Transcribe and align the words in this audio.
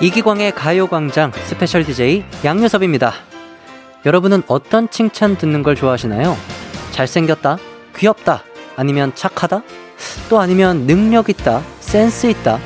이기광의 0.00 0.52
가요광장 0.52 1.30
스페셜 1.44 1.84
DJ 1.84 2.24
양요섭입니다. 2.42 3.12
여러분은 4.06 4.42
어떤 4.46 4.88
칭찬 4.88 5.36
듣는 5.36 5.62
걸 5.62 5.74
좋아하시나요? 5.74 6.38
잘생겼다? 6.92 7.58
귀엽다? 7.96 8.42
아니면 8.76 9.12
착하다? 9.14 9.62
또 10.30 10.40
아니면 10.40 10.86
능력 10.86 11.28
있다? 11.28 11.62
센스 11.80 12.28
있다? 12.28 12.58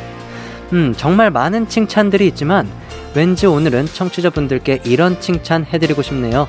음, 0.73 0.95
정말 0.97 1.33
많은 1.33 1.69
칭찬들이 1.69 2.29
있지만 2.29 2.71
왠지 3.17 3.47
오늘은 3.47 3.87
청취자분들께 3.87 4.83
이런 4.85 5.21
칭찬 5.21 5.65
해드리고 5.65 6.03
싶네요. 6.03 6.47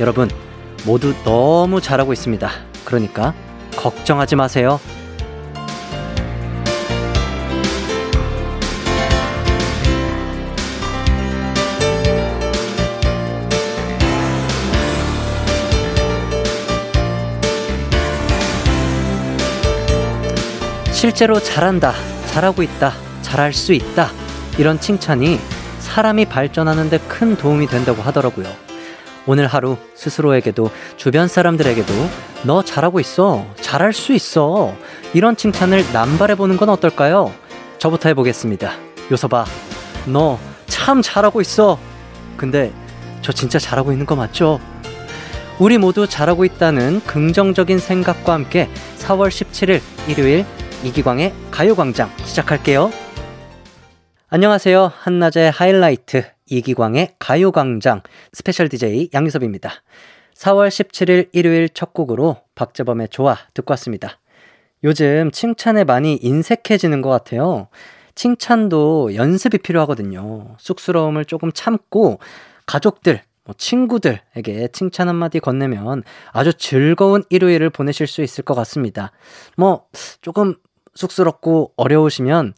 여러분, 0.00 0.28
모두 0.84 1.14
너무 1.22 1.80
잘하고 1.80 2.12
있습니다. 2.12 2.50
그러니까 2.84 3.34
걱정하지 3.76 4.34
마세요. 4.34 4.80
실제로 21.04 21.38
잘한다, 21.38 21.92
잘하고 22.28 22.62
있다, 22.62 22.94
잘할 23.20 23.52
수 23.52 23.74
있다. 23.74 24.10
이런 24.56 24.80
칭찬이 24.80 25.38
사람이 25.78 26.24
발전하는데 26.24 26.98
큰 27.00 27.36
도움이 27.36 27.66
된다고 27.66 28.00
하더라고요. 28.00 28.46
오늘 29.26 29.46
하루 29.46 29.76
스스로에게도 29.94 30.70
주변 30.96 31.28
사람들에게도 31.28 31.92
너 32.44 32.64
잘하고 32.64 33.00
있어. 33.00 33.44
잘할 33.60 33.92
수 33.92 34.14
있어. 34.14 34.74
이런 35.12 35.36
칭찬을 35.36 35.84
남발해 35.92 36.36
보는 36.36 36.56
건 36.56 36.70
어떨까요? 36.70 37.34
저부터 37.76 38.08
해보겠습니다. 38.08 38.72
요서봐. 39.12 39.44
너 40.06 40.38
참 40.66 41.02
잘하고 41.02 41.42
있어. 41.42 41.78
근데 42.38 42.72
저 43.20 43.30
진짜 43.30 43.58
잘하고 43.58 43.92
있는 43.92 44.06
거 44.06 44.16
맞죠? 44.16 44.58
우리 45.58 45.76
모두 45.76 46.06
잘하고 46.06 46.46
있다는 46.46 47.02
긍정적인 47.04 47.78
생각과 47.78 48.32
함께 48.32 48.70
4월 49.00 49.28
17일 49.28 49.82
일요일 50.08 50.46
이기광의 50.84 51.32
가요광장 51.50 52.10
시작할게요. 52.26 52.90
안녕하세요. 54.28 54.92
한낮의 54.94 55.50
하이라이트 55.50 56.24
이기광의 56.44 57.14
가요광장 57.18 58.02
스페셜 58.34 58.68
DJ 58.68 59.08
양요섭입니다. 59.14 59.70
4월 60.34 60.68
17일 60.68 61.30
일요일 61.32 61.70
첫 61.70 61.94
곡으로 61.94 62.36
박재범의 62.54 63.08
좋아 63.08 63.38
듣고 63.54 63.72
왔습니다. 63.72 64.18
요즘 64.82 65.30
칭찬에 65.30 65.84
많이 65.84 66.18
인색해지는 66.20 67.00
것 67.00 67.08
같아요. 67.08 67.68
칭찬도 68.14 69.14
연습이 69.14 69.56
필요하거든요. 69.56 70.54
쑥스러움을 70.58 71.24
조금 71.24 71.50
참고 71.50 72.18
가족들, 72.66 73.22
뭐 73.44 73.54
친구들에게 73.56 74.68
칭찬 74.72 75.08
한마디 75.08 75.40
건네면 75.40 76.02
아주 76.32 76.52
즐거운 76.52 77.24
일요일을 77.30 77.70
보내실 77.70 78.06
수 78.06 78.22
있을 78.22 78.44
것 78.44 78.54
같습니다. 78.54 79.12
뭐, 79.56 79.86
조금 80.20 80.56
쑥스럽고 80.94 81.72
어려우시면 81.76 82.54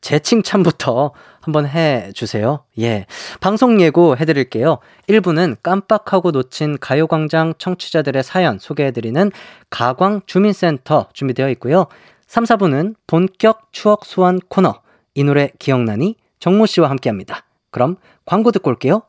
제 0.00 0.18
칭찬부터 0.18 1.12
한번 1.40 1.66
해 1.66 2.12
주세요. 2.14 2.64
예. 2.78 3.06
방송 3.40 3.80
예고 3.80 4.16
해드릴게요. 4.16 4.78
1부는 5.08 5.56
깜빡하고 5.62 6.30
놓친 6.30 6.78
가요광장 6.78 7.54
청취자들의 7.58 8.22
사연 8.22 8.58
소개해드리는 8.58 9.32
가광 9.70 10.22
주민센터 10.26 11.08
준비되어 11.14 11.48
있고요. 11.50 11.86
3, 12.26 12.44
4부는 12.44 12.94
본격 13.06 13.72
추억 13.72 14.04
소환 14.04 14.40
코너. 14.48 14.80
이 15.14 15.24
노래 15.24 15.50
기억나니? 15.58 16.16
정모 16.38 16.66
씨와 16.66 16.90
함께 16.90 17.08
합니다. 17.08 17.44
그럼 17.70 17.96
광고 18.26 18.52
듣고 18.52 18.70
올게요. 18.70 19.02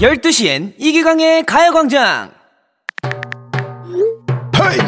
12시엔 0.00 0.74
이기광의 0.78 1.42
가요광장! 1.42 2.30
헤이! 4.54 4.78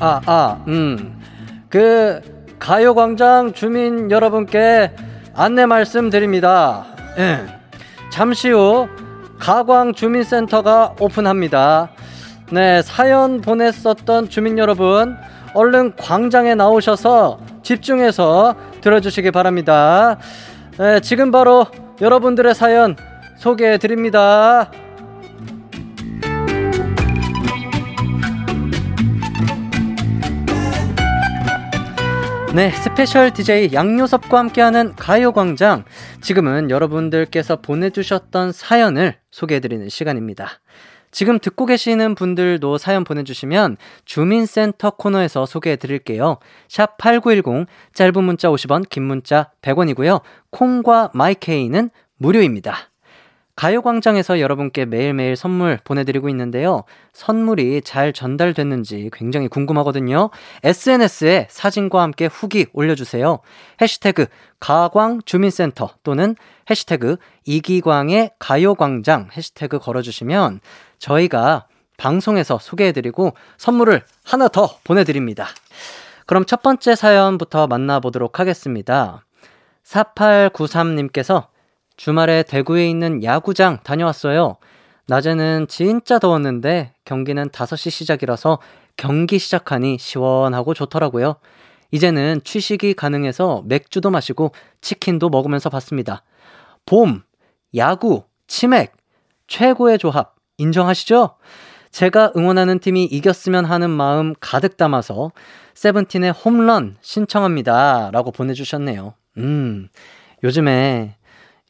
아, 0.00 0.20
아, 0.24 0.64
음. 0.66 1.20
그, 1.68 2.22
가요광장 2.58 3.52
주민 3.52 4.10
여러분께 4.10 4.92
안내 5.34 5.66
말씀 5.66 6.08
드립니다. 6.08 6.86
예. 7.18 7.44
잠시 8.10 8.48
후 8.48 8.88
가광 9.38 9.92
주민센터가 9.92 10.94
오픈합니다. 10.98 11.90
네, 12.50 12.80
사연 12.80 13.42
보냈었던 13.42 14.30
주민 14.30 14.56
여러분, 14.56 15.18
얼른 15.54 15.96
광장에 15.96 16.54
나오셔서 16.54 17.40
집중해서 17.62 18.54
들어주시기 18.80 19.30
바랍니다. 19.30 20.18
네, 20.78 21.00
지금 21.00 21.30
바로 21.30 21.66
여러분들의 22.00 22.54
사연 22.54 22.96
소개해 23.36 23.78
드립니다. 23.78 24.70
네, 32.54 32.70
스페셜 32.70 33.32
DJ 33.32 33.72
양요섭과 33.72 34.38
함께하는 34.38 34.94
가요광장. 34.94 35.84
지금은 36.20 36.68
여러분들께서 36.68 37.56
보내주셨던 37.62 38.52
사연을 38.52 39.16
소개해드리는 39.30 39.88
시간입니다. 39.88 40.60
지금 41.12 41.38
듣고 41.38 41.66
계시는 41.66 42.16
분들도 42.16 42.78
사연 42.78 43.04
보내주시면 43.04 43.76
주민센터 44.04 44.90
코너에서 44.90 45.46
소개해 45.46 45.76
드릴게요. 45.76 46.38
샵 46.68 46.96
8910, 46.98 47.66
짧은 47.94 48.24
문자 48.24 48.48
50원, 48.48 48.88
긴 48.88 49.04
문자 49.04 49.50
100원이고요. 49.60 50.22
콩과 50.50 51.10
마이케이는 51.14 51.90
무료입니다. 52.16 52.91
가요광장에서 53.54 54.40
여러분께 54.40 54.86
매일매일 54.86 55.36
선물 55.36 55.78
보내드리고 55.84 56.28
있는데요. 56.30 56.84
선물이 57.12 57.82
잘 57.82 58.12
전달됐는지 58.12 59.10
굉장히 59.12 59.48
궁금하거든요. 59.48 60.30
SNS에 60.64 61.48
사진과 61.50 62.00
함께 62.00 62.26
후기 62.26 62.66
올려주세요. 62.72 63.40
해시태그 63.80 64.26
가광주민센터 64.58 65.90
또는 66.02 66.34
해시태그 66.70 67.16
이기광의 67.44 68.30
가요광장 68.38 69.28
해시태그 69.36 69.80
걸어주시면 69.80 70.60
저희가 70.98 71.66
방송에서 71.98 72.58
소개해드리고 72.58 73.34
선물을 73.58 74.02
하나 74.24 74.48
더 74.48 74.78
보내드립니다. 74.82 75.46
그럼 76.26 76.46
첫 76.46 76.62
번째 76.62 76.94
사연부터 76.94 77.66
만나보도록 77.66 78.40
하겠습니다. 78.40 79.24
4893님께서 79.84 81.51
주말에 82.02 82.42
대구에 82.42 82.90
있는 82.90 83.22
야구장 83.22 83.78
다녀왔어요. 83.84 84.56
낮에는 85.06 85.68
진짜 85.68 86.18
더웠는데 86.18 86.94
경기는 87.04 87.48
5시 87.50 87.90
시작이라서 87.90 88.58
경기 88.96 89.38
시작하니 89.38 89.98
시원하고 90.00 90.74
좋더라고요. 90.74 91.36
이제는 91.92 92.40
취식이 92.42 92.94
가능해서 92.94 93.62
맥주도 93.66 94.10
마시고 94.10 94.50
치킨도 94.80 95.28
먹으면서 95.28 95.70
봤습니다. 95.70 96.24
봄, 96.86 97.22
야구, 97.76 98.24
치맥, 98.48 98.96
최고의 99.46 99.98
조합. 99.98 100.34
인정하시죠? 100.58 101.36
제가 101.92 102.32
응원하는 102.36 102.80
팀이 102.80 103.04
이겼으면 103.04 103.64
하는 103.64 103.90
마음 103.90 104.34
가득 104.40 104.76
담아서 104.76 105.30
세븐틴의 105.74 106.32
홈런 106.32 106.96
신청합니다. 107.00 108.10
라고 108.12 108.32
보내주셨네요. 108.32 109.14
음, 109.36 109.88
요즘에 110.42 111.14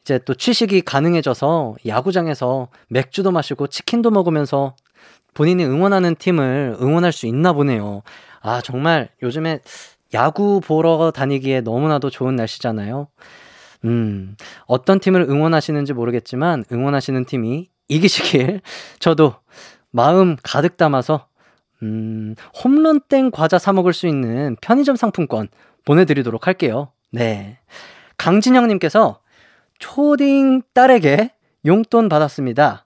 이제 0.03 0.19
또 0.25 0.33
취식이 0.33 0.81
가능해져서 0.81 1.75
야구장에서 1.87 2.67
맥주도 2.89 3.31
마시고 3.31 3.67
치킨도 3.67 4.11
먹으면서 4.11 4.75
본인이 5.33 5.65
응원하는 5.65 6.15
팀을 6.15 6.77
응원할 6.81 7.11
수 7.11 7.25
있나 7.25 7.53
보네요. 7.53 8.03
아, 8.41 8.61
정말 8.61 9.09
요즘에 9.23 9.61
야구 10.13 10.59
보러 10.59 11.11
다니기에 11.11 11.61
너무나도 11.61 12.09
좋은 12.09 12.35
날씨잖아요. 12.35 13.07
음, 13.85 14.35
어떤 14.67 14.99
팀을 14.99 15.21
응원하시는지 15.21 15.93
모르겠지만 15.93 16.65
응원하시는 16.71 17.25
팀이 17.25 17.69
이기시길 17.87 18.61
저도 18.99 19.35
마음 19.91 20.35
가득 20.43 20.77
담아서 20.77 21.27
음, 21.81 22.35
홈런땡 22.63 23.31
과자 23.31 23.57
사 23.57 23.73
먹을 23.73 23.93
수 23.93 24.07
있는 24.07 24.55
편의점 24.61 24.95
상품권 24.95 25.47
보내드리도록 25.85 26.47
할게요. 26.47 26.91
네. 27.11 27.57
강진영님께서 28.17 29.19
초딩 29.79 30.61
딸에게 30.73 31.31
용돈 31.65 32.09
받았습니다. 32.09 32.85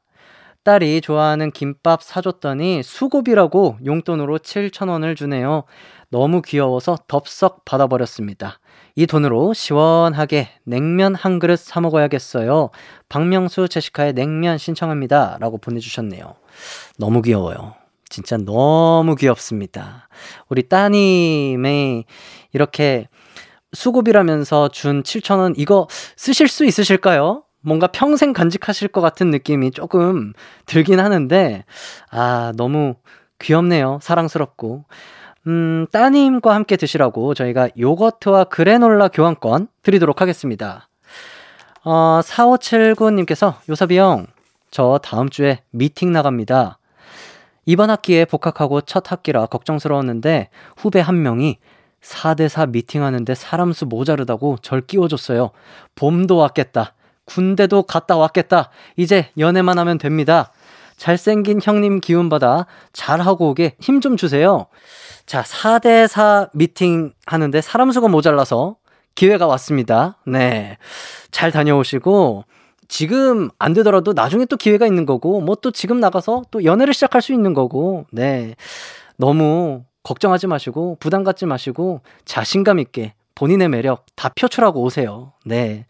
딸이 0.63 0.99
좋아하는 0.99 1.51
김밥 1.51 2.03
사줬더니 2.03 2.83
수고비라고 2.83 3.77
용돈으로 3.85 4.39
7,000원을 4.39 5.15
주네요. 5.15 5.63
너무 6.09 6.41
귀여워서 6.41 6.97
덥석 7.07 7.63
받아버렸습니다. 7.63 8.59
이 8.95 9.07
돈으로 9.07 9.53
시원하게 9.53 10.49
냉면 10.65 11.15
한 11.15 11.39
그릇 11.39 11.57
사 11.59 11.79
먹어야겠어요. 11.79 12.69
박명수 13.07 13.69
제시카의 13.69 14.13
냉면 14.13 14.57
신청합니다. 14.57 15.37
라고 15.39 15.57
보내주셨네요. 15.57 16.35
너무 16.97 17.21
귀여워요. 17.21 17.75
진짜 18.09 18.37
너무 18.37 19.15
귀엽습니다. 19.15 20.09
우리 20.49 20.67
따님의 20.67 22.05
이렇게 22.53 23.07
수고비라면서 23.73 24.69
준 24.69 25.03
7,000원 25.03 25.53
이거 25.57 25.87
쓰실 26.15 26.47
수 26.47 26.65
있으실까요? 26.65 27.43
뭔가 27.61 27.87
평생 27.87 28.33
간직하실 28.33 28.89
것 28.89 29.01
같은 29.01 29.29
느낌이 29.29 29.71
조금 29.71 30.33
들긴 30.65 30.99
하는데, 30.99 31.65
아, 32.11 32.53
너무 32.55 32.95
귀엽네요. 33.39 33.99
사랑스럽고. 34.01 34.85
음, 35.47 35.87
따님과 35.91 36.53
함께 36.53 36.75
드시라고 36.75 37.33
저희가 37.33 37.69
요거트와 37.77 38.45
그래놀라 38.45 39.07
교환권 39.07 39.67
드리도록 39.81 40.21
하겠습니다. 40.21 40.89
어, 41.83 42.19
4579님께서 42.21 43.55
요섭이 43.69 43.97
형, 43.97 44.27
저 44.71 44.99
다음 45.01 45.29
주에 45.29 45.61
미팅 45.71 46.11
나갑니다. 46.11 46.79
이번 47.65 47.89
학기에 47.89 48.25
복학하고 48.25 48.81
첫 48.81 49.11
학기라 49.11 49.45
걱정스러웠는데 49.45 50.49
후배 50.77 50.99
한 50.99 51.21
명이 51.21 51.59
4대4 52.07 52.69
미팅하는데 52.71 53.35
사람 53.35 53.73
수 53.73 53.85
모자르다고 53.85 54.57
절 54.61 54.81
끼워줬어요. 54.81 55.51
봄도 55.95 56.37
왔겠다. 56.37 56.93
군대도 57.25 57.83
갔다 57.83 58.15
왔겠다. 58.15 58.69
이제 58.95 59.29
연애만 59.37 59.77
하면 59.79 59.97
됩니다. 59.97 60.51
잘생긴 60.95 61.59
형님 61.61 61.99
기운 61.99 62.29
받아 62.29 62.65
잘하고 62.93 63.49
오게 63.49 63.75
힘 63.79 63.99
좀 64.01 64.15
주세요. 64.17 64.67
자, 65.25 65.43
4대4 65.43 66.49
미팅 66.53 67.13
하는데 67.25 67.61
사람 67.61 67.91
수가 67.91 68.07
모자라서 68.07 68.77
기회가 69.15 69.45
왔습니다. 69.47 70.17
네. 70.25 70.77
잘 71.31 71.51
다녀오시고, 71.51 72.45
지금 72.87 73.49
안 73.59 73.73
되더라도 73.73 74.13
나중에 74.13 74.45
또 74.45 74.55
기회가 74.55 74.85
있는 74.87 75.05
거고, 75.05 75.41
뭐 75.41 75.55
또 75.55 75.71
지금 75.71 75.99
나가서 75.99 76.43
또 76.51 76.63
연애를 76.63 76.93
시작할 76.93 77.21
수 77.21 77.33
있는 77.33 77.53
거고, 77.53 78.05
네. 78.11 78.55
너무 79.17 79.83
걱정하지 80.07 80.47
마시고, 80.47 80.97
부담 80.99 81.23
갖지 81.23 81.45
마시고, 81.45 82.01
자신감 82.23 82.79
있게 82.79 83.13
본인의 83.35 83.67
매력 83.69 84.05
다 84.15 84.29
표출하고 84.29 84.81
오세요. 84.81 85.33
네. 85.45 85.85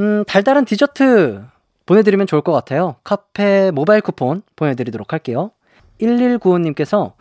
음, 0.00 0.24
달달한 0.26 0.64
디저트 0.64 1.44
보내드리면 1.84 2.26
좋을 2.26 2.42
것 2.42 2.52
같아요. 2.52 2.96
카페 3.04 3.70
모바일 3.70 4.00
쿠폰 4.00 4.42
보내드리도록 4.56 5.12
할게요. 5.12 5.52
1195님께서 6.00 7.12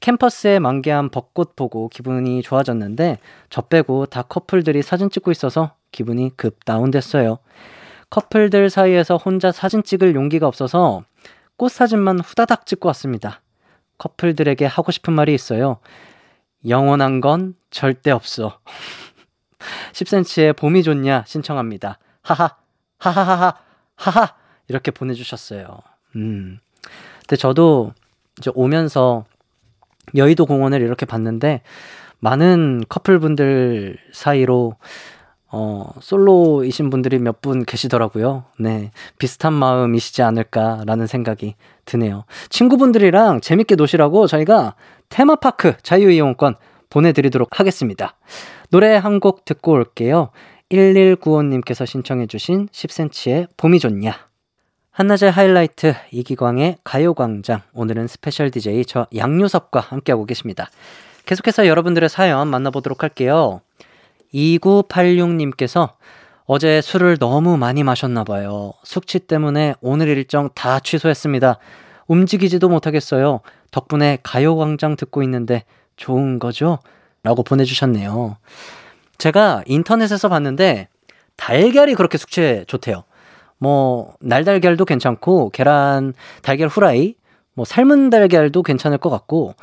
캠퍼스에 0.00 0.58
만개한 0.58 1.10
벚꽃 1.10 1.54
보고 1.54 1.88
기분이 1.88 2.42
좋아졌는데 2.42 3.18
저 3.50 3.60
빼고 3.62 4.06
다 4.06 4.22
커플들이 4.22 4.82
사진 4.82 5.10
찍고 5.10 5.30
있어서 5.30 5.72
기분이 5.92 6.32
급 6.36 6.64
다운됐어요. 6.64 7.38
커플들 8.10 8.70
사이에서 8.70 9.16
혼자 9.16 9.52
사진 9.52 9.82
찍을 9.82 10.14
용기가 10.14 10.46
없어서 10.46 11.04
꽃 11.56 11.70
사진만 11.70 12.20
후다닥 12.20 12.66
찍고 12.66 12.88
왔습니다. 12.88 13.42
커플들에게 13.98 14.64
하고 14.66 14.92
싶은 14.92 15.12
말이 15.12 15.34
있어요. 15.34 15.78
영원한 16.66 17.20
건 17.20 17.54
절대 17.70 18.10
없어. 18.10 18.58
10cm의 19.92 20.56
봄이 20.56 20.82
좋냐 20.82 21.24
신청합니다. 21.26 21.98
하하, 22.22 22.56
하하하하, 22.98 23.54
하하! 23.96 24.34
이렇게 24.68 24.90
보내주셨어요. 24.90 25.78
음. 26.16 26.58
근데 27.20 27.36
저도 27.36 27.92
이제 28.38 28.50
오면서 28.54 29.24
여의도 30.14 30.46
공원을 30.46 30.80
이렇게 30.80 31.06
봤는데, 31.06 31.62
많은 32.20 32.82
커플분들 32.88 33.98
사이로, 34.12 34.76
어, 35.50 35.90
솔로이신 36.00 36.90
분들이 36.90 37.18
몇 37.18 37.40
분 37.40 37.64
계시더라고요. 37.64 38.44
네. 38.58 38.90
비슷한 39.18 39.52
마음이시지 39.54 40.22
않을까라는 40.22 41.06
생각이 41.06 41.54
드네요. 41.84 42.24
친구분들이랑 42.50 43.40
재밌게 43.40 43.76
노시라고 43.76 44.26
저희가 44.26 44.74
테마파크 45.08 45.74
자유이용권 45.82 46.56
보내드리도록 46.90 47.60
하겠습니다. 47.60 48.16
노래 48.70 48.94
한 48.96 49.20
곡 49.20 49.44
듣고 49.44 49.72
올게요. 49.72 50.30
1195님께서 50.70 51.86
신청해주신 51.86 52.68
10cm의 52.68 53.48
봄이 53.56 53.78
좋냐. 53.78 54.14
한낮의 54.90 55.30
하이라이트 55.30 55.94
이기광의 56.10 56.78
가요광장. 56.84 57.62
오늘은 57.72 58.08
스페셜 58.08 58.50
DJ 58.50 58.84
저 58.84 59.06
양요섭과 59.16 59.80
함께하고 59.80 60.26
계십니다. 60.26 60.68
계속해서 61.24 61.66
여러분들의 61.68 62.08
사연 62.08 62.48
만나보도록 62.48 63.02
할게요. 63.02 63.60
2986님께서 64.34 65.94
어제 66.44 66.80
술을 66.80 67.18
너무 67.18 67.56
많이 67.56 67.82
마셨나 67.82 68.24
봐요. 68.24 68.72
숙취 68.82 69.18
때문에 69.18 69.74
오늘 69.80 70.08
일정 70.08 70.48
다 70.54 70.80
취소했습니다. 70.80 71.58
움직이지도 72.06 72.68
못하겠어요. 72.68 73.40
덕분에 73.70 74.18
가요광장 74.22 74.96
듣고 74.96 75.22
있는데 75.22 75.64
좋은 75.96 76.38
거죠? 76.38 76.78
라고 77.22 77.42
보내주셨네요. 77.42 78.38
제가 79.18 79.62
인터넷에서 79.66 80.28
봤는데 80.28 80.88
달걀이 81.36 81.94
그렇게 81.94 82.16
숙취에 82.16 82.64
좋대요. 82.66 83.04
뭐 83.58 84.14
날달걀도 84.20 84.84
괜찮고 84.84 85.50
계란 85.50 86.14
달걀 86.42 86.68
후라이, 86.68 87.14
뭐 87.54 87.64
삶은 87.64 88.08
달걀도 88.08 88.62
괜찮을 88.62 88.98
것 88.98 89.10
같고 89.10 89.54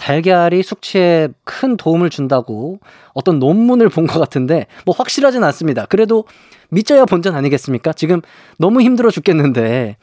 달걀이 0.00 0.62
숙취에 0.62 1.28
큰 1.44 1.76
도움을 1.76 2.08
준다고 2.08 2.80
어떤 3.12 3.38
논문을 3.38 3.90
본 3.90 4.06
것 4.06 4.18
같은데 4.18 4.66
뭐 4.86 4.94
확실하진 4.96 5.44
않습니다. 5.44 5.84
그래도 5.84 6.24
믿져야 6.70 7.04
본전 7.04 7.34
아니겠습니까? 7.34 7.92
지금 7.92 8.22
너무 8.58 8.80
힘들어 8.80 9.10
죽겠는데 9.10 9.98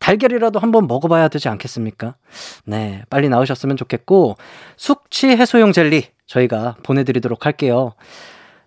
달걀이라도 0.00 0.58
한번 0.58 0.88
먹어봐야 0.88 1.28
되지 1.28 1.48
않겠습니까? 1.48 2.16
네, 2.64 3.02
빨리 3.08 3.28
나오셨으면 3.28 3.76
좋겠고 3.76 4.36
숙취 4.76 5.28
해소용 5.28 5.72
젤리 5.72 6.06
저희가 6.26 6.74
보내드리도록 6.82 7.46
할게요. 7.46 7.92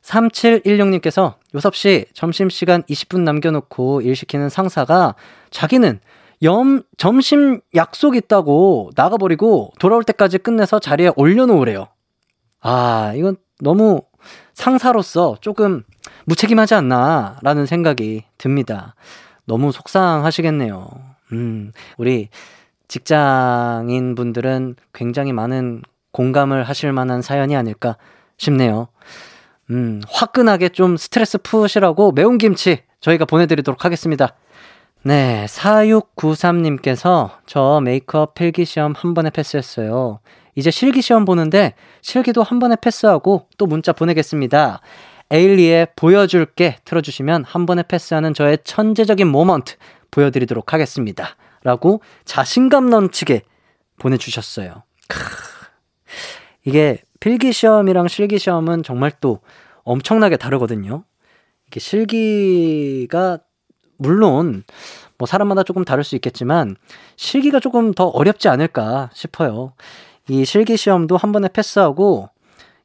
3716님께서 0.01 1.35
요섭씨 1.53 2.05
점심시간 2.13 2.83
20분 2.83 3.19
남겨놓고 3.21 4.01
일 4.01 4.15
시키는 4.15 4.47
상사가 4.49 5.13
자기는 5.51 5.99
염, 6.41 6.83
점심 6.97 7.59
약속 7.75 8.15
있다고 8.15 8.91
나가버리고 8.95 9.71
돌아올 9.79 10.03
때까지 10.03 10.37
끝내서 10.37 10.79
자리에 10.79 11.11
올려놓으래요. 11.15 11.87
아, 12.61 13.13
이건 13.15 13.37
너무 13.61 14.01
상사로서 14.53 15.37
조금 15.41 15.83
무책임하지 16.25 16.75
않나 16.75 17.39
라는 17.41 17.65
생각이 17.65 18.23
듭니다. 18.37 18.95
너무 19.45 19.71
속상하시겠네요. 19.71 20.89
음, 21.33 21.71
우리 21.97 22.29
직장인 22.87 24.15
분들은 24.15 24.75
굉장히 24.93 25.33
많은 25.33 25.81
공감을 26.11 26.63
하실 26.63 26.91
만한 26.91 27.21
사연이 27.21 27.55
아닐까 27.55 27.97
싶네요. 28.37 28.87
음, 29.69 30.01
화끈하게 30.09 30.69
좀 30.69 30.97
스트레스 30.97 31.37
푸시라고 31.37 32.11
매운 32.11 32.37
김치 32.37 32.83
저희가 33.01 33.25
보내드리도록 33.25 33.85
하겠습니다. 33.85 34.35
네, 35.01 35.45
4693님께서 35.47 37.31
저 37.45 37.79
메이크업 37.83 38.33
필기 38.33 38.65
시험 38.65 38.93
한 38.95 39.13
번에 39.13 39.29
패스했어요. 39.29 40.19
이제 40.55 40.71
실기 40.71 41.01
시험 41.01 41.23
보는데 41.23 41.73
실기도 42.01 42.43
한 42.43 42.59
번에 42.59 42.75
패스하고 42.75 43.47
또 43.57 43.65
문자 43.65 43.93
보내겠습니다. 43.93 44.81
에일리의 45.31 45.87
보여줄게 45.95 46.77
틀어주시면 46.83 47.45
한 47.45 47.65
번에 47.65 47.83
패스하는 47.83 48.33
저의 48.33 48.57
천재적인 48.65 49.25
moment 49.27 49.75
보여드리도록 50.11 50.73
하겠습니다. 50.73 51.37
라고 51.63 52.01
자신감 52.25 52.89
넘치게 52.89 53.43
보내주셨어요. 53.99 54.83
크. 55.07 55.19
이게 56.65 57.01
필기 57.21 57.53
시험이랑 57.53 58.09
실기 58.09 58.37
시험은 58.37 58.83
정말 58.83 59.11
또 59.21 59.39
엄청나게 59.83 60.35
다르거든요. 60.35 61.03
이게 61.67 61.79
실기가 61.79 63.39
물론 63.99 64.63
뭐 65.19 65.27
사람마다 65.27 65.63
조금 65.63 65.85
다를 65.85 66.03
수 66.03 66.15
있겠지만 66.15 66.75
실기가 67.17 67.59
조금 67.59 67.93
더 67.93 68.07
어렵지 68.07 68.47
않을까 68.47 69.11
싶어요. 69.13 69.73
이 70.27 70.45
실기 70.45 70.77
시험도 70.77 71.17
한 71.17 71.31
번에 71.31 71.47
패스하고 71.49 72.29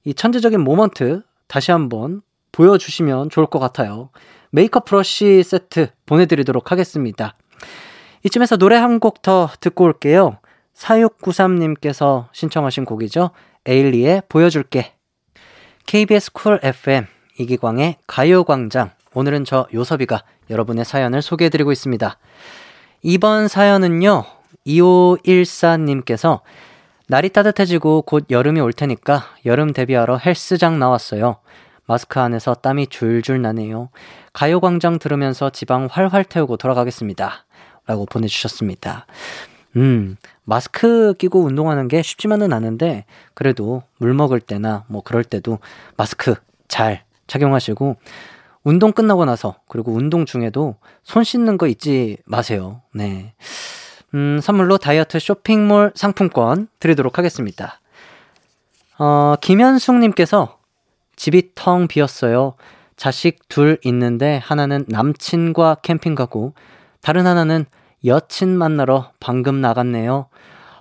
이 0.04 0.12
천재적인 0.12 0.60
모먼트 0.60 1.22
다시 1.46 1.70
한번 1.70 2.20
보여주시면 2.52 3.30
좋을 3.30 3.46
것 3.46 3.58
같아요. 3.58 4.10
메이크업 4.50 4.84
브러쉬 4.84 5.42
세트 5.42 5.88
보내드리도록 6.06 6.70
하겠습니다. 6.72 7.36
이쯤에서 8.24 8.56
노래 8.56 8.76
한 8.76 8.98
곡 8.98 9.22
더 9.22 9.48
듣고 9.60 9.84
올게요. 9.84 10.38
4693님께서 10.74 12.26
신청하신 12.32 12.84
곡이죠. 12.84 13.30
에일리의 13.66 14.22
보여줄게. 14.28 14.94
KBS 15.86 16.32
쿨 16.32 16.58
FM 16.62 17.06
이기광의 17.38 17.96
가요광장. 18.06 18.90
오늘은 19.14 19.44
저 19.44 19.66
요섭이가 19.72 20.22
여러분의 20.50 20.84
사연을 20.84 21.22
소개해드리고 21.22 21.72
있습니다. 21.72 22.18
이번 23.02 23.48
사연은요, 23.48 24.24
2514님께서 24.66 26.40
날이 27.06 27.28
따뜻해지고 27.28 28.02
곧 28.02 28.26
여름이 28.30 28.60
올 28.60 28.72
테니까 28.72 29.24
여름 29.46 29.72
대비하러 29.72 30.16
헬스장 30.16 30.78
나왔어요. 30.78 31.36
마스크 31.86 32.18
안에서 32.18 32.54
땀이 32.54 32.86
줄줄 32.86 33.42
나네요. 33.42 33.90
가요광장 34.32 34.98
들으면서 34.98 35.50
지방 35.50 35.86
활활 35.90 36.24
태우고 36.24 36.56
돌아가겠습니다. 36.56 37.44
라고 37.86 38.06
보내주셨습니다. 38.06 39.06
음, 39.76 40.16
마스크 40.44 41.14
끼고 41.18 41.42
운동하는 41.42 41.88
게 41.88 42.02
쉽지만은 42.02 42.52
않은데, 42.52 43.04
그래도 43.34 43.82
물 43.98 44.14
먹을 44.14 44.40
때나 44.40 44.84
뭐 44.88 45.02
그럴 45.02 45.24
때도 45.24 45.58
마스크 45.96 46.34
잘 46.68 47.04
착용하시고, 47.26 47.96
운동 48.64 48.92
끝나고 48.92 49.24
나서, 49.24 49.56
그리고 49.68 49.92
운동 49.92 50.26
중에도 50.26 50.76
손 51.02 51.22
씻는 51.22 51.58
거 51.58 51.66
잊지 51.66 52.16
마세요. 52.24 52.80
네. 52.92 53.34
음, 54.14 54.40
선물로 54.40 54.78
다이어트 54.78 55.18
쇼핑몰 55.18 55.92
상품권 55.94 56.68
드리도록 56.80 57.18
하겠습니다. 57.18 57.80
어, 58.98 59.34
김현숙 59.40 59.96
님께서 59.96 60.58
집이 61.16 61.50
텅 61.54 61.86
비었어요. 61.88 62.54
자식 62.96 63.48
둘 63.48 63.78
있는데 63.84 64.40
하나는 64.42 64.84
남친과 64.88 65.76
캠핑 65.82 66.14
가고 66.14 66.54
다른 67.02 67.26
하나는 67.26 67.66
여친 68.04 68.56
만나러 68.56 69.10
방금 69.20 69.60
나갔네요. 69.60 70.26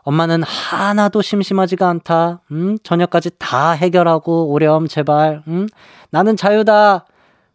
엄마는 0.03 0.43
하나도 0.43 1.21
심심하지가 1.21 1.87
않다. 1.87 2.41
음, 2.51 2.77
저녁까지 2.83 3.31
다 3.39 3.71
해결하고 3.71 4.51
오렴 4.51 4.87
제발. 4.87 5.43
음, 5.47 5.67
나는 6.09 6.35
자유다. 6.35 7.05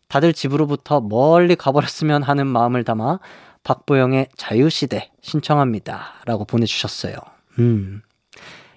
다들 0.09 0.33
집으로부터 0.33 1.01
멀리 1.01 1.55
가버렸으면 1.57 2.23
하는 2.23 2.47
마음을 2.47 2.85
담아 2.85 3.19
박보영의 3.63 4.29
자유시대 4.37 5.11
신청합니다. 5.21 6.15
라고 6.25 6.45
보내주셨어요. 6.45 7.17
음. 7.59 8.03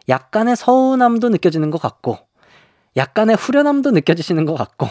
약간의 0.10 0.56
서운함도 0.56 1.30
느껴지는 1.30 1.70
것 1.70 1.80
같고, 1.82 2.18
약간의 2.98 3.38
후련함도 3.38 3.92
느껴지시는 3.92 4.46
것 4.46 4.56
같고, 4.56 4.88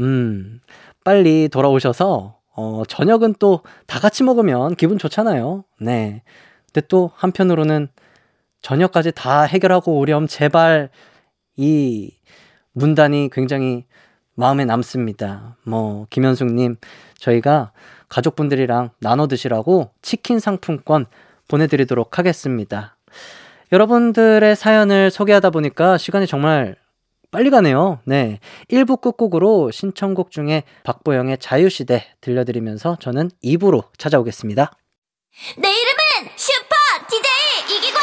음, 0.00 0.60
빨리 1.02 1.48
돌아오셔서, 1.48 2.38
어, 2.54 2.82
저녁은 2.86 3.34
또 3.38 3.62
다 3.86 3.98
같이 3.98 4.22
먹으면 4.22 4.76
기분 4.76 4.98
좋잖아요. 4.98 5.64
네. 5.80 6.22
근데 6.72 6.86
또 6.86 7.10
한편으로는 7.16 7.88
저녁까지 8.62 9.12
다 9.12 9.42
해결하고 9.42 9.98
오렴, 9.98 10.26
제발, 10.28 10.90
이 11.56 12.12
문단이 12.72 13.30
굉장히 13.32 13.86
마음에 14.40 14.64
남습니다. 14.64 15.56
뭐, 15.64 16.06
김현숙님, 16.10 16.76
저희가 17.18 17.72
가족분들이랑 18.08 18.90
나눠 18.98 19.28
드시라고 19.28 19.90
치킨 20.02 20.40
상품권 20.40 21.06
보내드리도록 21.46 22.18
하겠습니다. 22.18 22.96
여러분들의 23.70 24.56
사연을 24.56 25.10
소개하다 25.10 25.50
보니까 25.50 25.98
시간이 25.98 26.26
정말 26.26 26.76
빨리 27.30 27.50
가네요. 27.50 28.00
네. 28.04 28.40
1부 28.70 29.00
끝곡으로 29.00 29.70
신청곡 29.70 30.32
중에 30.32 30.64
박보영의 30.82 31.38
자유시대 31.38 32.04
들려드리면서 32.20 32.96
저는 32.98 33.30
2부로 33.44 33.84
찾아오겠습니다. 33.98 34.72
내 35.58 35.68
이름은 35.68 36.32
슈퍼 36.34 36.74
DJ 37.08 37.76
이기광! 37.76 38.00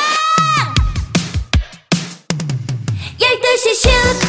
12시 3.20 3.74
슈퍼 3.74 4.27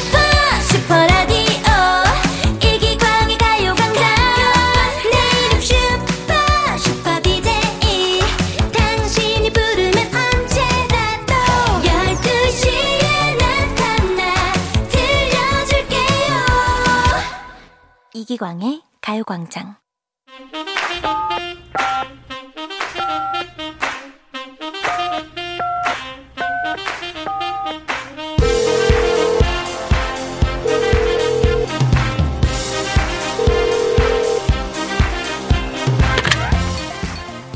이기광의 18.31 18.83
가요광장 19.01 19.77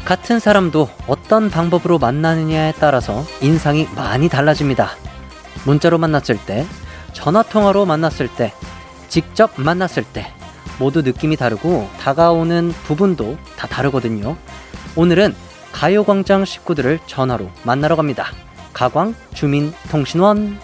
같은 0.06 0.38
사람도 0.38 0.88
어떤 1.06 1.50
방법으로 1.50 1.98
만나느냐에 1.98 2.72
따라서 2.80 3.24
인상이 3.42 3.86
많이 3.94 4.30
달라집니다. 4.30 4.88
문자로 5.66 5.98
만났을 5.98 6.38
때, 6.46 6.64
전화통화로 7.12 7.84
만났을 7.84 8.28
때, 8.34 8.54
직접 9.08 9.52
만났을 9.60 10.04
때, 10.04 10.32
모두 10.82 11.02
느낌이 11.02 11.36
다르고 11.36 11.88
다가오는 12.00 12.72
부분도 12.82 13.38
다 13.56 13.68
다르거든요. 13.68 14.36
오늘은 14.96 15.32
가요광장 15.70 16.44
식구들을 16.44 16.98
전화로 17.06 17.48
만나러 17.62 17.94
갑니다. 17.94 18.26
가광 18.72 19.14
주민통신원. 19.32 20.58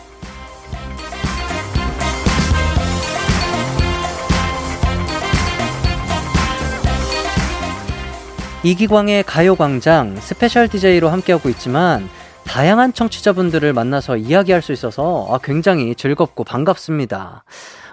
이기광의 8.64 9.22
가요광장 9.22 10.16
스페셜 10.16 10.68
DJ로 10.68 11.10
함께하고 11.10 11.48
있지만 11.50 12.10
다양한 12.44 12.92
청취자분들을 12.92 13.72
만나서 13.72 14.16
이야기할 14.16 14.62
수 14.62 14.72
있어서 14.72 15.28
아, 15.30 15.38
굉장히 15.38 15.94
즐겁고 15.94 16.42
반갑습니다. 16.42 17.44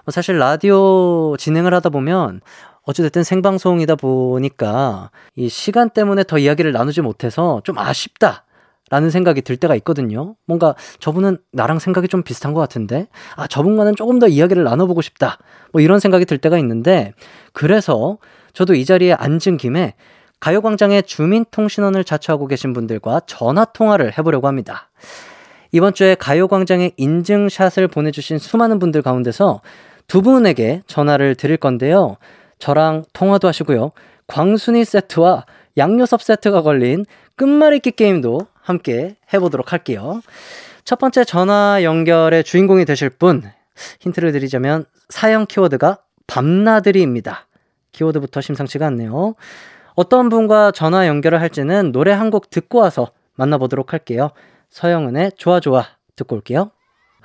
뭐 0.05 0.11
사실 0.11 0.37
라디오 0.37 1.35
진행을 1.37 1.73
하다 1.73 1.89
보면 1.89 2.41
어찌됐든 2.83 3.23
생방송이다 3.23 3.95
보니까 3.95 5.09
이 5.35 5.49
시간 5.49 5.89
때문에 5.89 6.23
더 6.23 6.37
이야기를 6.37 6.71
나누지 6.71 7.01
못해서 7.01 7.61
좀 7.63 7.77
아쉽다. 7.77 8.43
라는 8.91 9.09
생각이 9.09 9.41
들 9.41 9.57
때가 9.57 9.73
있거든요. 9.77 10.35
뭔가 10.45 10.75
저분은 10.99 11.39
나랑 11.51 11.79
생각이 11.79 12.07
좀 12.07 12.21
비슷한 12.21 12.53
것 12.53 12.59
같은데, 12.59 13.07
아, 13.35 13.47
저분과는 13.47 13.95
조금 13.95 14.19
더 14.19 14.27
이야기를 14.27 14.63
나눠보고 14.63 15.01
싶다. 15.01 15.39
뭐 15.73 15.81
이런 15.81 15.99
생각이 15.99 16.25
들 16.25 16.37
때가 16.37 16.59
있는데, 16.59 17.13
그래서 17.51 18.19
저도 18.53 18.75
이 18.75 18.85
자리에 18.85 19.13
앉은 19.13 19.57
김에 19.57 19.95
가요광장의 20.39 21.01
주민통신원을 21.01 22.03
자처하고 22.03 22.45
계신 22.45 22.73
분들과 22.73 23.21
전화통화를 23.25 24.19
해보려고 24.19 24.47
합니다. 24.47 24.91
이번 25.71 25.93
주에 25.95 26.13
가요광장의 26.13 26.93
인증샷을 26.95 27.87
보내주신 27.87 28.37
수많은 28.37 28.77
분들 28.77 29.01
가운데서 29.01 29.61
두 30.07 30.21
분에게 30.21 30.81
전화를 30.87 31.35
드릴 31.35 31.57
건데요. 31.57 32.17
저랑 32.59 33.03
통화도 33.13 33.47
하시고요. 33.47 33.91
광순이 34.27 34.85
세트와 34.85 35.45
양요섭 35.77 36.21
세트가 36.21 36.61
걸린 36.61 37.05
끝말잇기 37.35 37.91
게임도 37.91 38.47
함께 38.61 39.15
해보도록 39.33 39.71
할게요. 39.73 40.21
첫 40.83 40.99
번째 40.99 41.23
전화 41.23 41.79
연결의 41.83 42.43
주인공이 42.43 42.85
되실 42.85 43.09
분, 43.09 43.43
힌트를 43.99 44.31
드리자면 44.31 44.85
사형 45.09 45.47
키워드가 45.47 45.97
밤나들이입니다. 46.27 47.47
키워드부터 47.91 48.41
심상치가 48.41 48.87
않네요. 48.87 49.35
어떤 49.95 50.29
분과 50.29 50.71
전화 50.71 51.07
연결을 51.07 51.41
할지는 51.41 51.91
노래 51.91 52.11
한 52.11 52.29
곡 52.29 52.49
듣고 52.49 52.79
와서 52.79 53.11
만나보도록 53.35 53.93
할게요. 53.93 54.31
서영은의 54.69 55.33
좋아 55.37 55.59
좋아 55.59 55.85
듣고 56.15 56.35
올게요. 56.35 56.71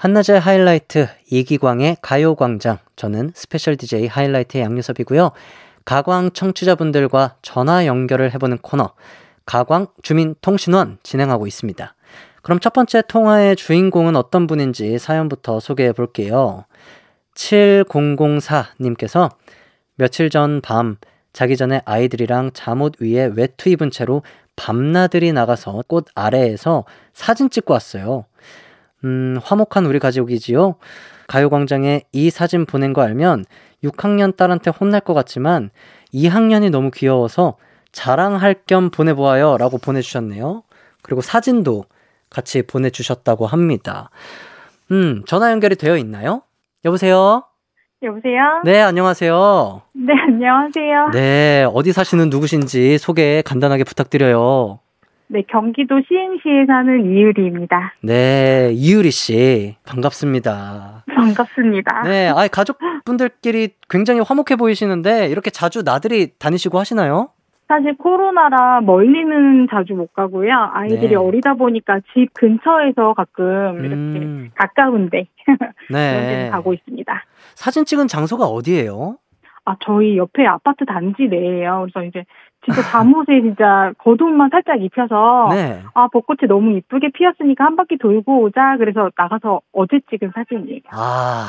한낮의 0.01 0.41
하이라이트 0.41 1.09
이기광의 1.31 1.99
가요광장 2.01 2.79
저는 2.97 3.33
스페셜 3.35 3.77
DJ 3.77 4.07
하이라이트의 4.07 4.65
양요섭이고요. 4.65 5.33
가광 5.85 6.31
청취자분들과 6.31 7.37
전화 7.43 7.85
연결을 7.85 8.33
해보는 8.33 8.57
코너 8.63 8.95
가광 9.45 9.89
주민통신원 10.03 11.01
진행하고 11.03 11.47
있습니다. 11.47 11.95
그럼 12.41 12.61
첫 12.61 12.73
번째 12.73 13.03
통화의 13.07 13.57
주인공은 13.57 14.17
어떤 14.17 14.47
분인지 14.47 14.99
사연부터 14.99 15.61
소개해 15.61 15.93
볼게요. 15.93 16.65
7004님께서 17.35 19.31
며칠 19.97 20.31
전 20.31 20.63
밤 20.63 20.97
자기 21.35 21.59
전에 21.59 21.83
아이들이랑 21.85 22.53
잠옷 22.55 22.95
위에 23.03 23.33
외투 23.37 23.69
입은 23.69 23.91
채로 23.91 24.23
밤나들이 24.57 25.35
나가서 25.35 25.83
꽃 25.89 26.07
아래에서 26.15 26.87
사진 27.13 27.51
찍고 27.51 27.75
왔어요. 27.75 28.25
음, 29.05 29.39
화목한 29.43 29.87
우리 29.87 29.99
가족이지요? 29.99 30.77
가요광장에 31.27 32.03
이 32.13 32.31
사진 32.31 32.67
보낸 32.67 32.93
거 32.93 33.03
알면 33.03 33.45
6학년 33.85 34.37
딸한테 34.37 34.71
혼날 34.71 35.01
것 35.01 35.15
같지만 35.15 35.71
2학년이 36.13 36.71
너무 36.71 36.91
귀여워서 36.91 37.57
자랑할 37.93 38.57
겸 38.67 38.91
보내보아요. 38.91 39.57
라고 39.57 39.79
보내주셨네요. 39.79 40.63
그리고 41.03 41.21
사진도 41.21 41.85
같이 42.29 42.63
보내주셨다고 42.63 43.47
합니다. 43.47 44.11
음, 44.93 45.23
전화 45.27 45.51
연결이 45.51 45.77
되어 45.77 45.97
있나요? 45.97 46.43
여보세요? 46.85 47.45
여보세요? 48.03 48.63
네, 48.65 48.81
안녕하세요. 48.81 49.83
네, 49.93 50.13
안녕하세요. 50.27 51.11
네, 51.13 51.67
어디 51.73 51.93
사시는 51.93 52.31
누구신지 52.31 52.99
소개 52.99 53.43
간단하게 53.45 53.85
부탁드려요. 53.85 54.79
네, 55.33 55.43
경기도 55.49 56.01
시흥시에 56.09 56.67
사는 56.67 57.07
이유리입니다. 57.07 57.95
네, 58.03 58.71
이유리 58.73 59.13
씨. 59.13 59.77
반갑습니다. 59.87 61.05
반갑습니다. 61.15 62.03
네, 62.03 62.29
아 62.35 62.49
가족분들끼리 62.49 63.69
굉장히 63.89 64.21
화목해 64.27 64.57
보이시는데 64.59 65.29
이렇게 65.29 65.51
자주 65.51 65.85
나들이 65.85 66.33
다니시고 66.37 66.81
하시나요? 66.81 67.29
사실 67.69 67.97
코로나라 67.97 68.81
멀리는 68.81 69.69
자주 69.71 69.95
못 69.95 70.13
가고요. 70.13 70.51
아이들이 70.73 71.11
네. 71.11 71.15
어리다 71.15 71.55
보니까 71.55 72.01
집 72.13 72.35
근처에서 72.35 73.15
가끔 73.15 73.79
이렇게 73.79 73.95
음, 73.95 74.51
가까운데 74.57 75.29
네. 75.89 76.49
가고 76.51 76.75
있습니다. 76.75 77.25
사진 77.55 77.85
찍은 77.85 78.09
장소가 78.09 78.47
어디예요? 78.47 79.19
아, 79.65 79.77
저희 79.85 80.17
옆에 80.17 80.45
아파트 80.47 80.85
단지 80.85 81.29
내에요. 81.29 81.87
그래서 81.93 82.05
이제 82.09 82.25
진짜 82.65 82.83
잠옷에 82.83 83.41
진짜 83.41 83.93
겉옷만 83.99 84.51
살짝 84.51 84.83
입혀서 84.83 85.49
네. 85.51 85.83
아, 85.95 86.09
벚꽃이 86.09 86.47
너무 86.49 86.77
이쁘게 86.77 87.11
피었으니까 87.15 87.65
한 87.65 87.77
바퀴 87.77 87.97
돌고 87.97 88.43
오자. 88.43 88.77
그래서 88.79 89.11
나가서 89.17 89.63
어제 89.73 90.01
찍은 90.11 90.33
사진이에요. 90.35 90.81
아, 90.91 91.49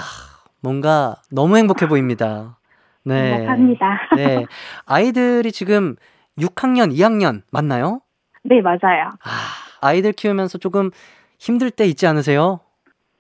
뭔가 0.62 1.16
너무 1.32 1.58
행복해 1.58 1.88
보입니다. 1.88 2.58
네. 3.04 3.34
행복합니다. 3.34 4.00
네. 4.16 4.46
아이들이 4.86 5.52
지금 5.52 5.96
6학년, 6.38 6.94
2학년 6.94 7.42
맞나요? 7.52 8.02
네, 8.44 8.62
맞아요. 8.62 9.10
아, 9.24 9.30
아이들 9.82 10.14
키우면서 10.14 10.60
조금 10.60 10.92
힘들 11.40 11.72
때 11.72 11.86
있지 11.86 12.08
않으세요? 12.08 12.62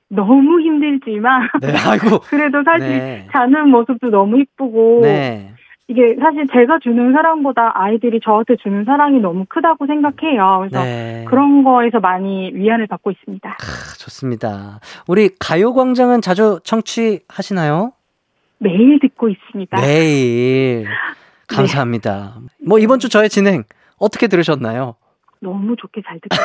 너무 0.07 0.62
힘들지만 0.62 1.50
네, 1.62 1.74
아이고. 1.86 2.19
그래도 2.29 2.63
사실 2.63 2.88
네. 2.88 3.27
자는 3.31 3.69
모습도 3.69 4.10
너무 4.10 4.39
이쁘고 4.39 5.00
네. 5.01 5.53
이게 5.91 6.15
사실 6.21 6.48
제가 6.53 6.79
주는 6.81 7.12
사랑보다 7.12 7.71
아이들이 7.74 8.21
저한테 8.24 8.55
주는 8.63 8.86
사랑이 8.86 9.19
너무 9.19 9.43
크다고 9.50 9.88
생각해요. 9.88 10.60
그래서 10.60 10.81
네. 10.86 11.25
그런 11.27 11.65
거에서 11.65 12.00
많이 12.00 12.50
위안을 12.53 12.88
받고 12.88 13.12
있습니다. 13.12 13.50
아, 13.50 13.95
좋습니다. 14.00 14.79
우리 15.05 15.29
가요광장은 15.38 16.21
자주 16.21 16.62
청취하시나요? 16.63 17.91
매일 18.60 19.00
듣고 19.01 19.27
있습니다. 19.27 19.75
네. 19.81 19.81
매일. 19.81 20.88
감사합니다. 21.50 22.36
뭐 22.65 22.79
이번 22.79 23.00
주 23.00 23.10
저의 23.10 23.27
진행 23.27 23.65
어떻게 23.98 24.27
들으셨나요? 24.27 24.95
너무 25.41 25.75
좋게 25.75 26.03
잘 26.07 26.19
듣고. 26.24 26.38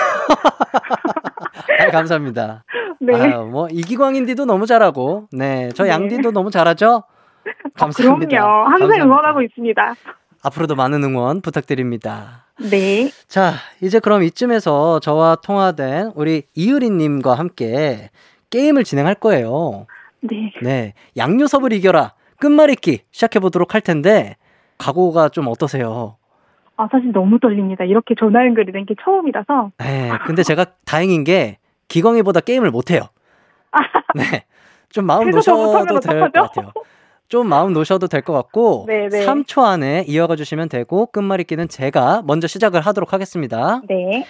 아, 1.86 1.90
감사합니다. 1.92 2.64
네. 2.98 3.14
아유, 3.14 3.44
뭐 3.44 3.68
이기광인디도 3.70 4.44
너무 4.46 4.66
잘하고, 4.66 5.28
네, 5.30 5.68
저 5.76 5.84
네. 5.84 5.90
양디도 5.90 6.32
너무 6.32 6.50
잘하죠. 6.50 7.04
감사합니다. 7.74 8.28
그럼요. 8.28 8.64
항상 8.64 8.78
감사합니다. 8.88 9.04
응원하고 9.04 9.42
있습니다. 9.42 9.94
앞으로도 10.42 10.74
많은 10.76 11.02
응원 11.02 11.40
부탁드립니다. 11.40 12.46
네. 12.70 13.10
자, 13.26 13.54
이제 13.82 13.98
그럼 13.98 14.22
이쯤에서 14.22 15.00
저와 15.00 15.36
통화된 15.36 16.12
우리 16.14 16.44
이유리님과 16.54 17.34
함께 17.34 18.10
게임을 18.50 18.84
진행할 18.84 19.14
거예요. 19.16 19.86
네. 20.20 20.52
네, 20.62 20.94
양요섭을 21.16 21.72
이겨라 21.72 22.14
끝말잇기 22.38 23.00
시작해 23.10 23.38
보도록 23.40 23.74
할 23.74 23.80
텐데 23.80 24.36
각오가 24.78 25.28
좀 25.28 25.48
어떠세요? 25.48 26.16
아, 26.76 26.86
사실 26.90 27.10
너무 27.12 27.38
떨립니다. 27.40 27.84
이렇게 27.84 28.14
전화 28.18 28.44
연결이 28.46 28.70
된 28.72 28.84
게 28.84 28.94
처음이라서. 29.02 29.72
네, 29.78 30.10
근데 30.26 30.42
제가 30.42 30.66
다행인 30.84 31.24
게 31.24 31.58
기광이보다 31.88 32.40
게임을 32.40 32.70
못해요. 32.70 33.00
네, 34.14 34.44
좀 34.90 35.06
마음 35.06 35.30
놓으셔도 35.30 36.00
될 36.00 36.20
것? 36.20 36.32
같아요. 36.32 36.72
좀 37.28 37.48
마음 37.48 37.72
놓으셔도 37.72 38.06
될 38.08 38.22
것 38.22 38.32
같고 38.32 38.84
네, 38.88 39.08
네. 39.08 39.24
3초 39.26 39.62
안에 39.62 40.04
이어가 40.08 40.36
주시면 40.36 40.68
되고 40.68 41.06
끝말잇기는 41.06 41.68
제가 41.68 42.22
먼저 42.26 42.46
시작을 42.46 42.80
하도록 42.80 43.12
하겠습니다. 43.12 43.82
네. 43.88 44.26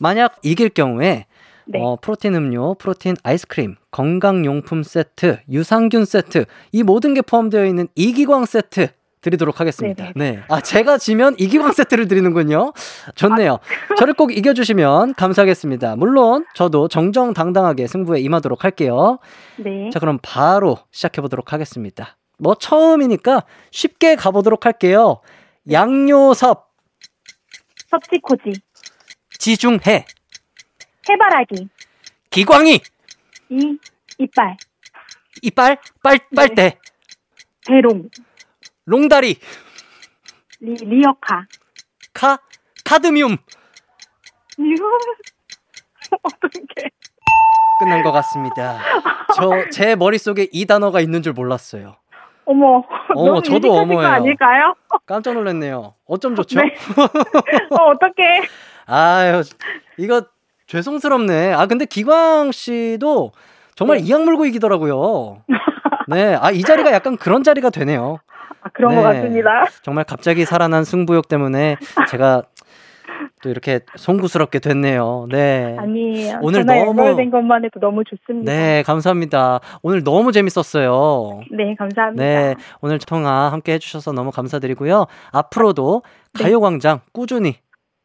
만약 0.00 0.36
이길 0.42 0.68
경우에 0.68 1.26
네. 1.68 1.80
어, 1.82 1.96
프로틴 2.00 2.34
음료, 2.34 2.74
프로틴 2.74 3.16
아이스크림, 3.24 3.76
건강용품 3.90 4.82
세트, 4.84 5.38
유산균 5.50 6.04
세트 6.04 6.44
이 6.72 6.82
모든 6.82 7.14
게 7.14 7.22
포함되어 7.22 7.64
있는 7.66 7.88
이기광 7.94 8.46
세트 8.46 8.88
드리도록 9.20 9.58
하겠습니다. 9.60 10.12
네. 10.14 10.40
아, 10.48 10.60
제가 10.60 10.98
지면 10.98 11.34
이기광 11.38 11.72
세트를 11.72 12.06
드리는군요. 12.06 12.72
좋네요. 13.16 13.58
저를 13.98 14.14
꼭 14.14 14.36
이겨주시면 14.36 15.14
감사하겠습니다. 15.14 15.96
물론 15.96 16.44
저도 16.54 16.86
정정당당하게 16.86 17.88
승부에 17.88 18.20
임하도록 18.20 18.62
할게요. 18.62 19.18
네. 19.56 19.90
자, 19.90 19.98
그럼 19.98 20.20
바로 20.22 20.78
시작해보도록 20.92 21.52
하겠습니다. 21.52 22.15
뭐 22.38 22.54
처음이니까 22.54 23.44
쉽게 23.70 24.16
가보도록 24.16 24.66
할게요. 24.66 25.20
양요섭, 25.70 26.70
섭지코지. 27.90 28.52
지중해, 29.38 30.06
해바라기. 31.08 31.68
기광이, 32.30 32.80
이. 33.50 33.78
이빨. 34.18 34.56
이빨, 35.42 35.78
빨, 36.02 36.18
빨대, 36.34 36.78
대롱. 37.66 38.08
롱다리, 38.86 39.38
리, 40.60 40.74
리어카. 40.74 41.46
카, 42.12 42.38
카드뮴. 42.84 43.36
어떻게? 46.22 46.90
끝난 47.78 48.02
것 48.02 48.10
같습니다. 48.12 48.80
저 49.36 49.68
제 49.70 49.94
머릿속에 49.96 50.48
이 50.50 50.64
단어가 50.64 51.00
있는 51.00 51.22
줄 51.22 51.34
몰랐어요. 51.34 51.96
어머. 52.46 52.82
어머, 53.14 53.28
너무 53.30 53.42
저도 53.42 53.72
어머예요. 53.72 54.00
거 54.02 54.06
아닐까요? 54.06 54.74
깜짝 55.04 55.34
놀랐네요. 55.34 55.94
어쩜 56.06 56.34
좋죠? 56.36 56.60
네. 56.60 56.74
어, 57.70 57.90
어떡해. 57.90 58.46
아유, 58.86 59.42
이거 59.98 60.22
죄송스럽네. 60.68 61.52
아, 61.54 61.66
근데 61.66 61.84
기광 61.84 62.52
씨도 62.52 63.32
정말 63.74 63.98
네. 63.98 64.04
이악 64.04 64.22
물고 64.24 64.46
이기더라고요. 64.46 65.42
네. 66.08 66.36
아, 66.40 66.50
이 66.52 66.62
자리가 66.62 66.92
약간 66.92 67.16
그런 67.16 67.42
자리가 67.42 67.70
되네요. 67.70 68.18
아, 68.62 68.68
그런 68.72 68.94
네. 68.94 68.96
것 68.96 69.02
같습니다. 69.02 69.66
정말 69.82 70.04
갑자기 70.04 70.44
살아난 70.44 70.84
승부욕 70.84 71.28
때문에 71.28 71.76
제가 72.08 72.42
또 73.42 73.50
이렇게 73.50 73.80
송구스럽게 73.96 74.58
됐네요. 74.60 75.26
네. 75.30 75.76
아니에요. 75.78 76.38
오늘 76.42 76.64
너무- 76.64 76.80
연결된 77.00 77.30
것만 77.30 77.64
해도 77.64 77.78
너무 77.80 78.02
좋습니다. 78.04 78.50
네, 78.52 78.82
감사합니다. 78.82 79.60
오늘 79.82 80.02
너무 80.02 80.32
재밌었어요. 80.32 81.40
네, 81.50 81.74
감사합니다. 81.78 82.22
네, 82.24 82.54
오늘 82.80 82.98
통화 82.98 83.52
함께 83.52 83.74
해주셔서 83.74 84.12
너무 84.12 84.30
감사드리고요. 84.30 85.06
앞으로도 85.32 86.02
네. 86.38 86.44
가요광장 86.44 87.00
꾸준히 87.12 87.56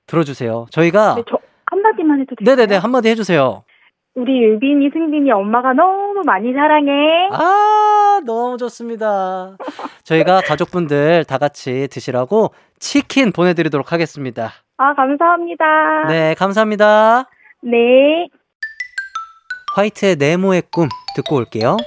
들어주세요. 0.08 0.68
저희가 0.72 1.16
네, 1.16 1.24
저 1.30 1.38
한마디만 1.68 2.20
해도 2.22 2.36
될까요? 2.36 2.56
네네네 2.56 2.78
한마디 2.78 3.10
해주세요. 3.10 3.64
우리 4.14 4.44
유빈이, 4.44 4.90
승빈이 4.92 5.32
엄마가 5.32 5.72
너무 5.72 6.22
많이 6.26 6.52
사랑해. 6.52 6.92
아 7.32 8.20
너무 8.26 8.58
좋습니다. 8.58 9.56
저희가 10.04 10.42
가족분들 10.42 11.24
다 11.24 11.38
같이 11.38 11.88
드시라고 11.90 12.52
치킨 12.78 13.32
보내드리도록 13.32 13.94
하겠습니다. 13.94 14.52
아, 14.82 14.96
감사합니다. 14.96 16.08
네, 16.08 16.34
감사합니다. 16.34 17.26
네. 17.62 18.28
화이트의 19.76 20.16
네모의 20.16 20.64
꿈 20.72 20.90
듣고 21.16 21.36
올게요. 21.36 21.78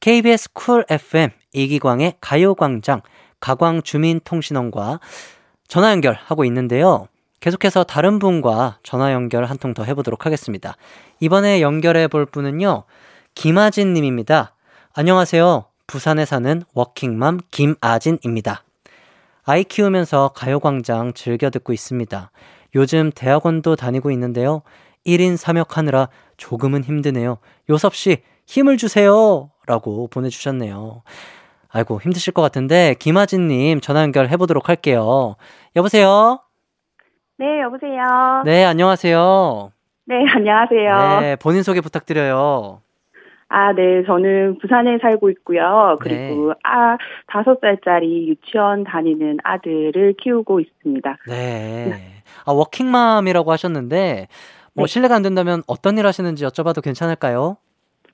KBS 0.00 0.52
쿨 0.54 0.86
FM 0.88 1.28
이기광의 1.52 2.14
가요광장 2.22 3.02
가광주민통신원과 3.40 5.00
전화 5.68 5.90
연결하고 5.92 6.46
있는데요. 6.46 7.08
계속해서 7.40 7.84
다른 7.84 8.18
분과 8.18 8.78
전화 8.82 9.12
연결 9.12 9.44
한 9.44 9.58
통 9.58 9.74
더 9.74 9.84
해보도록 9.84 10.24
하겠습니다. 10.24 10.76
이번에 11.20 11.60
연결해 11.60 12.08
볼 12.08 12.24
분은요, 12.24 12.84
김아진 13.34 13.92
님입니다. 13.92 14.54
안녕하세요. 14.94 15.66
부산에 15.86 16.24
사는 16.24 16.62
워킹맘 16.74 17.40
김아진입니다. 17.50 18.62
아이 19.50 19.64
키우면서 19.64 20.28
가요광장 20.28 21.12
즐겨 21.12 21.50
듣고 21.50 21.72
있습니다. 21.72 22.30
요즘 22.76 23.10
대학원도 23.12 23.74
다니고 23.74 24.12
있는데요. 24.12 24.62
1인 25.04 25.36
3역 25.36 25.72
하느라 25.72 26.08
조금은 26.36 26.84
힘드네요. 26.84 27.38
요섭씨, 27.68 28.22
힘을 28.46 28.76
주세요! 28.76 29.50
라고 29.66 30.06
보내주셨네요. 30.06 31.02
아이고, 31.68 32.00
힘드실 32.00 32.32
것 32.32 32.42
같은데, 32.42 32.94
김아진님 33.00 33.80
전화 33.80 34.02
연결해 34.02 34.36
보도록 34.36 34.68
할게요. 34.68 35.34
여보세요? 35.74 36.38
네, 37.36 37.60
여보세요. 37.60 38.42
네, 38.44 38.64
안녕하세요. 38.64 39.72
네, 40.04 40.14
안녕하세요. 40.32 41.20
네, 41.22 41.34
본인 41.34 41.64
소개 41.64 41.80
부탁드려요. 41.80 42.82
아, 43.52 43.72
네, 43.72 44.04
저는 44.04 44.58
부산에 44.60 44.98
살고 44.98 45.28
있고요. 45.30 45.98
그리고 46.00 46.52
아, 46.62 46.96
다섯 47.26 47.58
살짜리 47.60 48.28
유치원 48.28 48.84
다니는 48.84 49.38
아들을 49.42 50.14
키우고 50.22 50.60
있습니다. 50.60 51.16
네. 51.28 51.92
아, 52.46 52.52
워킹맘이라고 52.52 53.50
하셨는데, 53.50 54.28
뭐, 54.72 54.86
네. 54.86 54.88
실례가 54.88 55.16
안 55.16 55.22
된다면 55.22 55.62
어떤 55.66 55.98
일 55.98 56.06
하시는지 56.06 56.44
여쭤봐도 56.44 56.80
괜찮을까요? 56.80 57.56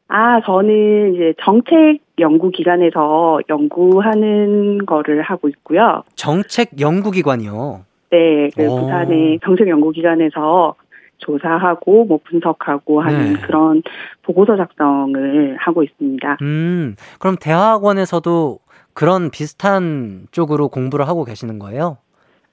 아, 0.09 0.41
저는 0.41 1.15
이제 1.15 1.35
정책 1.43 1.99
연구 2.19 2.51
기관에서 2.51 3.41
연구하는 3.51 4.87
거를 4.87 5.21
하고 5.21 5.51
있고요. 5.51 6.03
정책 6.15 6.81
연구기관이요. 6.81 7.85
네, 8.11 8.49
그 8.57 8.65
오. 8.65 8.81
부산의 8.81 9.41
정책 9.45 9.69
연구 9.69 9.91
기관에서 9.91 10.77
조사하고 11.19 12.05
뭐 12.05 12.19
분석하고 12.25 13.01
하는 13.01 13.35
네. 13.35 13.41
그런 13.41 13.83
보고서 14.23 14.57
작성을 14.57 15.57
하고 15.59 15.83
있습니다. 15.83 16.39
음, 16.43 16.97
그럼 17.19 17.37
대학원에서도 17.41 18.59
그런 18.95 19.31
비슷한 19.31 20.27
쪽으로 20.31 20.69
공부를 20.69 21.07
하고 21.09 21.25
계시는 21.25 21.59
거예요? 21.59 21.99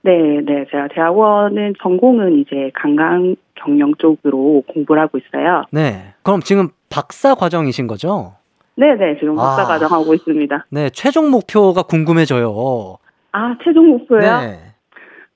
네, 0.01 0.11
네, 0.45 0.65
제가 0.69 0.89
대학원은 0.93 1.75
전공은 1.81 2.39
이제 2.39 2.71
관광 2.75 3.35
경영 3.55 3.93
쪽으로 3.97 4.63
공부를 4.67 5.01
하고 5.01 5.17
있어요. 5.17 5.63
네. 5.71 6.13
그럼 6.23 6.41
지금 6.41 6.69
박사 6.89 7.35
과정이신 7.35 7.87
거죠? 7.87 8.33
네, 8.75 8.95
네, 8.95 9.17
지금 9.19 9.35
박사 9.35 9.61
아. 9.61 9.65
과정 9.65 9.91
하고 9.91 10.13
있습니다. 10.13 10.65
네, 10.71 10.89
최종 10.89 11.31
목표가 11.31 11.83
궁금해져요. 11.83 12.97
아, 13.31 13.55
최종 13.63 13.87
목표요? 13.87 14.19
네. 14.19 14.59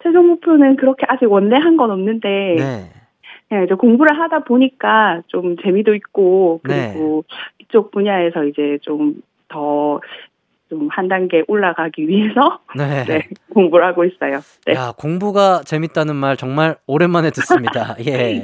최종 0.04 0.28
목표는 0.28 0.76
그렇게 0.76 1.06
아직 1.08 1.32
원래 1.32 1.56
한 1.58 1.78
건 1.78 1.92
없는데 1.92 2.28
네. 2.58 2.90
그냥 3.50 3.64
이제 3.66 3.74
공부를 3.76 4.20
하다 4.20 4.40
보니까 4.44 5.22
좀 5.28 5.56
재미도 5.64 5.96
있고 5.96 6.60
그리고 6.64 7.24
이쪽 7.60 7.92
분야에서 7.92 8.44
이제 8.46 8.78
좀 8.82 9.22
더 9.50 10.00
좀 10.70 10.90
한 10.92 11.08
단계 11.08 11.44
올라가기 11.48 12.08
위해서 12.10 12.60
네. 12.76 13.06
네, 13.08 13.28
공부를 13.54 13.86
하고 13.86 14.04
있어요. 14.04 14.42
네. 14.66 14.74
야, 14.74 14.92
공부가 14.98 15.62
재밌다는 15.64 16.16
말 16.16 16.36
정말 16.36 16.76
오랜만에 16.88 17.30
듣습니다. 17.32 17.96
예. 18.06 18.42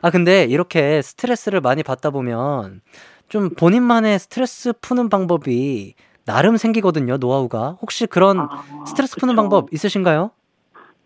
아, 0.00 0.10
근데 0.10 0.44
이렇게 0.44 1.02
스트레스를 1.02 1.60
많이 1.60 1.82
받다 1.82 2.08
보면 2.10 2.80
좀 3.28 3.50
본인만의 3.50 4.18
스트레스 4.20 4.72
푸는 4.80 5.10
방법이 5.10 5.94
나름 6.24 6.56
생기거든요, 6.56 7.18
노하우가. 7.18 7.76
혹시 7.82 8.06
그런 8.06 8.40
아, 8.40 8.64
스트레스 8.86 9.16
푸는 9.16 9.34
그쵸. 9.34 9.42
방법 9.42 9.72
있으신가요? 9.72 10.30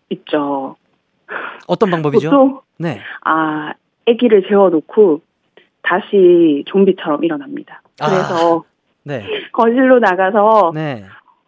있죠. 0.09 0.77
어떤 1.67 1.89
방법이죠? 1.89 2.29
보통 2.29 2.61
네. 2.77 2.99
아 3.23 3.73
아기를 4.07 4.47
재워놓고 4.47 5.21
다시 5.81 6.63
좀비처럼 6.67 7.23
일어납니다. 7.23 7.81
아. 7.99 8.09
그래서 8.09 8.63
네. 9.03 9.23
거실로 9.51 9.99
나가서 9.99 10.71
네. 10.73 11.03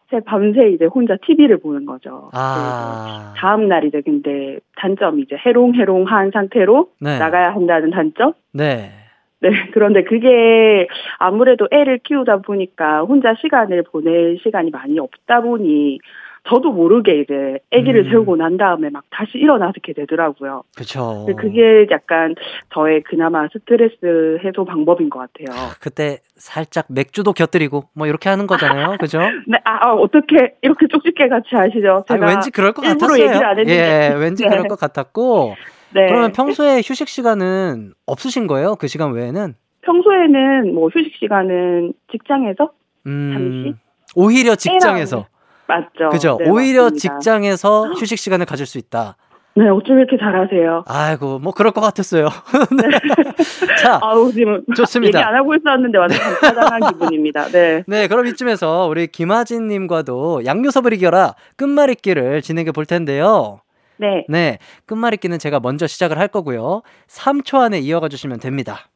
제 0.10 0.22
밤새 0.22 0.70
이제 0.70 0.86
혼자 0.86 1.18
TV를 1.22 1.60
보는 1.60 1.86
거죠. 1.86 2.30
아. 2.34 3.34
다음 3.38 3.68
날 3.68 3.84
이제 3.84 4.02
근데 4.02 4.60
단점이 4.78 5.24
이제 5.24 5.36
해롱해롱한 5.46 6.32
상태로 6.32 6.90
네. 7.02 7.20
나가야 7.20 7.54
한다는 7.54 7.92
단점? 7.92 8.34
네. 8.54 8.92
네, 9.40 9.50
그런데 9.74 10.04
그게 10.04 10.88
아무래도 11.20 11.68
애를 11.72 12.00
키우다 12.00 12.38
보니까 12.38 13.02
혼자 13.02 13.36
시간을 13.40 13.84
보낼 13.84 14.40
시간이 14.42 14.72
많이 14.72 14.98
없다 14.98 15.42
보니 15.42 16.00
저도 16.48 16.72
모르게 16.72 17.22
이제 17.22 17.60
아기를 17.74 18.06
음. 18.06 18.10
재우고 18.10 18.36
난 18.38 18.58
다음에 18.58 18.90
막 18.90 19.04
다시 19.10 19.32
일어나게 19.38 19.94
되더라고요. 19.94 20.64
그쵸. 20.76 21.26
근데 21.26 21.42
그게 21.42 21.88
약간 21.92 22.36
저의 22.74 23.04
그나마 23.04 23.48
스트레스 23.52 24.40
해소 24.44 24.64
방법인 24.66 25.10
것 25.10 25.20
같아요. 25.20 25.72
그때 25.82 26.20
살짝 26.36 26.86
맥주도 26.90 27.34
곁들이고 27.34 27.90
뭐 27.94 28.08
이렇게 28.08 28.30
하는 28.30 28.48
거잖아요. 28.48 28.98
그죠? 29.00 29.20
네, 29.48 29.58
아, 29.66 29.88
아, 29.88 29.94
어떻게 29.94 30.56
이렇게 30.62 30.88
쪽집게 30.88 31.28
같이 31.28 31.50
하시죠? 31.52 32.06
아니, 32.08 32.20
제가 32.20 32.26
왠지 32.28 32.52
그럴 32.52 32.72
것 32.72 32.82
같았어요. 32.82 33.24
얘기를 33.24 33.46
안 33.46 33.60
했는데. 33.60 33.74
예, 33.74 34.14
왠지 34.16 34.44
네. 34.48 34.50
그럴 34.50 34.68
것 34.68 34.80
같았고. 34.80 35.56
네. 35.94 36.08
그러면 36.08 36.32
평소에 36.32 36.78
휴식 36.78 37.08
시간은 37.08 37.94
없으신 38.06 38.48
거예요? 38.48 38.76
그 38.76 38.88
시간 38.88 39.12
외에는? 39.14 39.56
평소에는 39.82 40.74
뭐 40.74 40.90
휴식 40.90 41.16
시간은 41.16 41.94
직장에서 42.12 42.72
음, 43.06 43.32
잠시? 43.34 43.76
오히려 44.16 44.56
직장에서. 44.56 45.28
맞죠? 45.68 46.10
그죠? 46.12 46.38
네, 46.40 46.50
오히려 46.50 46.84
맞습니다. 46.84 47.20
직장에서 47.20 47.88
휴식 47.94 48.18
시간을 48.18 48.46
가질 48.46 48.66
수 48.66 48.78
있다. 48.78 49.16
네, 49.56 49.68
어쩜 49.70 49.98
이렇게 49.98 50.18
잘하세요? 50.20 50.84
아이고, 50.88 51.40
뭐 51.40 51.52
그럴 51.52 51.72
것 51.72 51.82
같았어요. 51.82 52.30
네. 52.78 53.34
자, 53.82 54.00
아우 54.04 54.32
지금 54.32 54.64
좋습니다. 54.76 55.20
얘기 55.20 55.28
안 55.28 55.34
하고 55.34 55.56
있었는데 55.56 55.98
완전 55.98 56.20
짜장한 56.42 56.80
기분입니다. 56.94 57.46
네. 57.48 57.84
네, 57.88 58.08
그럼 58.08 58.28
이쯤에서 58.28 58.86
우리 58.88 59.08
김하진 59.08 59.68
님과도 59.68 60.46
양요섭을 60.46 60.94
이겨라 60.94 61.34
끝말잇기를 61.56 62.44
진행해 62.44 62.72
볼 62.72 62.86
텐데요. 62.86 63.62
네. 63.98 64.26
네, 64.30 64.60
끝말잇기는 64.86 65.40
제가 65.40 65.60
먼저 65.60 65.88
시작을 65.88 66.20
할 66.20 66.28
거고요. 66.28 66.84
3초 67.10 67.60
안에 67.60 67.80
이어가 67.80 68.10
주시면 68.10 68.40
됩니다. 68.40 68.90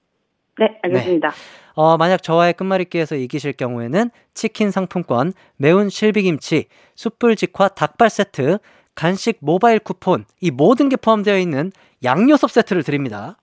네, 0.60 0.80
알겠습니다. 0.84 1.32
어, 1.74 1.98
만약 1.98 2.22
저와의 2.22 2.54
끝말잇기에서 2.54 3.16
이기실 3.16 3.54
경우에는 3.54 4.12
치킨 4.34 4.72
상품권, 4.72 5.34
매운 5.58 5.90
실비김치, 5.90 6.66
숯불 6.96 7.36
직화 7.36 7.70
닭발 7.70 8.10
세트, 8.10 8.60
간식 8.96 9.38
모바일 9.40 9.80
쿠폰, 9.80 10.26
이 10.42 10.52
모든 10.52 10.90
게 10.90 10.96
포함되어 10.98 11.38
있는 11.38 11.72
양요섭 12.04 12.52
세트를 12.52 12.84
드립니다. 12.84 13.38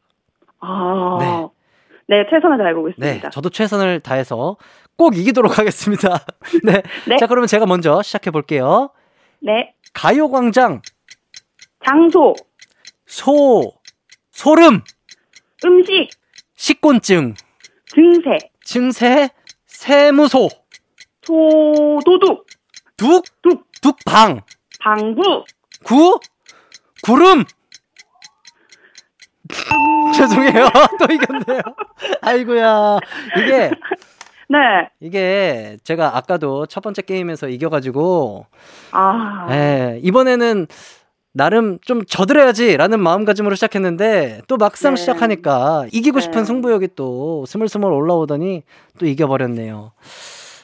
아. 0.61 1.49
네. 2.09 2.25
최선을 2.31 2.57
다해 2.59 2.71
네, 2.71 2.75
보겠습니다. 2.75 3.31
저도 3.31 3.51
최선을 3.51 4.01
다해서 4.01 4.57
꼭 4.97 5.17
이기도록 5.17 5.59
하겠습니다. 5.59 6.19
네. 6.65 6.83
네. 7.07 7.17
자, 7.17 7.27
그러면 7.27 7.47
제가 7.47 7.67
먼저 7.67 8.03
시작해 8.03 8.31
볼게요. 8.31 8.91
네. 9.41 9.75
가요광장, 9.93 10.81
장소, 11.85 12.35
소, 13.07 13.73
소름, 14.31 14.83
음식, 15.65 16.09
식곤증, 16.59 17.35
증세, 17.87 18.39
증세, 18.65 19.31
세무소, 19.67 20.49
소도둑, 21.23 22.47
둑, 22.97 23.25
둑, 23.43 23.65
둑방, 23.81 24.41
방구, 24.81 25.45
구, 25.85 26.19
구름. 27.05 27.45
죄송해요. 30.17 30.69
또 30.99 31.15
이겼네요. 31.15 31.63
아이고야. 32.23 32.99
이게, 33.39 33.71
네. 34.51 34.59
이게 34.99 35.77
제가 35.85 36.17
아까도 36.17 36.67
첫 36.67 36.81
번째 36.81 37.03
게임에서 37.03 37.49
이겨가지고, 37.49 38.47
아. 38.91 39.47
예, 39.53 40.01
이번에는 40.03 40.67
나름 41.33 41.79
좀 41.81 42.05
져드려야지라는 42.05 43.01
마음가짐으로 43.01 43.55
시작했는데, 43.55 44.43
또 44.49 44.57
막상 44.57 44.95
네. 44.95 45.01
시작하니까 45.01 45.87
이기고 45.93 46.19
네. 46.19 46.23
싶은 46.23 46.45
승부욕이 46.45 46.89
또 46.97 47.45
스물스물 47.47 47.93
올라오더니 47.93 48.63
또 48.99 49.07
이겨버렸네요. 49.07 49.93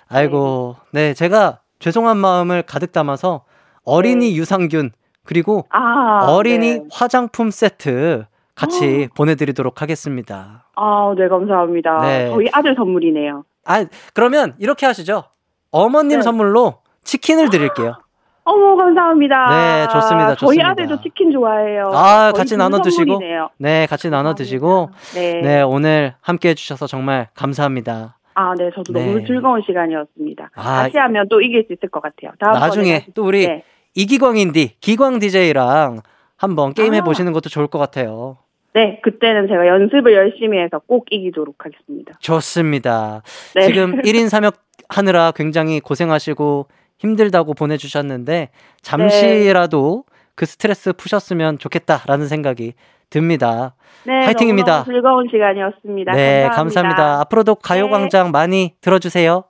아이고, 0.08 0.76
네, 0.90 1.14
제가 1.14 1.60
죄송한 1.78 2.16
마음을 2.16 2.62
가득 2.62 2.92
담아서 2.92 3.44
어린이 3.84 4.36
유산균, 4.36 4.92
그리고 5.24 5.66
아. 5.70 6.26
어린이 6.28 6.78
네. 6.78 6.84
화장품 6.90 7.50
세트 7.50 8.26
같이 8.54 9.08
보내드리도록 9.16 9.82
하겠습니다. 9.82 10.68
아, 10.76 11.14
네, 11.16 11.28
감사합니다. 11.28 12.00
네. 12.02 12.30
저희 12.30 12.46
아들 12.52 12.74
선물이네요. 12.76 13.44
아, 13.64 13.84
그러면 14.12 14.54
이렇게 14.58 14.86
하시죠. 14.86 15.24
어머님 15.70 16.18
네. 16.18 16.22
선물로 16.22 16.78
치킨을 17.02 17.50
드릴게요. 17.50 17.96
어머, 18.44 18.76
감사합니다. 18.76 19.46
네, 19.48 19.88
좋습니다, 19.92 20.26
저희 20.28 20.36
좋습니다. 20.36 20.68
아들도 20.68 21.00
치킨 21.00 21.32
좋아해요. 21.32 21.90
아, 21.94 22.30
같이 22.32 22.54
그 22.54 22.58
나눠 22.60 22.80
드시고. 22.82 23.20
네, 23.56 23.86
같이 23.86 24.10
나눠 24.10 24.34
드시고, 24.34 24.90
네. 25.14 25.40
네, 25.40 25.62
오늘 25.62 26.14
함께 26.20 26.50
해주셔서 26.50 26.86
정말 26.86 27.28
감사합니다. 27.34 28.18
아, 28.34 28.54
네, 28.58 28.70
저도 28.74 28.92
네. 28.92 29.06
너무 29.06 29.26
즐거운 29.26 29.62
시간이었습니다. 29.66 30.50
아, 30.54 30.82
다시 30.82 30.98
하면 30.98 31.26
또 31.30 31.40
이길 31.40 31.64
수 31.66 31.72
있을 31.72 31.88
것 31.88 32.02
같아요. 32.02 32.32
나중에 32.38 33.06
또 33.14 33.24
우리 33.24 33.46
네. 33.46 33.62
이기광인디, 33.94 34.76
기광 34.80 35.20
DJ랑 35.20 36.00
한번 36.36 36.74
게임 36.74 36.92
아. 36.92 36.96
해보시는 36.96 37.32
것도 37.32 37.48
좋을 37.48 37.68
것 37.68 37.78
같아요. 37.78 38.36
네, 38.74 39.00
그때는 39.02 39.46
제가 39.48 39.68
연습을 39.68 40.12
열심히 40.12 40.58
해서 40.58 40.80
꼭 40.86 41.06
이기도록 41.10 41.64
하겠습니다. 41.64 42.12
좋습니다. 42.18 43.22
네. 43.54 43.66
지금 43.66 43.98
1인 44.02 44.26
3역 44.26 44.54
하느라 44.88 45.32
굉장히 45.34 45.80
고생하시고 45.80 46.66
힘들다고 46.98 47.54
보내주셨는데 47.54 48.50
잠시라도 48.82 50.04
그 50.34 50.46
스트레스 50.46 50.92
푸셨으면 50.92 51.58
좋겠다라는 51.58 52.28
생각이 52.28 52.74
듭니다. 53.10 53.74
네, 54.04 54.24
화이팅입니다. 54.24 54.84
즐거운 54.84 55.28
시간이었습니다. 55.30 56.12
네, 56.12 56.42
감사합니다. 56.42 56.56
감사합니다. 56.56 57.20
앞으로도 57.20 57.54
가요광장 57.56 58.30
많이 58.32 58.74
들어주세요. 58.80 59.44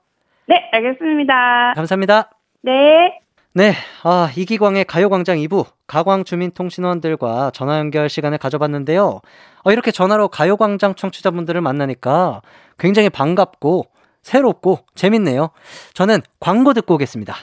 네, 0.47 0.69
알겠습니다. 0.71 1.73
감사합니다. 1.75 2.29
네. 2.61 3.19
네, 3.53 3.71
아, 4.03 4.29
이기광의 4.35 4.83
가요광장 4.83 5.37
2부, 5.37 5.65
가광 5.87 6.25
주민통신원들과 6.25 7.51
전화 7.53 7.79
연결 7.79 8.09
시간을 8.09 8.37
가져봤는데요. 8.37 9.21
어, 9.63 9.71
이렇게 9.71 9.91
전화로 9.91 10.27
가요광장 10.27 10.95
청취자분들을 10.95 11.61
만나니까 11.61 12.41
굉장히 12.77 13.09
반갑고, 13.09 13.85
새롭고, 14.25 14.79
재밌네요. 14.95 15.51
저는 15.93 16.23
광고 16.39 16.73
듣고 16.73 16.95
오겠습니다. 16.95 17.35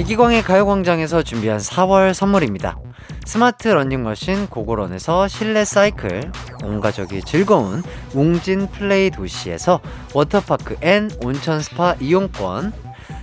이기광의 0.00 0.42
가요광장에서 0.42 1.22
준비한 1.22 1.58
4월 1.58 2.12
선물입니다. 2.12 2.78
스마트 3.24 3.68
러닝머신 3.68 4.48
고고런에서 4.48 5.28
실내 5.28 5.64
사이클, 5.64 6.32
온 6.64 6.80
가족이 6.80 7.22
즐거운 7.22 7.84
웅진 8.12 8.66
플레이 8.72 9.10
도시에서 9.10 9.80
워터파크 10.12 10.78
and 10.80 11.08
온천 11.22 11.60
스파 11.60 11.94
이용권, 12.00 12.72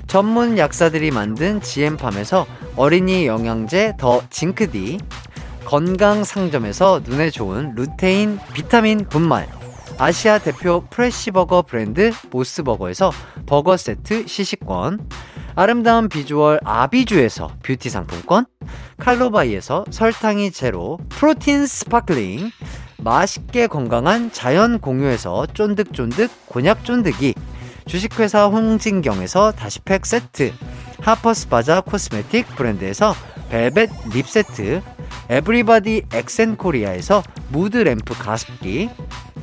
전문 0.08 0.58
약사들이 0.58 1.12
만든 1.12 1.60
지엠팜에서 1.60 2.45
어린이 2.77 3.27
영양제 3.27 3.95
더 3.97 4.21
징크디, 4.29 4.99
건강 5.65 6.23
상점에서 6.23 7.01
눈에 7.03 7.31
좋은 7.31 7.73
루테인 7.75 8.39
비타민 8.53 9.05
분말, 9.10 9.49
아시아 9.97 10.39
대표 10.39 10.84
프레시버거 10.89 11.62
브랜드 11.62 12.12
모스버거에서 12.29 13.12
버거 13.45 13.77
세트 13.77 14.27
시식권, 14.27 15.10
아름다운 15.55 16.10
비주얼 16.10 16.60
아비주에서 16.65 17.49
뷰티 17.63 17.89
상품권, 17.89 18.45
칼로바이에서 18.97 19.86
설탕이 19.89 20.51
제로 20.51 20.99
프로틴 21.10 21.65
스파클링, 21.65 22.51
맛있게 22.97 23.67
건강한 23.67 24.31
자연 24.34 24.79
공유에서 24.79 25.47
쫀득쫀득 25.53 26.29
곤약 26.47 26.84
쫀득이, 26.84 27.34
주식회사 27.86 28.47
홍진경에서 28.47 29.53
다시팩 29.53 30.05
세트, 30.05 30.51
하퍼스바자 30.99 31.81
코스메틱 31.81 32.47
브랜드에서 32.55 33.15
벨벳 33.49 33.89
립 34.13 34.27
세트, 34.27 34.81
에브리바디 35.29 36.03
엑센코리아에서 36.12 37.23
무드 37.49 37.77
램프 37.77 38.13
가습기, 38.13 38.89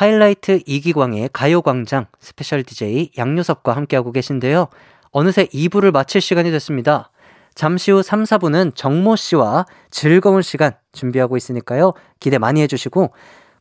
하이라이트 0.00 0.60
이기광의 0.64 1.28
가요광장 1.30 2.06
스페셜 2.20 2.62
DJ 2.62 3.10
양요섭과 3.18 3.76
함께하고 3.76 4.12
계신데요. 4.12 4.68
어느새 5.10 5.44
2부를 5.44 5.90
마칠 5.92 6.22
시간이 6.22 6.50
됐습니다. 6.52 7.10
잠시 7.54 7.90
후 7.90 8.02
3, 8.02 8.22
4부는 8.22 8.74
정모 8.74 9.16
씨와 9.16 9.66
즐거운 9.90 10.40
시간 10.40 10.72
준비하고 10.92 11.36
있으니까요. 11.36 11.92
기대 12.18 12.38
많이 12.38 12.62
해주시고, 12.62 13.12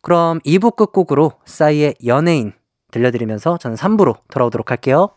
그럼 0.01 0.39
2부 0.45 0.77
끝곡으로 0.77 1.33
싸이의 1.43 1.95
연예인 2.05 2.53
들려드리면서 2.91 3.57
저는 3.57 3.75
3부로 3.75 4.15
돌아오도록 4.29 4.71
할게요. 4.71 5.09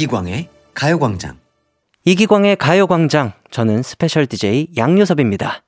이기광의 0.00 0.48
가요광장. 0.72 1.36
이기광의 2.06 2.56
가요광장. 2.56 3.32
저는 3.50 3.82
스페셜 3.82 4.26
DJ 4.26 4.68
양요섭입니다. 4.78 5.62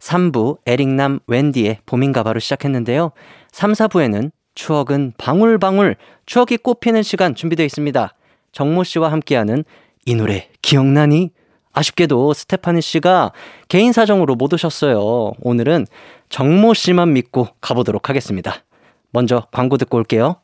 3부 0.00 0.58
에릭남 0.66 1.20
웬디의 1.26 1.78
봄인가 1.86 2.22
바로 2.22 2.40
시작했는데요. 2.40 3.12
3, 3.52 3.72
4부에는 3.72 4.32
추억은 4.54 5.14
방울방울 5.16 5.96
추억이 6.26 6.58
꽃피는 6.58 7.02
시간 7.02 7.34
준비되어 7.34 7.64
있습니다. 7.64 8.14
정모 8.52 8.84
씨와 8.84 9.12
함께하는 9.12 9.64
이 10.04 10.14
노래 10.14 10.50
기억나니? 10.60 11.30
아쉽게도 11.72 12.34
스테파니 12.34 12.82
씨가 12.82 13.32
개인 13.68 13.92
사정으로 13.92 14.34
못 14.34 14.52
오셨어요. 14.52 15.32
오늘은 15.40 15.86
정모 16.28 16.74
씨만 16.74 17.14
믿고 17.14 17.48
가보도록 17.62 18.10
하겠습니다. 18.10 18.56
먼저 19.10 19.46
광고 19.52 19.78
듣고 19.78 19.96
올게요. 19.96 20.36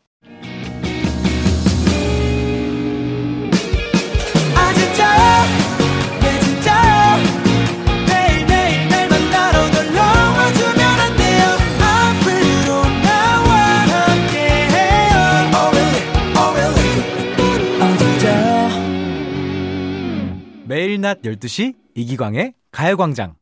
매일 20.96 21.00
낮 21.02 21.20
12시 21.22 21.74
이기광의 21.94 22.54
가요광장 22.72 23.34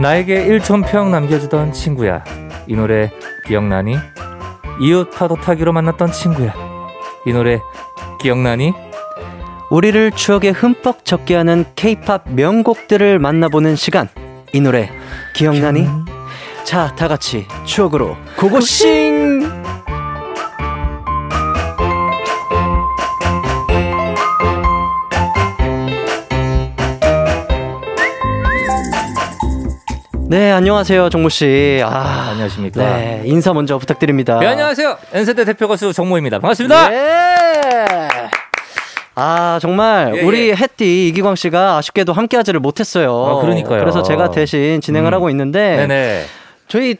나에게 0.00 0.46
1촌평 0.46 1.08
남겨주던 1.10 1.72
친구야. 1.72 2.22
이 2.66 2.76
노래 2.76 3.10
기억나니? 3.46 3.96
이웃 4.82 5.10
파도 5.10 5.36
타기로 5.36 5.72
만났던 5.72 6.12
친구야. 6.12 6.54
이 7.26 7.32
노래 7.32 7.60
기억나니? 8.20 8.72
우리를 9.70 10.10
추억에 10.10 10.50
흠뻑 10.50 11.04
젖게 11.06 11.34
하는 11.34 11.64
케이팝 11.76 12.32
명곡들을 12.32 13.18
만나보는 13.18 13.76
시간. 13.76 14.08
이 14.52 14.60
노래 14.60 14.90
기억나니? 15.34 16.13
자, 16.64 16.94
다 16.96 17.08
같이 17.08 17.46
추억으로 17.64 18.16
고고싱! 18.38 19.40
네, 30.26 30.50
안녕하세요, 30.50 31.10
정모 31.10 31.28
씨. 31.28 31.82
아, 31.84 32.30
안녕하십니까. 32.30 32.82
네, 32.82 33.22
인사 33.26 33.52
먼저 33.52 33.76
부탁드립니다. 33.78 34.38
네, 34.40 34.46
안녕하세요. 34.46 34.96
N세대 35.12 35.44
대표 35.44 35.68
가수 35.68 35.92
정모입니다. 35.92 36.38
반갑습니다. 36.38 36.88
네. 36.88 37.86
아 39.16 39.60
정말 39.62 40.12
예, 40.16 40.22
우리 40.22 40.48
예. 40.48 40.54
햇띠 40.56 41.06
이기광 41.08 41.36
씨가 41.36 41.76
아쉽게도 41.76 42.12
함께하지를 42.12 42.58
못했어요. 42.58 43.14
아, 43.14 43.40
그러니까요. 43.42 43.78
그래서 43.78 44.02
제가 44.02 44.30
대신 44.32 44.80
진행을 44.80 45.12
음. 45.12 45.14
하고 45.14 45.30
있는데 45.30 45.76
네네. 45.76 46.24
저희 46.68 46.96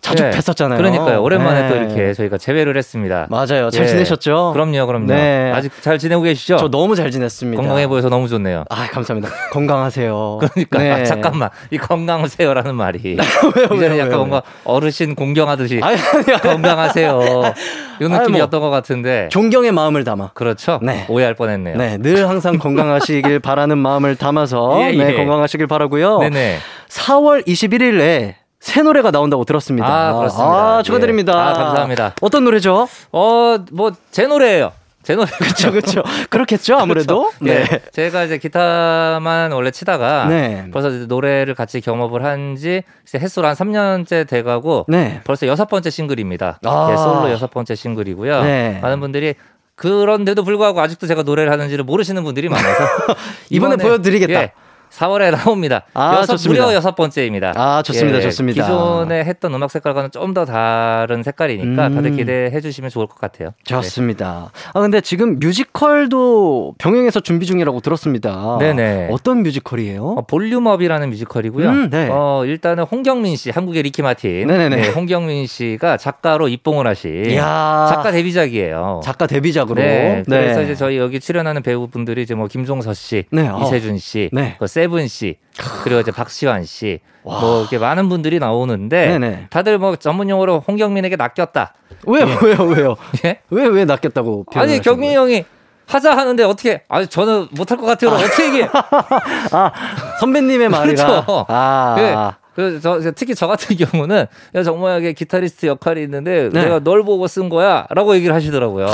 자주 0.00 0.22
네. 0.22 0.30
뵀었잖아요. 0.32 0.76
그러니까요. 0.76 1.22
오랜만에 1.22 1.62
네. 1.62 1.68
또 1.70 1.76
이렇게 1.76 2.12
저희가 2.12 2.36
재회를 2.36 2.76
했습니다. 2.76 3.26
맞아요. 3.30 3.70
잘 3.70 3.84
예. 3.84 3.88
지내셨죠? 3.88 4.50
그럼요, 4.52 4.86
그럼요. 4.86 5.06
네. 5.06 5.50
아직 5.54 5.72
잘 5.80 5.98
지내고 5.98 6.20
계시죠? 6.20 6.58
저 6.58 6.68
너무 6.68 6.94
잘 6.94 7.10
지냈습니다. 7.10 7.58
건강해 7.62 7.86
보여서 7.86 8.10
너무 8.10 8.28
좋네요. 8.28 8.64
아 8.68 8.86
감사합니다. 8.90 9.32
건강하세요. 9.50 10.40
그러니까 10.52 10.78
네. 10.78 10.90
아, 10.90 11.04
잠깐만 11.04 11.48
이 11.70 11.78
건강하세요라는 11.78 12.74
말이 12.74 13.16
왜요, 13.56 13.64
이제는 13.64 13.80
왜요, 13.80 13.98
약간 14.00 14.08
왜요? 14.08 14.16
뭔가 14.18 14.42
어르신 14.64 15.14
공경하듯이 15.14 15.80
아니, 15.82 15.96
아니, 15.96 16.38
건강하세요 16.42 17.20
이 18.02 18.04
아니, 18.04 18.12
느낌이었던 18.18 18.60
뭐. 18.60 18.68
것 18.68 18.70
같은데 18.76 19.30
존경의 19.30 19.72
마음을 19.72 20.04
담아. 20.04 20.32
그렇죠 20.34 20.80
네. 20.82 21.06
오해할 21.08 21.32
뻔했네요 21.32 21.78
네, 21.78 21.96
늘 21.96 22.28
항상 22.28 22.58
건강하시길 22.58 23.38
바라는 23.38 23.78
마음을 23.78 24.16
담아서 24.16 24.82
예, 24.82 24.92
네, 24.92 25.12
예. 25.12 25.16
건강하시길 25.16 25.66
바라고요. 25.66 26.18
네네 26.18 26.58
4월 26.90 27.46
21일에 27.46 28.34
새 28.64 28.80
노래가 28.82 29.10
나온다고 29.10 29.44
들었습니다. 29.44 29.86
아, 29.86 30.14
그렇습니다. 30.14 30.48
아, 30.78 30.82
축하드립니다. 30.82 31.32
예. 31.34 31.36
아, 31.36 31.52
감사합니다. 31.52 32.14
어떤 32.22 32.44
노래죠? 32.44 32.88
어 33.12 33.58
뭐 33.72 33.92
제 34.10 34.26
노래예요 34.26 34.72
제 35.02 35.14
노래 35.14 35.28
그렇죠, 35.36 35.70
그렇죠. 35.70 36.02
그렇겠죠, 36.30 36.76
아무래도. 36.78 37.30
네. 37.40 37.64
네. 37.64 37.80
제가 37.92 38.24
이제 38.24 38.38
기타만 38.38 39.52
원래 39.52 39.70
치다가 39.70 40.24
네. 40.30 40.66
벌써 40.72 40.88
노래를 40.88 41.54
같이 41.54 41.82
경험을 41.82 42.24
한지 42.24 42.82
횟수로 43.14 43.46
한 43.46 43.54
3년째 43.54 44.26
돼가고 44.26 44.86
네. 44.88 45.20
벌써 45.24 45.46
여섯 45.46 45.66
번째 45.68 45.90
싱글입니다. 45.90 46.60
아. 46.64 46.88
예, 46.90 46.96
솔로 46.96 47.30
여섯 47.30 47.50
번째 47.50 47.74
싱글이고요. 47.74 48.42
네. 48.44 48.78
많은 48.80 48.98
분들이 49.00 49.34
그런데도 49.74 50.42
불구하고 50.42 50.80
아직도 50.80 51.06
제가 51.06 51.22
노래를 51.22 51.52
하는지를 51.52 51.84
모르시는 51.84 52.24
분들이 52.24 52.48
많아서 52.48 52.84
이번에 53.50 53.76
보여드리겠다. 53.76 54.40
예, 54.40 54.52
4월에 54.94 55.30
나옵니다. 55.32 55.82
아, 55.94 56.14
여섯, 56.18 56.32
좋습니다. 56.34 56.64
무려 56.64 56.74
여섯 56.76 56.94
번째입니다. 56.94 57.52
아, 57.56 57.82
좋습니다, 57.82 58.18
예, 58.18 58.22
좋습니다. 58.22 58.62
기존에 58.62 59.24
했던 59.24 59.52
음악 59.54 59.70
색깔과는 59.70 60.10
좀 60.10 60.34
더 60.34 60.44
다른 60.44 61.22
색깔이니까 61.22 61.86
음. 61.86 61.94
다들 61.94 62.16
기대해 62.16 62.60
주시면 62.60 62.90
좋을 62.90 63.06
것 63.06 63.20
같아요. 63.20 63.50
좋습니다. 63.64 64.50
아, 64.72 64.80
근데 64.80 65.00
지금 65.00 65.38
뮤지컬도 65.38 66.74
병행해서 66.78 67.20
준비 67.20 67.46
중이라고 67.46 67.80
들었습니다. 67.80 68.56
네네. 68.58 69.08
어떤 69.12 69.42
뮤지컬이에요? 69.42 70.04
어, 70.04 70.22
볼륨업이라는 70.26 71.10
뮤지컬이고요. 71.10 71.68
음, 71.68 71.90
네. 71.90 72.08
어, 72.10 72.42
일단은 72.46 72.84
홍경민 72.84 73.36
씨, 73.36 73.50
한국의 73.50 73.82
리키 73.84 74.02
마틴. 74.02 74.46
네네네. 74.48 74.76
네, 74.76 74.88
홍경민 74.90 75.46
씨가 75.46 75.98
작가로 75.98 76.48
입봉을 76.48 76.86
하신 76.86 77.30
이야. 77.30 77.86
작가 77.90 78.10
데뷔작이에요. 78.10 79.00
작가 79.04 79.26
데뷔작으로. 79.26 79.80
네, 79.80 80.22
그래서 80.26 80.62
이제 80.62 80.74
저희 80.74 80.98
여기 80.98 81.20
출연하는 81.20 81.62
배우분들이 81.62 82.22
이제 82.22 82.34
뭐 82.34 82.48
김종서 82.48 82.94
씨, 82.94 83.24
네, 83.30 83.46
어. 83.48 83.60
이세준 83.62 83.98
씨, 83.98 84.30
네. 84.32 84.56
그 84.58 84.66
세븐 84.84 85.08
씨, 85.08 85.38
그리고 85.82 86.00
이제 86.00 86.10
박시환 86.10 86.64
씨, 86.64 87.00
뭐 87.22 87.60
이렇게 87.60 87.78
많은 87.78 88.08
분들이 88.10 88.38
나오는데 88.38 89.18
네네. 89.18 89.46
다들 89.50 89.78
뭐 89.78 89.96
전문 89.96 90.28
용어로 90.28 90.62
홍경민에게 90.68 91.16
낚였다. 91.16 91.74
왜요, 92.06 92.26
왜요, 92.42 92.62
왜요? 92.64 92.96
예? 93.24 93.40
왜, 93.48 93.66
왜 93.66 93.84
낚였다고 93.86 94.44
아니 94.54 94.72
거예요? 94.72 94.82
형이 95.14 95.44
하자 95.86 96.16
하는데 96.16 96.42
어떻게? 96.44 96.82
아 96.88 97.04
저는 97.04 97.48
못할 97.52 97.78
것 97.78 97.86
같아요. 97.86 98.10
어떻게 98.10 98.46
얘기해? 98.46 98.68
아, 99.52 99.72
선배님의 100.20 100.68
말이라. 100.70 101.06
그렇죠. 101.06 101.46
아. 101.48 101.96
예. 101.98 102.43
그래서 102.54 103.00
저, 103.00 103.12
특히 103.12 103.34
저 103.34 103.46
같은 103.46 103.76
경우는 103.76 104.26
야 104.54 104.62
정모하게 104.62 105.12
기타리스트 105.12 105.66
역할이 105.66 106.02
있는데 106.02 106.50
네. 106.52 106.64
내가 106.64 106.80
널 106.80 107.02
보고 107.04 107.26
쓴 107.26 107.48
거야라고 107.48 108.14
얘기를 108.14 108.34
하시더라고요. 108.34 108.86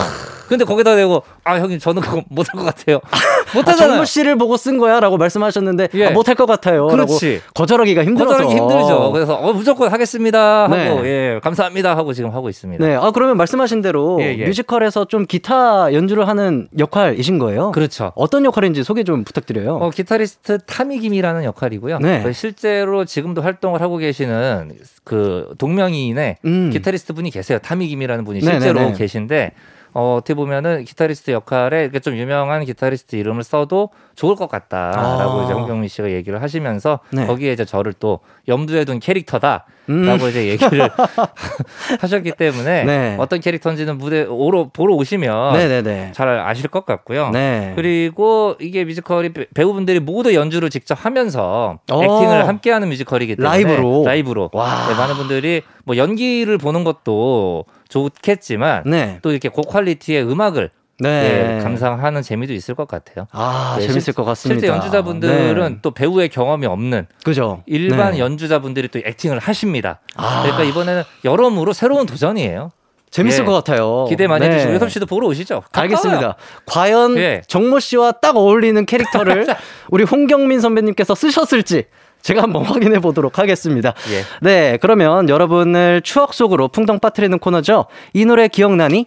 근데 0.49 0.65
거기다 0.65 0.97
대고 0.97 1.23
아 1.45 1.61
형님 1.61 1.79
저는 1.79 2.03
그거 2.03 2.23
못할 2.29 2.59
것 2.59 2.65
같아요. 2.65 3.01
아, 3.11 3.19
못하잖아요. 3.55 3.93
정모 3.93 4.05
씨를 4.05 4.37
보고 4.37 4.57
쓴 4.57 4.79
거야라고 4.79 5.17
말씀하셨는데 5.17 5.89
예. 5.95 6.07
아, 6.07 6.11
못할 6.11 6.35
것 6.35 6.47
같아요. 6.47 6.89
그렇지. 6.89 7.41
거절하기가 7.55 8.05
힘들어서. 8.05 8.37
거절하기 8.37 8.57
힘들죠. 8.61 9.13
그래서 9.13 9.35
어, 9.37 9.53
무조건 9.53 9.93
하겠습니다 9.93 10.65
하고 10.65 10.75
네. 10.75 11.05
예 11.05 11.41
감사합니다 11.41 11.97
하고 11.97 12.13
지금 12.13 12.31
하고 12.35 12.49
있습니다. 12.49 12.85
네, 12.85 12.97
아 12.97 13.13
그러면 13.13 13.37
말씀하신 13.37 13.81
대로 13.81 14.19
예, 14.21 14.37
예. 14.39 14.45
뮤지컬에서 14.45 15.05
좀 15.05 15.25
기타 15.25 15.93
연주를 15.93 16.27
하는 16.27 16.67
역할이신 16.77 17.39
거예요? 17.39 17.71
그렇죠. 17.71 18.11
어떤 18.17 18.45
역할인지 18.45 18.83
소개 18.83 19.05
좀 19.05 19.23
부탁드려요. 19.23 19.77
어, 19.77 19.91
기타리스트 19.91 20.59
타미 20.67 20.99
김이라는 20.99 21.45
역할이고요. 21.45 21.99
네. 22.01 22.23
그 22.25 22.33
실제로 22.33 23.05
지금도 23.05 23.43
활동을 23.51 23.81
하고 23.83 23.97
계시는 23.97 24.73
그 25.05 25.55
동명이인의 25.59 26.37
음. 26.45 26.71
기타리스트 26.71 27.13
분이 27.13 27.31
계세요. 27.31 27.59
타미 27.59 27.89
김이라는 27.89 28.25
분이 28.25 28.41
네네네. 28.41 28.61
실제로 28.61 28.93
계신데 28.93 29.53
어, 29.93 30.17
어떻게 30.19 30.35
보면은 30.35 30.85
기타리스트 30.85 31.33
역할에 31.33 31.83
이렇게 31.83 31.99
좀 31.99 32.17
유명한 32.17 32.65
기타리스트 32.65 33.17
이름을 33.17 33.43
써도 33.43 33.91
좋을 34.15 34.37
것 34.37 34.49
같다라고 34.49 35.41
아. 35.41 35.45
이제 35.45 35.53
홍경민 35.53 35.89
씨가 35.89 36.11
얘기를 36.13 36.41
하시면서 36.41 37.01
네. 37.11 37.27
거기에 37.27 37.53
이제 37.53 37.65
저를 37.65 37.93
또 37.95 38.21
염두에 38.47 38.85
둔 38.85 39.01
캐릭터다 39.01 39.67
라고 39.87 40.25
음. 40.25 40.29
이제 40.29 40.47
얘기를 40.49 40.89
하셨기 42.01 42.33
때문에 42.33 42.85
네. 42.85 43.17
어떤 43.19 43.41
캐릭터인지는 43.41 43.99
무대 43.99 44.23
오러 44.23 44.69
보러 44.73 44.95
오시면 44.95 45.55
네네네. 45.55 46.13
잘 46.13 46.29
아실 46.29 46.69
것 46.69 46.87
같고요. 46.87 47.31
네. 47.31 47.73
그리고 47.75 48.55
이게 48.61 48.85
뮤지컬이 48.85 49.33
배- 49.33 49.47
배우분들이 49.55 49.99
모두 50.01 50.35
연주를 50.35 50.71
직접 50.71 50.95
하면서 51.05 51.79
어. 51.91 52.03
액팅을 52.03 52.47
함께하는 52.47 52.89
뮤지컬이기 52.89 53.37
때문에 53.37 53.49
라이브로? 53.65 54.05
라이브로 54.07 54.51
와. 54.53 54.87
네, 54.89 54.95
많은 54.95 55.17
분들이 55.17 55.63
뭐 55.85 55.97
연기를 55.97 56.57
보는 56.59 56.85
것도 56.85 57.65
좋겠지만 57.89 58.85
네. 58.87 59.19
또 59.23 59.33
이렇게 59.33 59.49
고퀄리티의 59.49 60.23
음악을 60.23 60.71
네. 61.01 61.57
예, 61.59 61.63
감상하는 61.63 62.23
재미도 62.23 62.53
있을 62.53 62.75
것 62.75 62.87
같아요. 62.87 63.27
아, 63.33 63.75
네, 63.79 63.83
재밌을 63.83 64.01
실- 64.03 64.15
것 64.15 64.25
같습니다. 64.25 64.61
실제 64.61 64.69
연주자분들은 64.73 65.73
네. 65.75 65.79
또 65.83 65.91
배우의 65.93 66.29
경험이 66.29 66.67
없는 66.67 67.07
그죠. 67.25 67.63
일반 67.67 68.13
네. 68.13 68.19
연주자분들이 68.19 68.89
또 68.89 68.99
액팅을 68.99 69.39
하십니다. 69.39 70.01
아. 70.17 70.43
그러니까 70.43 70.65
이번에는 70.65 71.03
여러모로 71.25 71.73
새로운 71.73 72.07
도전이에요. 72.07 72.71
재밌을 73.11 73.41
예. 73.43 73.45
것 73.45 73.53
같아요. 73.53 74.05
기대 74.09 74.29
많이 74.29 74.47
네. 74.47 74.55
해주시고 74.55 74.75
효섭 74.75 74.91
씨도 74.91 75.07
보러 75.07 75.27
오시죠. 75.27 75.63
알겠습니다. 75.73 76.37
과연 76.67 77.17
예. 77.19 77.43
정모 77.49 77.81
씨와 77.81 78.13
딱 78.13 78.37
어울리는 78.37 78.87
캐릭터를 78.87 79.47
우리 79.91 80.05
홍경민 80.05 80.61
선배님께서 80.61 81.17
쓰셨을지 81.17 81.87
제가 82.23 82.43
한번 82.43 82.65
확인해 82.67 82.99
보도록 83.01 83.39
하겠습니다. 83.39 83.95
예. 84.13 84.23
네, 84.41 84.79
그러면 84.81 85.29
여러분을 85.29 86.03
추억 86.03 86.35
속으로 86.35 86.69
풍덩 86.69 86.99
빠뜨리는 87.01 87.39
코너죠. 87.39 87.87
이 88.13 88.25
노래 88.25 88.49
기억나니? 88.49 89.07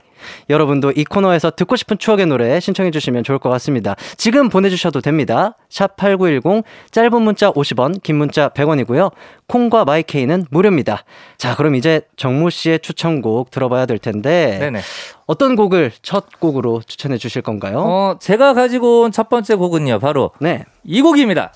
여러분도 0.49 0.91
이 0.91 1.04
코너에서 1.04 1.52
듣고 1.52 1.76
싶은 1.76 1.97
추억의 1.97 2.28
노래 2.28 2.62
신청해 2.62 2.91
주시면 2.91 3.26
좋을 3.26 3.39
것 3.39 3.49
같습니다. 3.49 3.97
지금 4.15 4.47
보내주셔도 4.47 5.02
됩니다. 5.02 5.58
샵 5.69 5.97
8910, 5.97 6.63
짧은 6.91 7.21
문자 7.21 7.52
50원, 7.52 8.02
긴 8.02 8.15
문자 8.15 8.47
100원이고요. 8.47 9.12
콩과 9.47 9.84
마이케이는 9.84 10.45
무료입니다. 10.49 11.04
자, 11.38 11.58
그럼 11.58 11.76
이제 11.76 12.02
정모 12.15 12.52
씨의 12.52 12.80
추천곡 12.80 13.52
들어봐야 13.52 13.86
될 13.86 13.97
텐데. 13.97 14.58
네네. 14.62 14.80
어떤 15.28 15.58
곡을 15.58 15.91
첫 16.02 16.39
곡으로 16.39 16.82
추천해 16.88 17.17
주실 17.17 17.41
건가요? 17.41 17.80
어, 17.80 18.15
제가 18.21 18.54
가지고 18.54 19.02
온 19.02 19.12
첫 19.12 19.28
번째 19.28 19.56
곡은요, 19.56 19.99
바로 19.99 20.32
네. 20.39 20.63
이 20.86 21.02
곡입니다. 21.02 21.52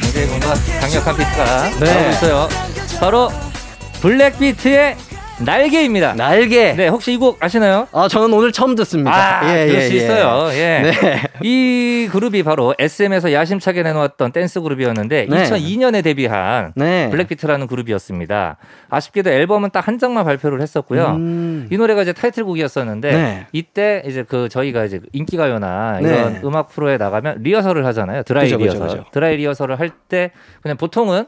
굉장히 0.00 0.26
뭔가 0.26 0.54
강력한 0.80 1.16
비트가 1.16 1.70
네. 1.80 1.94
나오고 1.94 2.10
있어요. 2.10 2.48
바로 3.00 3.32
블랙비트의 4.00 4.96
날개입니다. 5.40 6.14
날개. 6.14 6.74
네, 6.74 6.88
혹시 6.88 7.12
이 7.12 7.18
곡 7.18 7.42
아시나요? 7.42 7.88
아, 7.92 8.06
저는 8.08 8.32
오늘 8.32 8.52
처음 8.52 8.74
듣습니다. 8.76 9.40
아, 9.40 9.40
그럴 9.66 9.80
수 9.82 9.94
있어요. 9.94 10.48
예. 10.52 10.82
네. 10.82 11.22
이 11.42 12.08
그룹이 12.10 12.42
바로 12.42 12.74
SM에서 12.78 13.32
야심차게 13.32 13.82
내놓았던 13.82 14.32
댄스 14.32 14.60
그룹이었는데 14.60 15.26
네. 15.28 15.42
2002년에 15.44 16.02
데뷔한 16.04 16.72
네. 16.76 17.08
블랙비트라는 17.10 17.66
그룹이었습니다. 17.66 18.56
아쉽게도 18.90 19.30
앨범은 19.30 19.70
딱 19.70 19.84
한 19.84 19.98
장만 19.98 20.24
발표를 20.24 20.62
했었고요. 20.62 21.08
음. 21.16 21.68
이 21.70 21.76
노래가 21.76 22.00
이제 22.02 22.14
타이틀곡이었었는데 22.14 23.12
네. 23.12 23.46
이때 23.52 24.02
이제 24.06 24.24
그 24.26 24.48
저희가 24.48 24.86
이제 24.86 24.98
인기가요나 25.12 25.98
네. 26.00 26.08
이런 26.08 26.40
음악 26.42 26.68
프로에 26.70 26.96
나가면 26.96 27.42
리허설을 27.42 27.84
하잖아요. 27.84 28.22
드라이 28.22 28.44
그죠, 28.46 28.56
그죠, 28.58 28.72
리허설. 28.78 28.88
그죠. 29.00 29.10
드라이 29.12 29.36
리허설을 29.36 29.78
할 29.78 29.90
때 30.08 30.30
그냥 30.62 30.76
보통은 30.78 31.24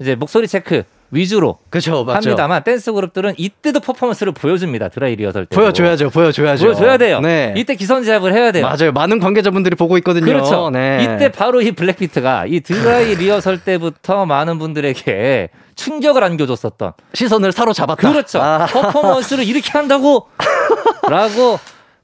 이제 0.00 0.14
목소리 0.16 0.48
체크 0.48 0.82
위주로 1.10 1.58
그죠, 1.70 2.04
맞죠. 2.04 2.28
합니다만 2.30 2.62
댄스 2.62 2.92
그룹들은 2.92 3.34
이때도 3.36 3.80
퍼포먼스를 3.80 4.32
보여줍니다. 4.32 4.88
드라이 4.88 5.16
리허설 5.16 5.46
때. 5.46 5.56
보여줘야죠, 5.56 6.10
보여줘야죠. 6.10 6.64
보여줘야 6.64 6.96
돼요. 6.98 7.20
네. 7.20 7.52
이때 7.56 7.74
기선 7.74 8.04
제압을 8.04 8.32
해야 8.32 8.52
돼요. 8.52 8.64
맞아요. 8.66 8.92
많은 8.92 9.18
관계자분들이 9.18 9.74
보고 9.76 9.96
있거든요. 9.98 10.24
그렇죠. 10.26 10.70
네. 10.70 11.02
이때 11.02 11.30
바로 11.30 11.60
이 11.60 11.72
블랙비트가 11.72 12.46
이 12.46 12.60
드라이 12.60 13.14
리허설 13.20 13.58
때부터 13.58 14.24
많은 14.26 14.58
분들에게 14.58 15.48
충격을 15.74 16.22
안겨줬었던 16.22 16.92
시선을 17.14 17.52
사로잡았다. 17.52 18.10
그렇죠. 18.10 18.40
아. 18.40 18.66
퍼포먼스를 18.66 19.44
이렇게 19.44 19.70
한다고 19.72 20.28
라고 21.08 21.58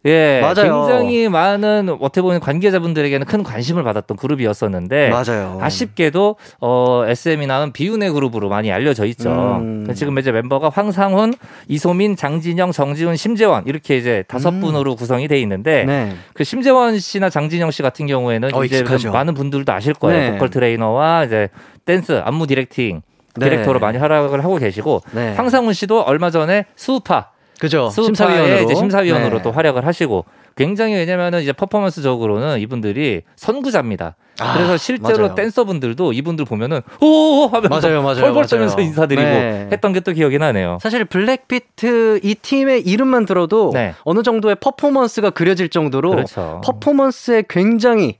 예, 0.07 0.41
맞아요. 0.41 0.87
굉장히 0.87 1.29
많은 1.29 1.89
어떻게 2.01 2.23
보면 2.23 2.41
관계자분들에게는 2.41 3.27
큰 3.27 3.43
관심을 3.43 3.83
받았던 3.83 4.17
그룹이었었는데 4.17 5.11
맞아요. 5.11 5.59
아쉽게도 5.61 6.37
어, 6.61 7.05
SM이 7.07 7.47
낳은 7.47 7.73
비운의 7.73 8.13
그룹으로 8.13 8.49
많이 8.49 8.71
알려져 8.71 9.05
있죠. 9.07 9.31
음. 9.61 9.87
지금 9.95 10.19
이제 10.19 10.33
멤버가 10.33 10.69
황상훈, 10.69 11.35
이소민, 11.69 12.17
장진영, 12.17 12.73
정지훈, 12.73 13.17
심재원 13.17 13.65
이렇게 13.67 13.97
이제 13.97 14.25
다섯 14.29 14.51
음. 14.51 14.61
분으로 14.61 14.97
구성이 14.97 15.29
돼 15.29 15.41
있는데 15.41 15.85
네. 15.85 16.15
그 16.35 16.45
심재원 16.45 16.99
씨나 16.99 17.29
장진영 17.29 17.71
씨 17.71 17.83
같은 17.83 18.07
경우에는 18.07 18.55
어, 18.55 18.65
이제. 18.65 18.85
많은 19.13 19.35
분들도 19.35 19.73
아실 19.73 19.95
거예요. 19.95 20.19
네. 20.21 20.33
보컬 20.33 20.51
트레이너와 20.51 21.25
이제 21.25 21.49
댄스, 21.85 22.21
안무 22.25 22.47
directing 22.47 23.03
네. 23.37 23.51
디렉터로 23.51 23.79
많이 23.79 23.99
활약을 23.99 24.43
하고 24.43 24.57
계시고 24.57 25.03
네. 25.13 25.35
황상훈 25.35 25.73
씨도 25.75 26.03
얼마 26.03 26.31
전에 26.31 26.65
스우파 26.75 27.31
그죠. 27.59 27.91
심사위원으로. 27.91 28.63
이제 28.63 28.75
심사위원으로 28.75 29.37
네. 29.39 29.43
또 29.43 29.51
활약을 29.51 29.87
하시고 29.87 30.25
굉장히 30.57 30.95
왜냐면은 30.95 31.43
이제 31.43 31.53
퍼포먼스적으로는 31.53 32.61
이분들이 32.61 33.23
선구자입니다. 33.37 34.17
아, 34.39 34.53
그래서 34.55 34.77
실제로 34.77 35.19
맞아요. 35.25 35.35
댄서분들도 35.35 36.13
이분들 36.13 36.45
보면은 36.45 36.83
오 37.01 37.47
하면서 37.47 37.69
맞아요, 37.69 38.03
맞아요, 38.03 38.35
맞아요. 38.35 38.77
인사드리고 38.79 39.23
네. 39.23 39.69
했던 39.73 39.93
게 39.95 40.01
또 40.01 40.13
기억이 40.13 40.39
나네요. 40.39 40.79
사실 40.83 41.05
블랙비트 41.05 42.21
이 42.23 42.35
팀의 42.35 42.83
이름만 42.83 43.25
들어도 43.27 43.71
네. 43.73 43.95
어느 44.05 44.23
정도의 44.23 44.57
퍼포먼스가 44.57 45.31
그려질 45.31 45.69
정도로 45.71 46.11
그렇죠. 46.11 46.61
퍼포먼스에 46.65 47.45
굉장히 47.49 48.19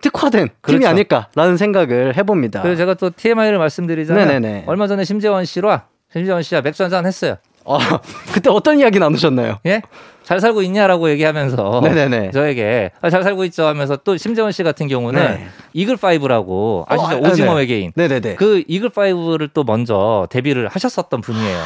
특화된 0.00 0.48
팀이 0.66 0.78
그렇죠. 0.78 0.88
아닐까라는 0.88 1.56
생각을 1.56 2.16
해봅니다. 2.16 2.62
그래서 2.62 2.78
제가 2.78 2.94
또 2.94 3.10
TMI를 3.10 3.58
말씀드리자면 3.58 4.28
네네네. 4.28 4.64
얼마 4.66 4.86
전에 4.86 5.04
심재원 5.04 5.44
씨와 5.44 5.86
심재원 6.12 6.42
씨와 6.42 6.60
맥주 6.60 6.82
한잔 6.82 7.04
했어요. 7.06 7.36
어, 7.66 7.78
그때 8.32 8.48
어떤 8.50 8.78
이야기 8.78 8.98
나누셨나요? 8.98 9.58
예? 9.66 9.82
잘 10.22 10.40
살고 10.40 10.62
있냐라고 10.62 11.10
얘기하면서 11.10 11.80
네네네. 11.84 12.30
저에게 12.34 12.90
아, 13.00 13.10
잘 13.10 13.22
살고 13.22 13.44
있죠 13.46 13.66
하면서 13.66 13.96
또 13.96 14.16
심재원 14.16 14.50
씨 14.52 14.62
같은 14.62 14.88
경우는 14.88 15.22
네. 15.22 15.46
이글 15.72 15.96
파이브라고 15.96 16.86
아시죠? 16.88 17.16
어, 17.16 17.26
아, 17.26 17.28
오징어 17.28 17.48
네네. 17.48 17.60
외계인. 17.60 17.92
네네네. 17.94 18.34
그 18.36 18.62
이글 18.66 18.88
파이브를 18.90 19.48
또 19.54 19.62
먼저 19.64 20.26
데뷔를 20.30 20.68
하셨었던 20.68 21.20
분이에요. 21.20 21.58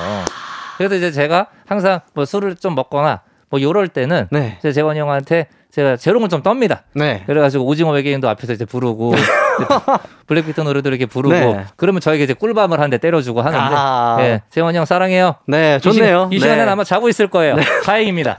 그래서 0.76 0.94
이제 0.94 1.10
제가 1.12 1.46
항상 1.66 2.00
뭐 2.14 2.24
술을 2.24 2.56
좀 2.56 2.74
먹거나 2.74 3.20
뭐 3.50 3.60
요럴 3.60 3.88
때는 3.88 4.28
네. 4.30 4.56
이제 4.58 4.72
재원이 4.72 4.98
형한테 4.98 5.46
제가 5.72 5.96
재롱을 5.96 6.28
좀 6.28 6.42
떱니다. 6.42 6.80
네. 6.94 7.22
그래가지고 7.26 7.64
오징어 7.64 7.90
외계인도 7.92 8.28
앞에서 8.28 8.52
이제 8.52 8.64
부르고 8.64 9.14
블랙비트 10.26 10.60
노래도 10.62 10.88
이렇게 10.88 11.06
부르고 11.06 11.34
네. 11.34 11.64
그러면 11.76 12.00
저에게 12.00 12.24
이제 12.24 12.34
꿀밤을 12.34 12.80
한 12.80 12.90
대 12.90 12.98
때려주고 12.98 13.40
하는데 13.40 13.74
아. 13.76 14.16
예, 14.20 14.42
재원이 14.50 14.76
형 14.76 14.84
사랑해요. 14.84 15.36
네, 15.46 15.76
이, 15.76 15.78
시, 15.78 15.98
좋네요. 15.98 16.28
이 16.32 16.40
시간엔 16.40 16.66
네. 16.66 16.70
아마 16.72 16.82
자고 16.82 17.08
있을 17.08 17.28
거예요. 17.28 17.54
다행입니다. 17.84 18.36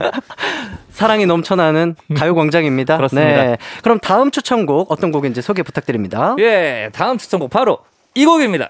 사랑이 0.92 1.24
넘쳐나는 1.24 1.96
가요광장입니다. 2.14 2.98
그렇습니다. 2.98 3.42
네. 3.44 3.56
그럼 3.82 3.98
다음 3.98 4.30
추천곡 4.30 4.92
어떤 4.92 5.10
곡인지 5.10 5.40
소개 5.40 5.62
부탁드립니다. 5.62 6.36
예, 6.38 6.90
다음 6.92 7.16
추천곡 7.16 7.48
바로 7.48 7.78
이 8.14 8.26
곡입니다. 8.26 8.68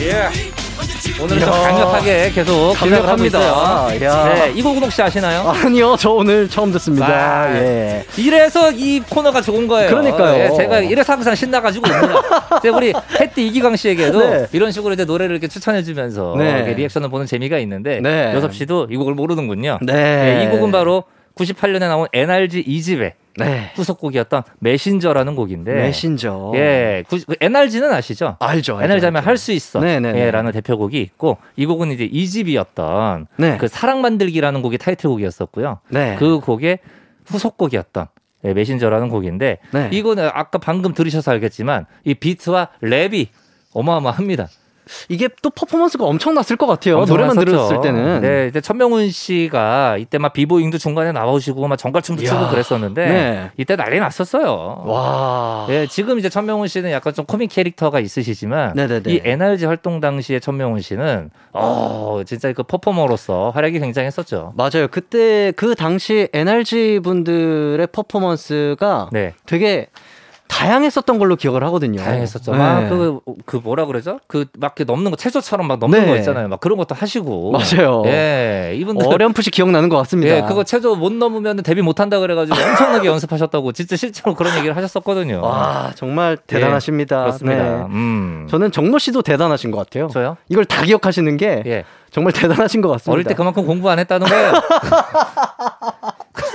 예. 0.00 0.06
이야. 0.06 1.50
강력하게 1.50 2.30
계속 2.30 2.74
기대를 2.74 3.06
하고 3.06 3.24
있어요. 3.24 3.52
강력합니다. 3.52 4.34
네, 4.34 4.52
이 4.54 4.62
곡은 4.62 4.82
혹시 4.82 5.02
아시나요? 5.02 5.50
아니요, 5.50 5.96
저 5.98 6.10
오늘 6.12 6.48
처음 6.48 6.72
듣습니다. 6.72 7.06
아, 7.06 7.54
예. 7.56 8.04
이래서 8.16 8.70
이 8.70 9.00
코너가 9.00 9.42
좋은 9.42 9.66
거예요. 9.66 9.90
그러니까요. 9.90 10.44
예, 10.44 10.56
제가 10.56 10.80
이래서 10.80 11.12
항상 11.12 11.34
신나가지고. 11.34 11.86
근데 12.62 12.68
우리 12.70 12.92
햇띠 13.20 13.46
이기광 13.48 13.76
씨에게도 13.76 14.30
네. 14.30 14.46
이런 14.52 14.72
식으로 14.72 14.94
이제 14.94 15.04
노래를 15.04 15.32
이렇게 15.32 15.48
추천해주면서 15.48 16.36
네. 16.38 16.50
이렇게 16.50 16.74
리액션을 16.74 17.10
보는 17.10 17.26
재미가 17.26 17.58
있는데 17.58 18.00
네. 18.00 18.32
여섭 18.34 18.54
씨도 18.54 18.88
이 18.90 18.96
곡을 18.96 19.14
모르는군요. 19.14 19.78
네. 19.82 20.40
예, 20.40 20.44
이 20.44 20.48
곡은 20.48 20.72
바로 20.72 21.04
98년에 21.36 21.80
나온 21.80 22.06
NRG 22.12 22.64
2집의 22.64 23.12
네. 23.36 23.70
후속곡이었던 23.74 24.42
메신저라는 24.58 25.36
곡인데 25.36 25.72
메신저. 25.74 26.52
예, 26.56 27.04
구, 27.08 27.18
그 27.26 27.36
NRG는 27.40 27.92
아시죠? 27.92 28.36
알죠. 28.40 28.76
알죠, 28.76 28.84
NRG 28.84 29.04
하면. 29.06 29.22
할 29.22 29.36
수 29.36 29.52
있어. 29.52 29.80
네네네. 29.80 30.20
예, 30.20 30.30
라는 30.30 30.52
대표곡이 30.52 31.00
있고 31.00 31.38
이 31.56 31.64
곡은 31.66 31.92
이제 31.92 32.08
2집이었던 32.08 33.26
네. 33.36 33.56
그 33.56 33.68
사랑 33.68 34.00
만들기라는 34.00 34.62
곡이 34.62 34.78
타이틀곡이었었고요. 34.78 35.78
네. 35.88 36.16
그 36.18 36.40
곡의 36.40 36.78
후속곡이었던 37.26 38.06
예, 38.44 38.52
메신저라는 38.52 39.08
곡인데 39.08 39.58
네. 39.72 39.88
이거는 39.92 40.28
아까 40.32 40.58
방금 40.58 40.92
들으셔서 40.94 41.30
알겠지만 41.30 41.86
이 42.04 42.14
비트와 42.14 42.68
랩이 42.82 43.28
어마어마합니다. 43.72 44.48
이게 45.08 45.28
또 45.42 45.50
퍼포먼스가 45.50 46.04
엄청났을 46.04 46.56
것 46.56 46.66
같아요. 46.66 47.04
노래만 47.04 47.30
엄청났었죠. 47.36 47.44
들었을 47.44 47.80
때는. 47.80 48.20
네, 48.20 48.46
이제 48.48 48.60
천명훈 48.60 49.10
씨가 49.10 49.96
이때 49.98 50.18
막 50.18 50.32
비보잉도 50.32 50.78
중간에 50.78 51.12
나오시고 51.12 51.66
막 51.68 51.76
정갈춤도 51.76 52.22
이야. 52.22 52.30
추고 52.30 52.48
그랬었는데 52.48 53.06
네. 53.06 53.50
이때 53.56 53.76
난리 53.76 54.00
났었어요. 54.00 54.82
와. 54.86 55.66
예, 55.70 55.86
지금 55.86 56.18
이제 56.18 56.28
천명훈 56.28 56.68
씨는 56.68 56.90
약간 56.90 57.12
좀 57.14 57.24
코믹 57.24 57.50
캐릭터가 57.50 58.00
있으시지만 58.00 58.72
네네네. 58.74 59.12
이 59.12 59.20
NRG 59.24 59.66
활동 59.66 60.00
당시에 60.00 60.40
천명훈 60.40 60.80
씨는 60.80 61.30
어 61.52 62.22
진짜 62.26 62.52
그 62.52 62.62
퍼포머로서 62.62 63.50
활약이 63.54 63.78
굉장했었죠. 63.80 64.52
맞아요. 64.56 64.88
그때 64.90 65.52
그 65.56 65.74
당시 65.74 66.28
NRG 66.32 67.00
분들의 67.02 67.86
퍼포먼스가 67.88 69.08
네, 69.12 69.34
되게 69.46 69.88
다양했었던 70.50 71.18
걸로 71.18 71.36
기억을 71.36 71.62
하거든요. 71.64 72.02
다양했었죠. 72.02 72.52
네. 72.52 72.58
막그 72.58 73.20
그 73.46 73.56
뭐라 73.56 73.86
그러죠? 73.86 74.18
그막 74.26 74.50
이렇게 74.56 74.84
넘는 74.84 75.12
거 75.12 75.16
체조처럼 75.16 75.68
막 75.68 75.78
넘는 75.78 76.00
네. 76.00 76.06
거 76.06 76.16
있잖아요. 76.16 76.48
막 76.48 76.58
그런 76.58 76.76
것도 76.76 76.94
하시고. 76.94 77.52
맞아요. 77.52 78.02
예, 78.06 78.74
이분들 78.76 79.06
어렴풋이 79.06 79.52
기억나는 79.52 79.88
것 79.88 79.96
같습니다. 79.98 80.36
예, 80.36 80.42
그거 80.42 80.64
체조 80.64 80.96
못 80.96 81.12
넘으면 81.12 81.58
데뷔 81.62 81.82
못 81.82 82.00
한다 82.00 82.18
그래 82.18 82.34
가지고 82.34 82.58
엄청나게 82.60 83.06
연습하셨다고 83.08 83.72
진짜 83.72 83.94
실제로 83.94 84.34
그런 84.34 84.56
얘기를 84.56 84.76
하셨었거든요. 84.76 85.40
와 85.40 85.92
정말 85.94 86.36
대단하십니다. 86.36 87.16
예, 87.16 87.20
그렇습니다. 87.22 87.62
네. 87.62 87.84
음. 87.90 88.46
저는 88.50 88.72
정모 88.72 88.98
씨도 88.98 89.22
대단하신 89.22 89.70
것 89.70 89.78
같아요. 89.78 90.08
저요? 90.08 90.36
이걸 90.48 90.64
다 90.64 90.82
기억하시는 90.82 91.36
게 91.36 91.62
예. 91.64 91.84
정말 92.10 92.32
대단하신 92.32 92.80
것 92.80 92.88
같습니다. 92.88 93.12
어릴 93.12 93.24
때 93.24 93.34
그만큼 93.34 93.64
공부 93.64 93.88
안 93.88 94.00
했다는 94.00 94.26
거예요. 94.26 94.52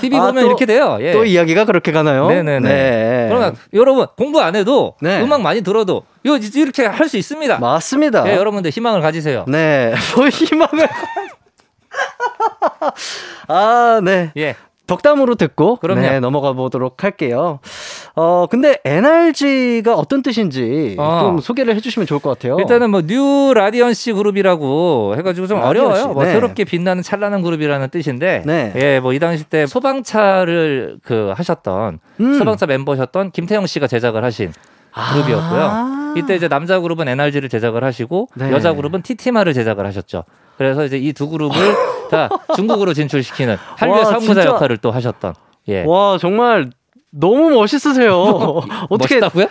TV 0.00 0.16
아, 0.18 0.26
보면 0.26 0.42
또- 0.44 0.48
이렇게 0.48 0.66
돼요. 0.66 0.98
예. 1.00 1.12
또 1.12 1.24
이야기가 1.24 1.64
그렇게 1.64 1.92
가나요? 1.92 2.28
네네네. 2.28 2.68
네. 2.68 3.26
그러면 3.28 3.56
여러분 3.74 4.06
공부 4.16 4.40
안 4.40 4.54
해도 4.56 4.94
네. 5.00 5.20
음악 5.22 5.40
많이 5.42 5.62
들어도 5.62 6.04
이거 6.24 6.36
이렇게 6.38 6.86
할 6.86 7.08
수 7.08 7.16
있습니다. 7.16 7.58
맞습니다. 7.58 8.28
예, 8.30 8.36
여러분들 8.36 8.70
희망을 8.70 9.00
가지세요. 9.00 9.44
네. 9.48 9.92
뭐 10.16 10.28
희망을. 10.28 10.88
아, 13.48 14.00
네. 14.02 14.32
예. 14.36 14.56
덕담으로 14.86 15.36
듣고 15.36 15.76
그럼요. 15.76 16.00
네, 16.00 16.20
넘어가 16.20 16.52
보도록 16.52 17.04
할게요. 17.04 17.60
어, 18.14 18.46
근데 18.50 18.78
NRG가 18.84 19.94
어떤 19.94 20.22
뜻인지 20.22 20.96
어. 20.98 21.20
좀 21.22 21.38
소개를 21.38 21.74
해주시면 21.76 22.06
좋을 22.06 22.20
것 22.20 22.30
같아요. 22.30 22.56
일단은 22.58 22.90
뭐 22.90 23.02
New 23.02 23.52
Radiancy 23.54 24.12
Group이라고 24.12 25.14
해가지고 25.16 25.46
좀 25.46 25.58
Radiancy, 25.60 25.80
어려워요. 25.80 26.12
뭐 26.14 26.24
네. 26.24 26.32
새롭게 26.32 26.64
빛나는 26.64 27.02
찬란한 27.02 27.42
그룹이라는 27.42 27.88
뜻인데, 27.90 28.42
네. 28.44 28.72
예, 28.76 29.00
뭐 29.00 29.12
이 29.12 29.18
당시 29.18 29.44
때 29.44 29.66
소방차를 29.66 30.98
그 31.02 31.32
하셨던 31.36 31.98
음. 32.20 32.38
소방차 32.38 32.66
멤버셨던 32.66 33.30
김태형 33.30 33.66
씨가 33.66 33.86
제작을 33.86 34.24
하신 34.24 34.52
그룹이었고요. 35.12 35.60
아. 35.62 36.14
이때 36.16 36.34
이제 36.34 36.48
남자 36.48 36.78
그룹은 36.80 37.08
NRG를 37.08 37.48
제작을 37.48 37.82
하시고 37.84 38.28
네. 38.34 38.50
여자 38.52 38.74
그룹은 38.74 39.02
티티마를 39.02 39.54
제작을 39.54 39.86
하셨죠. 39.86 40.24
그래서 40.58 40.84
이제 40.84 40.96
이 40.98 41.12
두 41.12 41.28
그룹을 41.28 41.56
다 42.10 42.28
중국으로 42.56 42.94
진출시키는 42.94 43.56
한류의 43.76 44.04
진짜. 44.20 44.44
역할을 44.46 44.76
또 44.78 44.90
하셨던. 44.90 45.34
예. 45.68 45.84
와, 45.86 46.18
정말 46.18 46.70
너무 47.10 47.50
멋있으세요. 47.50 48.14
어떻게 48.90 49.16
멋있다고요? 49.20 49.46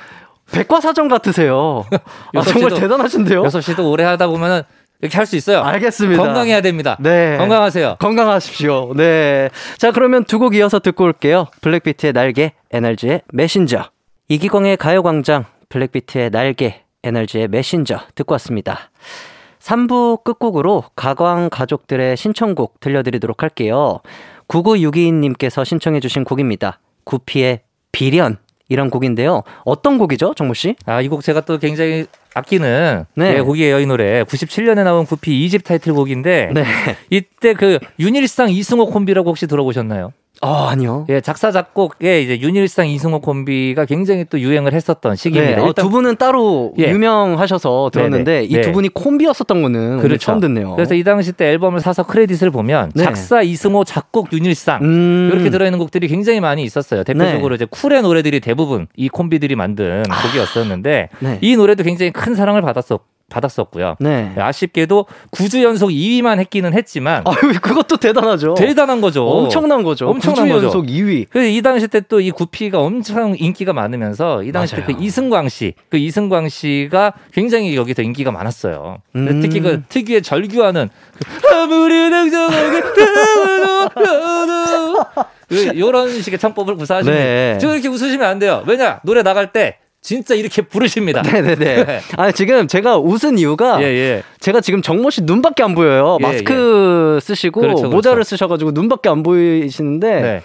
백과사전 0.51 1.07
같으세요. 1.07 1.85
아, 2.35 2.41
정말 2.41 2.71
대단하신데요? 2.73 3.43
여섯 3.43 3.61
씨도 3.61 3.89
오래 3.89 4.03
하다 4.03 4.27
보면은 4.27 4.63
이렇게 5.01 5.17
할 5.17 5.25
수 5.25 5.35
있어요. 5.35 5.61
알겠습니다. 5.63 6.21
건강해야 6.21 6.61
됩니다. 6.61 6.97
네. 6.99 7.37
건강하세요. 7.37 7.95
건강하십시오. 7.99 8.93
네. 8.95 9.49
자, 9.77 9.91
그러면 9.91 10.25
두 10.25 10.37
곡 10.37 10.53
이어서 10.55 10.79
듣고 10.79 11.05
올게요. 11.05 11.47
블랙비트의 11.61 12.13
날개, 12.13 12.51
NRG의 12.71 13.21
메신저. 13.33 13.85
이기광의 14.27 14.77
가요광장, 14.77 15.45
블랙비트의 15.69 16.29
날개, 16.29 16.81
NRG의 17.03 17.47
메신저 17.47 17.99
듣고 18.13 18.33
왔습니다. 18.33 18.91
3부 19.61 20.23
끝곡으로 20.23 20.83
가광 20.95 21.49
가족들의 21.49 22.17
신청곡 22.17 22.79
들려드리도록 22.79 23.43
할게요. 23.43 23.99
9962님께서 24.47 25.63
신청해주신 25.65 26.23
곡입니다. 26.23 26.79
구피의 27.03 27.61
비련. 27.91 28.37
이런 28.69 28.89
곡인데요. 28.89 29.43
어떤 29.65 29.97
곡이죠, 29.97 30.33
정모 30.33 30.53
씨? 30.53 30.75
아, 30.85 31.01
이 31.01 31.09
곡 31.09 31.23
제가 31.23 31.41
또 31.41 31.57
굉장히 31.57 32.05
아끼는 32.33 33.03
네. 33.15 33.35
예, 33.35 33.41
곡이에요, 33.41 33.81
이 33.81 33.85
노래. 33.85 34.23
97년에 34.23 34.85
나온 34.85 35.05
구피 35.05 35.45
2집 35.45 35.65
타이틀곡인데 35.65 36.51
네. 36.53 36.63
이때 37.09 37.53
그 37.53 37.79
윤일상 37.99 38.49
이승호 38.49 38.85
콤비라고 38.85 39.29
혹시 39.29 39.45
들어보셨나요? 39.45 40.13
어, 40.41 40.65
아니요. 40.65 41.05
예, 41.09 41.21
작사 41.21 41.51
작곡에 41.51 42.21
이제 42.21 42.39
윤일상 42.39 42.87
이승호 42.87 43.21
콤비가 43.21 43.85
굉장히 43.85 44.25
또 44.25 44.39
유행을 44.39 44.73
했었던 44.73 45.11
네, 45.11 45.15
시기입니다. 45.15 45.63
어, 45.63 45.67
일단 45.67 45.85
두 45.85 45.91
분은 45.91 46.15
따로 46.15 46.73
예. 46.79 46.89
유명하셔서 46.89 47.91
들었는데 47.93 48.31
네네. 48.31 48.45
이두 48.45 48.61
네. 48.61 48.71
분이 48.71 48.89
콤비였었던 48.89 49.61
거는 49.61 49.99
그렇죠. 49.99 50.17
처음 50.17 50.39
듣네요. 50.39 50.75
그래서 50.75 50.95
이 50.95 51.03
당시 51.03 51.31
때 51.31 51.49
앨범을 51.49 51.79
사서 51.79 52.03
크레딧을 52.03 52.49
보면 52.49 52.91
네. 52.95 53.03
작사 53.03 53.43
이승호, 53.43 53.83
작곡 53.83 54.33
윤일상 54.33 54.81
음. 54.81 55.29
이렇게 55.31 55.51
들어 55.51 55.65
있는 55.65 55.77
곡들이 55.77 56.07
굉장히 56.07 56.39
많이 56.39 56.63
있었어요. 56.63 57.03
대표적으로 57.03 57.53
이제 57.53 57.67
쿨의 57.69 58.01
노래들이 58.01 58.39
대부분 58.39 58.87
이 58.95 59.09
콤비들이 59.09 59.55
만든 59.55 60.03
곡이었었는데 60.23 61.09
네. 61.19 61.37
이 61.41 61.55
노래도 61.55 61.83
굉장히 61.83 62.11
큰 62.11 62.33
사랑을 62.33 62.63
받았었, 62.63 62.99
받았었고요. 63.31 63.95
네. 63.99 64.33
아쉽게도 64.37 65.05
9주 65.31 65.63
연속 65.63 65.89
2위만 65.89 66.39
했기는 66.39 66.73
했지만 66.73 67.23
아유, 67.25 67.53
그것도 67.61 67.97
대단하죠. 67.97 68.53
대단한 68.53 69.01
거죠. 69.01 69.25
엄청난 69.27 69.83
거죠. 69.83 70.07
엄청난 70.09 70.45
9주 70.45 70.49
거죠. 70.51 70.65
연속 70.67 70.85
2위. 70.85 71.25
그래서 71.31 71.49
이 71.49 71.61
당시 71.61 71.87
때 71.87 72.01
또 72.01 72.21
이 72.21 72.29
구피가 72.29 72.79
엄청 72.79 73.35
인기가 73.37 73.73
많으면서 73.73 74.43
이 74.43 74.51
당시 74.51 74.75
때 74.75 74.83
그. 74.83 74.93
이승광 74.99 75.49
씨, 75.49 75.73
그 75.89 75.97
이승광 75.97 76.49
씨가 76.49 77.13
굉장히 77.33 77.75
여기서 77.75 78.01
인기가 78.01 78.31
많았어요. 78.31 78.97
음. 79.15 79.39
특히 79.41 79.59
그 79.61 79.81
특유의 79.89 80.21
절규하는 80.21 80.89
그 81.41 81.55
아무리 81.55 82.09
냉정하게 82.09 82.81
태어나도 82.95 85.05
그 85.49 85.55
이런 85.73 86.21
식의 86.21 86.37
창법을 86.39 86.75
구사하시면 86.75 87.17
네. 87.17 87.57
지금 87.59 87.73
이렇게 87.73 87.87
웃으시면 87.87 88.27
안 88.27 88.39
돼요. 88.39 88.63
왜냐 88.67 88.99
노래 89.03 89.23
나갈 89.23 89.51
때 89.51 89.77
진짜 90.01 90.33
이렇게 90.33 90.61
부르십니다. 90.63 91.21
네네네. 91.31 91.55
네. 91.85 92.01
아니, 92.17 92.33
지금 92.33 92.67
제가 92.67 92.97
웃은 92.97 93.37
이유가 93.37 93.81
예, 93.81 93.85
예. 93.85 94.23
제가 94.39 94.59
지금 94.61 94.81
정모 94.81 95.11
씨 95.11 95.21
눈밖에 95.21 95.63
안 95.63 95.75
보여요. 95.75 96.17
예, 96.19 96.23
마스크 96.25 97.19
쓰시고 97.21 97.61
그렇죠, 97.61 97.77
그렇죠. 97.77 97.95
모자를 97.95 98.23
쓰셔가지고 98.23 98.71
눈밖에 98.71 99.09
안 99.09 99.21
보이시는데 99.23 100.21
네. 100.21 100.41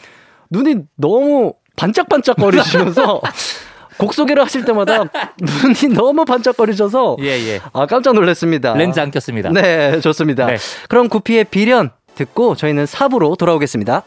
눈이 0.51 0.77
너무 0.97 1.55
반짝반짝 1.77 2.37
거리시면서 2.37 3.21
곡 3.99 4.13
소개를 4.13 4.43
하실 4.43 4.67
때마다 4.67 5.05
눈이 5.41 5.95
너무 5.95 6.27
반짝거리셔서 6.27 7.17
예, 7.23 7.29
예. 7.29 7.61
아 7.73 7.87
깜짝 7.87 8.13
놀랐습니다. 8.15 8.75
렌즈 8.75 9.01
안 9.01 9.11
꼈습니다. 9.11 9.51
네, 9.53 10.01
좋습니다. 10.01 10.47
네. 10.47 10.59
그럼 10.91 11.09
구피의 11.09 11.45
비련 11.45 11.91
듣고 12.15 12.57
저희는 12.57 12.85
4부로 12.85 13.39
돌아오겠습니다. 13.39 14.03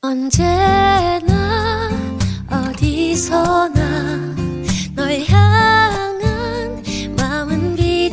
언제나 0.00 1.90
어디서나 2.50 3.75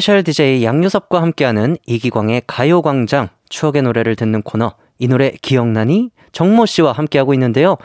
스페셜 0.00 0.22
DJ 0.22 0.64
양요섭과 0.64 1.20
함께하는 1.20 1.76
이기광의 1.84 2.44
가요광장 2.46 3.28
추억의 3.50 3.82
노래를 3.82 4.16
듣는 4.16 4.40
코너 4.40 4.72
이 4.98 5.06
노래 5.06 5.32
기억나니? 5.42 6.10
정모 6.32 6.64
씨와 6.64 6.92
함께하고 6.92 7.34
있는데요. 7.34 7.76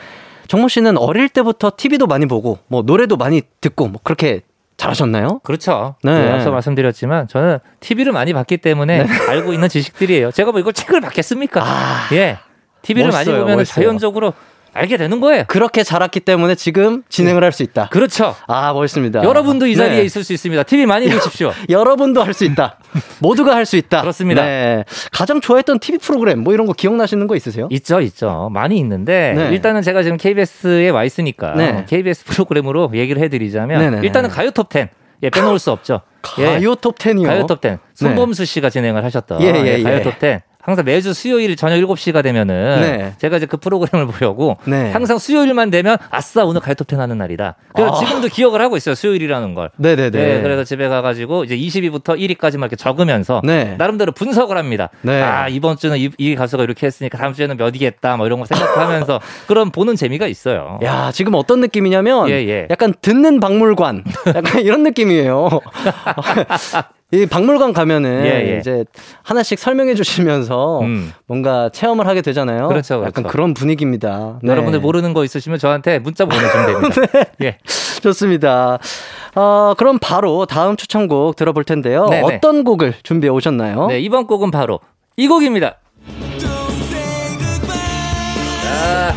정모 0.47 0.69
씨는 0.69 0.97
어릴 0.97 1.27
때부터 1.27 1.73
TV도 1.75 2.07
많이 2.07 2.25
보고 2.25 2.59
뭐 2.67 2.83
노래도 2.83 3.17
많이 3.17 3.41
듣고 3.59 3.89
뭐 3.89 3.99
그렇게 4.01 4.43
잘하셨나요? 4.77 5.41
그렇죠. 5.43 5.95
네. 6.03 6.17
네, 6.17 6.31
앞서 6.31 6.51
말씀드렸지만 6.51 7.27
저는 7.27 7.59
TV를 7.81 8.13
많이 8.13 8.31
봤기 8.31 8.59
때문에 8.59 9.05
알고 9.27 9.51
있는 9.51 9.67
지식들이에요. 9.67 10.31
제가 10.31 10.51
뭐 10.51 10.61
이걸 10.61 10.71
책을 10.71 11.01
봤겠습니까? 11.01 11.65
예. 12.13 12.37
TV를 12.81 13.11
많이 13.11 13.29
보면 13.29 13.57
멋있어요. 13.57 13.83
자연적으로 13.87 14.31
알게 14.75 14.97
되는 14.97 15.19
거예요. 15.21 15.45
그렇게 15.47 15.83
자랐기 15.83 16.19
때문에 16.19 16.53
지금 16.55 17.01
진행을 17.09 17.43
할 17.43 17.51
수 17.51 17.63
있다. 17.63 17.87
그렇죠. 17.89 18.35
아, 18.47 18.73
멋있습니다. 18.73 19.23
여러분도 19.23 19.65
이 19.67 19.75
자리에 19.75 19.99
네. 19.99 20.03
있을 20.03 20.23
수 20.25 20.33
있습니다. 20.33 20.63
TV 20.63 20.85
많이 20.85 21.09
보십시오. 21.09 21.51
여러분도 21.69 22.21
할 22.21 22.33
수 22.33 22.43
있다. 22.43 22.77
모두가 23.19 23.55
할 23.55 23.65
수 23.65 23.77
있다. 23.77 24.01
그렇습니다. 24.01 24.43
네. 24.43 24.83
가장 25.11 25.39
좋아했던 25.39 25.79
TV 25.79 25.97
프로그램 25.99 26.39
뭐 26.39 26.53
이런 26.53 26.67
거 26.67 26.73
기억나시는 26.73 27.27
거 27.27 27.35
있으세요? 27.37 27.67
있죠, 27.71 28.01
있죠. 28.01 28.49
많이 28.51 28.77
있는데 28.79 29.33
네. 29.35 29.49
일단은 29.51 29.81
제가 29.81 30.03
지금 30.03 30.17
KBS에 30.17 30.89
와 30.89 31.03
있으니까 31.05 31.53
네. 31.55 31.85
KBS 31.87 32.25
프로그램으로 32.25 32.91
얘기를 32.93 33.21
해드리자면 33.23 33.79
네네네. 33.79 34.05
일단은 34.05 34.29
가요 34.29 34.51
톱 34.51 34.71
10. 34.73 34.89
예, 35.23 35.29
빼놓을 35.29 35.57
수 35.59 35.71
없죠. 35.71 36.01
예. 36.39 36.45
가요 36.45 36.75
톱 36.75 36.99
10이요. 36.99 37.25
가요 37.27 37.45
톱 37.45 37.61
10. 37.63 37.77
손범수 37.93 38.43
씨가 38.43 38.69
진행을 38.69 39.03
하셨던 39.05 39.41
예, 39.41 39.53
예, 39.55 39.77
예, 39.77 39.83
가요 39.83 39.95
예. 39.97 40.01
톱 40.01 40.13
10. 40.19 40.41
항상 40.65 40.83
매주 40.83 41.13
수요일 41.13 41.55
저녁 41.55 41.75
7시가 41.75 42.23
되면은 42.23 42.81
네. 42.81 43.13
제가 43.19 43.37
이제 43.37 43.45
그 43.45 43.57
프로그램을 43.57 44.07
보려고 44.07 44.57
네. 44.65 44.91
항상 44.91 45.19
수요일만 45.19 45.69
되면 45.69 45.97
아싸 46.09 46.43
오늘 46.43 46.59
톱10 46.61 46.97
하는 46.97 47.19
날이다. 47.19 47.55
그래서 47.75 47.91
아. 47.93 47.99
지금도 47.99 48.29
기억을 48.29 48.61
하고 48.61 48.75
있어요. 48.75 48.95
수요일이라는 48.95 49.53
걸. 49.53 49.69
네네네. 49.77 50.09
네, 50.09 50.41
그래서 50.41 50.63
집에 50.63 50.87
가 50.87 51.03
가지고 51.03 51.43
이제 51.43 51.55
20위부터 51.55 52.17
1위까지만 52.19 52.61
이렇게 52.61 52.75
적으면서 52.75 53.41
네. 53.43 53.75
나름대로 53.77 54.11
분석을 54.11 54.57
합니다. 54.57 54.89
네. 55.03 55.21
아 55.21 55.47
이번 55.47 55.77
주는 55.77 55.97
이, 55.97 56.09
이 56.17 56.33
가수가 56.35 56.63
이렇게 56.63 56.87
했으니까 56.87 57.19
다음 57.19 57.33
주에는 57.33 57.57
몇 57.57 57.75
위겠다, 57.75 58.17
뭐 58.17 58.25
이런 58.25 58.39
거 58.39 58.45
생각하면서 58.45 59.21
그런 59.47 59.69
보는 59.69 59.95
재미가 59.95 60.25
있어요. 60.25 60.79
야, 60.83 61.11
지금 61.13 61.35
어떤 61.35 61.59
느낌이냐면 61.59 62.27
예, 62.29 62.33
예. 62.47 62.67
약간 62.71 62.93
듣는 63.01 63.39
박물관. 63.39 64.03
약간 64.33 64.61
이런 64.61 64.81
느낌이에요. 64.81 65.49
이 67.15 67.25
박물관 67.25 67.71
가면은 67.71 68.25
예, 68.25 68.53
예. 68.53 68.57
이제 68.59 68.83
하나씩 69.23 69.57
설명해 69.57 69.95
주시면서 69.95 70.81
음. 70.81 71.13
뭔가 71.27 71.69
체험을 71.69 72.07
하게 72.07 72.21
되잖아요. 72.21 72.67
그렇죠, 72.67 72.99
그렇죠. 72.99 73.05
약간 73.05 73.23
그런 73.23 73.53
분위기입니다. 73.53 74.39
네. 74.43 74.51
여러분들 74.51 74.81
모르는 74.81 75.13
거 75.13 75.23
있으시면 75.23 75.57
저한테 75.57 75.99
문자 75.99 76.25
보내주면 76.25 76.65
됩니다. 76.65 77.01
네. 77.39 77.47
예. 77.47 77.57
좋습니다. 78.01 78.79
어, 79.35 79.73
그럼 79.77 79.97
바로 79.99 80.45
다음 80.45 80.75
추천곡 80.75 81.37
들어볼 81.37 81.63
텐데요. 81.63 82.07
네네. 82.07 82.35
어떤 82.35 82.63
곡을 82.63 82.93
준비해 83.03 83.31
오셨나요? 83.31 83.87
네, 83.87 83.99
이번 83.99 84.27
곡은 84.27 84.51
바로 84.51 84.79
이 85.15 85.27
곡입니다. 85.27 85.77
아, 88.83 89.13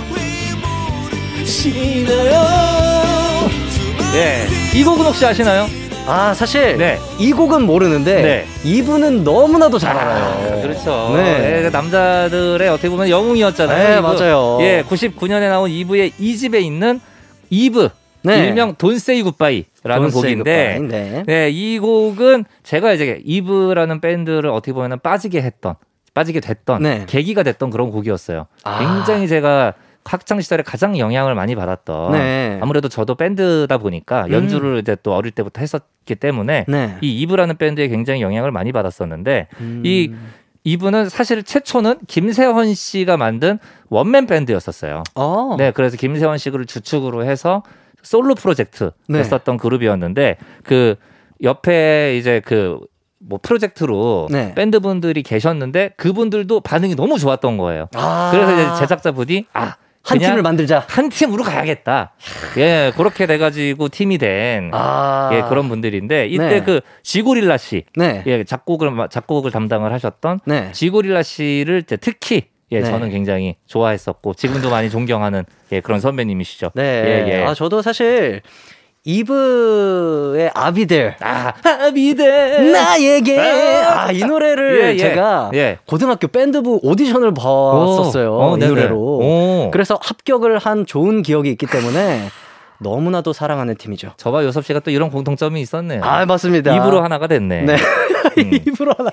예. 4.14 4.78
이 4.78 4.84
곡은 4.84 5.04
혹시 5.04 5.26
아시나요? 5.26 5.87
아, 6.08 6.32
사실 6.32 6.78
네. 6.78 6.98
이 7.18 7.32
곡은 7.32 7.64
모르는데 7.64 8.22
네. 8.22 8.46
이분은 8.64 9.24
너무나도 9.24 9.78
잘 9.78 9.94
알아요. 9.94 10.62
그렇죠. 10.62 11.12
네. 11.14 11.64
예, 11.64 11.68
남자들의 11.68 12.66
어떻게 12.70 12.88
보면 12.88 13.10
영웅이었잖아요. 13.10 13.88
네. 13.88 14.00
맞아요. 14.00 14.58
예, 14.62 14.82
99년에 14.88 15.50
나온 15.50 15.68
이브의 15.68 16.12
이집에 16.18 16.60
있는 16.60 16.98
이브. 17.50 17.90
네. 18.22 18.46
일명 18.46 18.74
Say 18.82 19.22
Goodbye라는 19.22 20.08
Don't 20.08 20.16
Say 20.16 20.34
곡인데. 20.34 20.78
네. 20.88 21.22
네, 21.26 21.50
이 21.50 21.78
곡은 21.78 22.46
제가 22.62 22.94
이제 22.94 23.20
이브라는 23.24 24.00
밴드를 24.00 24.48
어떻게 24.48 24.72
보면 24.72 25.00
빠지게 25.00 25.42
했던, 25.42 25.74
빠지게 26.14 26.40
됐던 26.40 26.82
네. 26.82 27.04
계기가 27.06 27.42
됐던 27.42 27.68
그런 27.68 27.90
곡이었어요. 27.90 28.46
아. 28.64 28.78
굉장히 28.78 29.28
제가 29.28 29.74
학창 30.08 30.40
시절에 30.40 30.62
가장 30.62 30.98
영향을 30.98 31.34
많이 31.34 31.54
받았던 31.54 32.12
네. 32.12 32.58
아무래도 32.62 32.88
저도 32.88 33.14
밴드다 33.14 33.78
보니까 33.78 34.30
연주를 34.30 34.78
이제 34.78 34.96
또 35.02 35.14
어릴 35.14 35.32
때부터 35.32 35.60
했었기 35.60 36.14
때문에 36.14 36.64
네. 36.66 36.98
이 37.00 37.20
이브라는 37.20 37.56
밴드에 37.56 37.88
굉장히 37.88 38.22
영향을 38.22 38.50
많이 38.50 38.72
받았었는데 38.72 39.48
음. 39.60 39.82
이 39.84 40.12
이분은 40.64 41.08
사실 41.08 41.42
최초는 41.42 42.00
김세헌 42.08 42.74
씨가 42.74 43.16
만든 43.16 43.58
원맨 43.88 44.26
밴드였었어요. 44.26 45.02
어. 45.14 45.56
네, 45.58 45.70
그래서 45.70 45.96
김세헌 45.96 46.38
씨를 46.38 46.66
주축으로 46.66 47.24
해서 47.24 47.62
솔로 48.02 48.34
프로젝트 48.34 48.90
네. 49.08 49.18
했었던 49.20 49.56
그룹이었는데 49.56 50.36
그 50.64 50.96
옆에 51.42 52.16
이제 52.18 52.40
그 52.44 52.80
뭐 53.20 53.38
프로젝트로 53.42 54.28
네. 54.30 54.54
밴드 54.54 54.80
분들이 54.80 55.22
계셨는데 55.22 55.90
그분들도 55.96 56.60
반응이 56.60 56.94
너무 56.94 57.18
좋았던 57.18 57.56
거예요. 57.58 57.88
아. 57.94 58.30
그래서 58.32 58.52
이제 58.52 58.80
제작자 58.80 59.12
분이 59.12 59.46
아 59.52 59.76
한 60.02 60.18
팀을 60.18 60.42
만들자. 60.42 60.84
한 60.88 61.10
팀으로 61.10 61.44
가야겠다. 61.44 62.12
예, 62.56 62.92
그렇게 62.96 63.26
돼가지고 63.26 63.88
팀이 63.88 64.16
된 64.18 64.70
아. 64.72 65.30
예, 65.34 65.42
그런 65.48 65.68
분들인데 65.68 66.26
이때 66.28 66.48
네. 66.48 66.60
그 66.62 66.80
지고릴라 67.02 67.56
씨, 67.58 67.84
네. 67.96 68.22
예, 68.26 68.44
작곡을 68.44 68.90
마- 68.90 69.08
작곡을 69.08 69.50
담당을 69.50 69.92
하셨던 69.92 70.40
네. 70.46 70.70
지고릴라 70.72 71.22
씨를 71.22 71.82
특히 72.00 72.44
예, 72.70 72.80
네. 72.80 72.86
저는 72.90 73.10
굉장히 73.10 73.56
좋아했었고 73.66 74.34
지금도 74.34 74.70
많이 74.70 74.88
존경하는 74.90 75.44
예, 75.72 75.80
그런 75.80 76.00
선배님이시죠. 76.00 76.70
네. 76.74 76.82
예, 77.26 77.32
예. 77.40 77.44
아, 77.44 77.54
저도 77.54 77.82
사실 77.82 78.40
이브의 79.04 80.50
아비들 80.54 81.16
아, 81.20 81.52
아비데. 81.62 82.72
나에게 82.72 83.38
아, 83.40 84.12
이 84.12 84.18
노래를 84.20 84.82
예, 84.82 84.92
예. 84.92 84.96
제가 84.96 85.50
예. 85.54 85.78
고등학교 85.86 86.28
밴드부 86.28 86.80
오디션을 86.82 87.32
봤었어요. 87.34 88.34
오, 88.34 88.42
어, 88.42 88.56
이 88.56 88.60
네네. 88.60 88.68
노래로. 88.70 88.96
오. 88.98 89.70
그래서 89.72 89.98
합격을 90.00 90.58
한 90.58 90.84
좋은 90.84 91.22
기억이 91.22 91.50
있기 91.50 91.66
때문에 91.66 92.28
너무나도 92.80 93.32
사랑하는 93.32 93.76
팀이죠. 93.76 94.12
저와 94.16 94.44
요섭 94.44 94.64
씨가 94.64 94.80
또 94.80 94.90
이런 94.90 95.10
공통점이 95.10 95.60
있었네요. 95.60 96.02
아, 96.04 96.24
맞습니다. 96.26 96.76
입으로 96.76 97.02
하나가 97.02 97.26
됐네. 97.26 97.62
네. 97.62 97.76
음. 98.38 98.50
입으로 98.66 98.94
하나. 98.96 99.10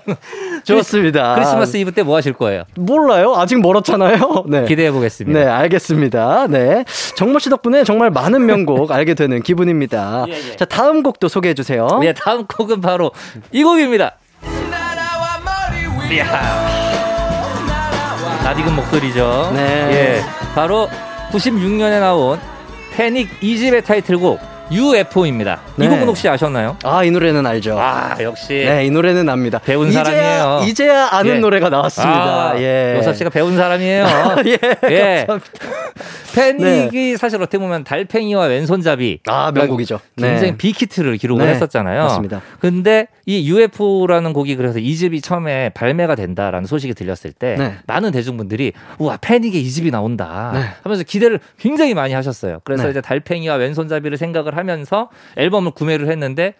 좋습니다. 0.64 1.36
크리스마스 1.36 1.78
이브 1.78 1.92
때 1.92 2.04
뭐 2.04 2.16
하실 2.18 2.34
거예요? 2.34 2.64
몰라요. 2.76 3.34
아직 3.36 3.60
멀었잖아요. 3.62 4.46
네. 4.50 4.66
기대해 4.66 4.92
보겠습니다. 4.92 5.40
네, 5.40 5.46
알겠습니다. 5.46 6.48
네. 6.50 6.86
정모 7.16 7.40
씨 7.40 7.50
덕분에 7.50 7.84
정말 7.84 8.10
많은 8.12 8.46
명곡 8.46 8.92
알게 8.92 9.14
되는 9.16 9.42
기분입니다. 9.42 10.26
예, 10.30 10.34
예. 10.34 10.56
자, 10.56 10.66
다음 10.66 11.02
곡도 11.04 11.28
소개해 11.28 11.54
주세요. 11.56 11.88
네, 12.02 12.14
다음 12.14 12.46
곡은 12.46 12.82
바로 12.82 13.12
이 13.52 13.64
곡입니다. 13.64 14.12
이야. 16.12 16.26
낯익은 18.44 18.76
목소리죠. 18.76 19.52
네. 19.56 19.62
예. 19.92 20.22
바로 20.54 20.88
96년에 21.32 22.00
나온 22.00 22.40
패닉 22.96 23.30
이집의 23.42 23.84
타이틀곡 23.84 24.40
UFO입니다. 24.72 25.62
네. 25.76 25.86
이 25.86 25.88
곡은 25.90 26.08
혹시 26.08 26.28
아셨나요? 26.28 26.78
아, 26.84 27.04
이 27.04 27.12
노래는 27.12 27.46
알죠. 27.46 27.78
아, 27.80 28.16
역시. 28.22 28.54
네, 28.54 28.86
이 28.86 28.90
노래는 28.90 29.30
압니다. 29.30 29.60
배운 29.60 29.90
이제야, 29.90 30.04
사람이에요. 30.04 30.62
이제야 30.68 31.10
아는 31.12 31.36
예. 31.36 31.40
노래가 31.40 31.70
나왔습니다. 31.70 32.52
아, 32.52 32.60
예. 32.60 32.96
요섭 32.98 33.16
씨가 33.16 33.30
배운 33.30 33.56
사람이에요. 33.56 34.06
예. 34.48 34.58
예. 34.90 35.26
감사합니다. 35.28 35.86
패닉이 36.36 37.16
사실 37.18 37.42
어떻게 37.42 37.58
보면 37.58 37.86
달팽이와 37.86 38.46
왼손잡이 38.46 39.20
아, 39.28 39.52
명곡이죠. 39.54 40.00
굉장히 40.18 40.52
네. 40.52 40.58
빅히트를 40.58 41.16
기록을 41.18 41.46
네, 41.46 41.52
했었잖아요. 41.54 42.04
맞습니다. 42.04 42.42
근데 42.60 43.08
이 43.26 43.50
UFO라는 43.50 44.34
곡이 44.34 44.56
그래서 44.58 44.80
이 44.80 44.96
집이 44.96 45.22
처음에 45.22 45.70
발매가 45.70 46.16
된다라는 46.16 46.68
소식이 46.68 46.94
들렸을 46.94 47.32
때 47.32 47.56
네. 47.58 47.76
많은 47.88 48.12
대중분들이 48.12 48.74
우와 49.00 49.18
패닉의 49.22 49.62
이 49.62 49.70
집이 49.72 49.92
나온다 49.92 50.52
네. 50.54 50.62
하면서 50.84 51.04
기대를 51.04 51.40
굉장히 51.58 51.94
많이 51.94 52.14
하셨어요. 52.14 52.60
그래서 52.66 52.84
네. 52.84 52.92
이제 52.92 53.02
달팽이와 53.02 53.56
왼손잡이를 53.56 54.18
생각을 54.18 54.55
생각을 54.56 54.58
하면서 54.58 55.10
앨범을 55.38 55.72
구매를 55.72 56.10
했는데 56.10 56.56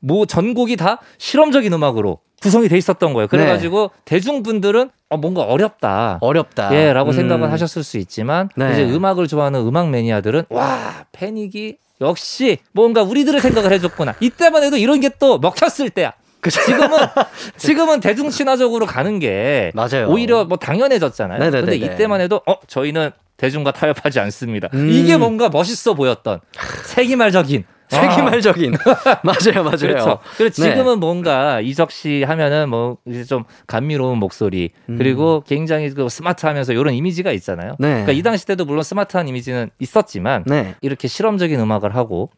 뭐 0.00 0.26
전곡이 0.26 0.76
다 0.76 1.00
실험적인 1.18 1.72
음악으로 1.72 2.20
구성이 2.40 2.68
돼 2.68 2.76
있었던 2.78 3.14
거예요. 3.14 3.26
그래가지고 3.26 3.90
대중분들은 4.04 4.90
어, 5.10 5.16
뭔가 5.16 5.42
어렵다. 5.42 6.18
어렵다. 6.20 6.72
예, 6.76 6.92
라고 6.92 7.10
음. 7.10 7.16
생각은 7.16 7.50
하셨을 7.50 7.82
수 7.82 7.98
있지만 7.98 8.48
네. 8.56 8.72
이제 8.72 8.84
음악을 8.84 9.26
좋아하는 9.26 9.66
음악 9.66 9.90
매니아들은 9.90 10.44
와 10.50 11.04
패닉이 11.10 11.78
역시 12.00 12.58
뭔가 12.72 13.02
우리들을 13.02 13.40
생각을 13.40 13.72
해줬구나. 13.72 14.14
이때만 14.20 14.62
해도 14.62 14.76
이런 14.76 15.00
게 15.00 15.08
또 15.18 15.38
먹혔을 15.38 15.90
때야. 15.90 16.12
그죠? 16.40 16.60
지금은 16.62 16.98
지금은 17.56 18.00
대중 18.00 18.30
친화적으로 18.30 18.86
가는 18.86 19.18
게 19.18 19.72
맞아요. 19.74 20.06
오히려 20.08 20.44
뭐 20.44 20.56
당연해졌잖아요. 20.58 21.38
네네네네. 21.40 21.78
근데 21.78 21.94
이때만 21.94 22.20
해도 22.20 22.40
어 22.46 22.54
저희는 22.68 23.10
대중과 23.38 23.72
타협하지 23.72 24.20
않습니다. 24.20 24.68
음. 24.74 24.90
이게 24.90 25.16
뭔가 25.16 25.48
멋있어 25.48 25.94
보였던 25.94 26.40
세기말적인 26.84 27.64
세기말적인. 27.88 28.72
맞아요, 29.24 29.64
맞아요. 29.64 29.76
그렇죠. 29.78 30.18
그리고 30.36 30.50
네. 30.54 30.70
지금은 30.70 31.00
뭔가 31.00 31.60
이적 31.60 31.90
씨 31.90 32.22
하면은 32.22 32.68
뭐 32.68 32.98
이제 33.06 33.24
좀 33.24 33.44
감미로운 33.66 34.18
목소리 34.18 34.72
그리고 34.86 35.42
굉장히 35.46 35.88
그 35.90 36.08
스마트하면서 36.08 36.74
이런 36.74 36.92
이미지가 36.94 37.32
있잖아요. 37.32 37.72
음. 37.72 37.76
네. 37.78 37.88
그러니까 37.88 38.12
이 38.12 38.22
당시 38.22 38.46
때도 38.46 38.64
물론 38.66 38.82
스마트한 38.82 39.26
이미지는 39.28 39.70
있었지만 39.78 40.44
네. 40.46 40.74
이렇게 40.82 41.08
실험적인 41.08 41.58
음악을 41.58 41.96
하고 41.96 42.30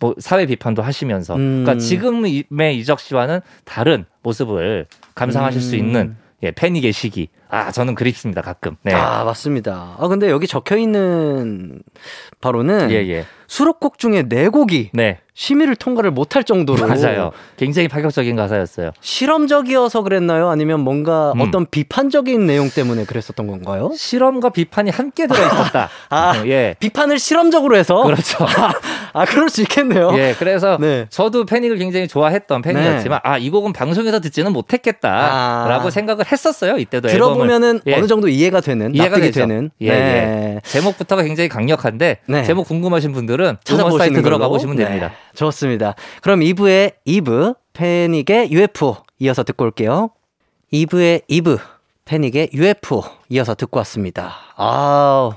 뭐 0.00 0.14
사회 0.18 0.46
비판도 0.46 0.82
하시면서 0.82 1.36
음. 1.36 1.64
그러니까 1.64 1.82
지금의 1.82 2.78
이적 2.78 3.00
씨와는 3.00 3.40
다른 3.64 4.04
모습을 4.22 4.86
감상하실 5.14 5.60
수 5.60 5.74
음. 5.74 5.78
있는 5.78 6.16
예, 6.42 6.50
패닉의 6.50 6.92
시기. 6.92 7.28
아 7.50 7.72
저는 7.72 7.94
그립습니다 7.94 8.42
가끔. 8.42 8.76
네. 8.82 8.92
아, 8.92 9.24
맞습니다. 9.24 9.96
아, 9.98 10.08
근데 10.08 10.30
여기 10.30 10.46
적혀 10.46 10.76
있는 10.76 11.82
바로는 12.40 12.90
예 12.90 12.96
예. 13.08 13.24
수록곡 13.48 13.98
중에 13.98 14.28
네 14.28 14.48
곡이 14.48 14.90
네 14.92 15.18
심의를 15.38 15.76
통과를 15.76 16.10
못할 16.10 16.42
정도로 16.42 16.84
맞아요. 16.88 17.30
굉장히 17.56 17.86
파격적인 17.86 18.34
가사였어요. 18.34 18.90
실험적이어서 19.00 20.02
그랬나요? 20.02 20.48
아니면 20.48 20.80
뭔가 20.80 21.30
음. 21.36 21.40
어떤 21.40 21.64
비판적인 21.64 22.44
내용 22.44 22.68
때문에 22.68 23.04
그랬었던 23.04 23.46
건가요? 23.46 23.92
실험과 23.94 24.48
비판이 24.48 24.90
함께 24.90 25.28
들어 25.28 25.38
있었다. 25.38 25.90
아. 26.10 26.32
어, 26.32 26.46
예. 26.48 26.74
비판을 26.80 27.20
실험적으로 27.20 27.76
해서 27.76 28.02
그렇죠. 28.02 28.44
아, 29.14 29.24
그럴 29.26 29.48
수 29.48 29.62
있겠네요. 29.62 30.10
예, 30.18 30.34
그래서 30.36 30.76
네. 30.80 31.06
저도 31.08 31.46
패닉을 31.46 31.78
굉장히 31.78 32.08
좋아했던 32.08 32.60
팬이었지만 32.60 33.20
아, 33.22 33.38
이 33.38 33.48
곡은 33.48 33.72
방송에서 33.72 34.18
듣지는 34.18 34.52
못했겠다라고 34.52 35.86
아. 35.86 35.90
생각을 35.90 36.24
했었어요. 36.32 36.78
이때도 36.78 37.06
들어보면은 37.06 37.68
앨범을. 37.76 37.82
예. 37.86 37.94
어느 37.94 38.08
정도 38.08 38.28
이해가 38.28 38.60
되는 38.60 38.92
이해가 38.92 39.20
되죠. 39.20 39.42
되는 39.42 39.70
예, 39.82 39.90
네. 39.90 40.56
예. 40.56 40.60
제목부터가 40.64 41.22
굉장히 41.22 41.48
강력한데 41.48 42.18
네. 42.26 42.42
제목 42.42 42.66
궁금하신 42.66 43.12
분들은 43.12 43.37
음원 43.44 43.58
찾아보시는 43.64 43.98
사이트 43.98 44.22
들어가 44.22 44.46
걸로. 44.46 44.50
보시면 44.50 44.76
네, 44.76 44.84
됩니다. 44.84 45.12
좋습니다. 45.34 45.94
그럼 46.22 46.40
2부의 46.40 46.94
2부 47.06 47.56
패닉의 47.72 48.50
UFO 48.52 48.96
이어서 49.20 49.42
듣고 49.44 49.64
올게요. 49.64 50.10
2부의 50.72 51.22
2부 51.28 51.58
패닉의 52.04 52.50
UFO 52.52 53.02
이어서 53.30 53.54
듣고 53.54 53.78
왔습니다. 53.78 54.34
아, 54.56 55.30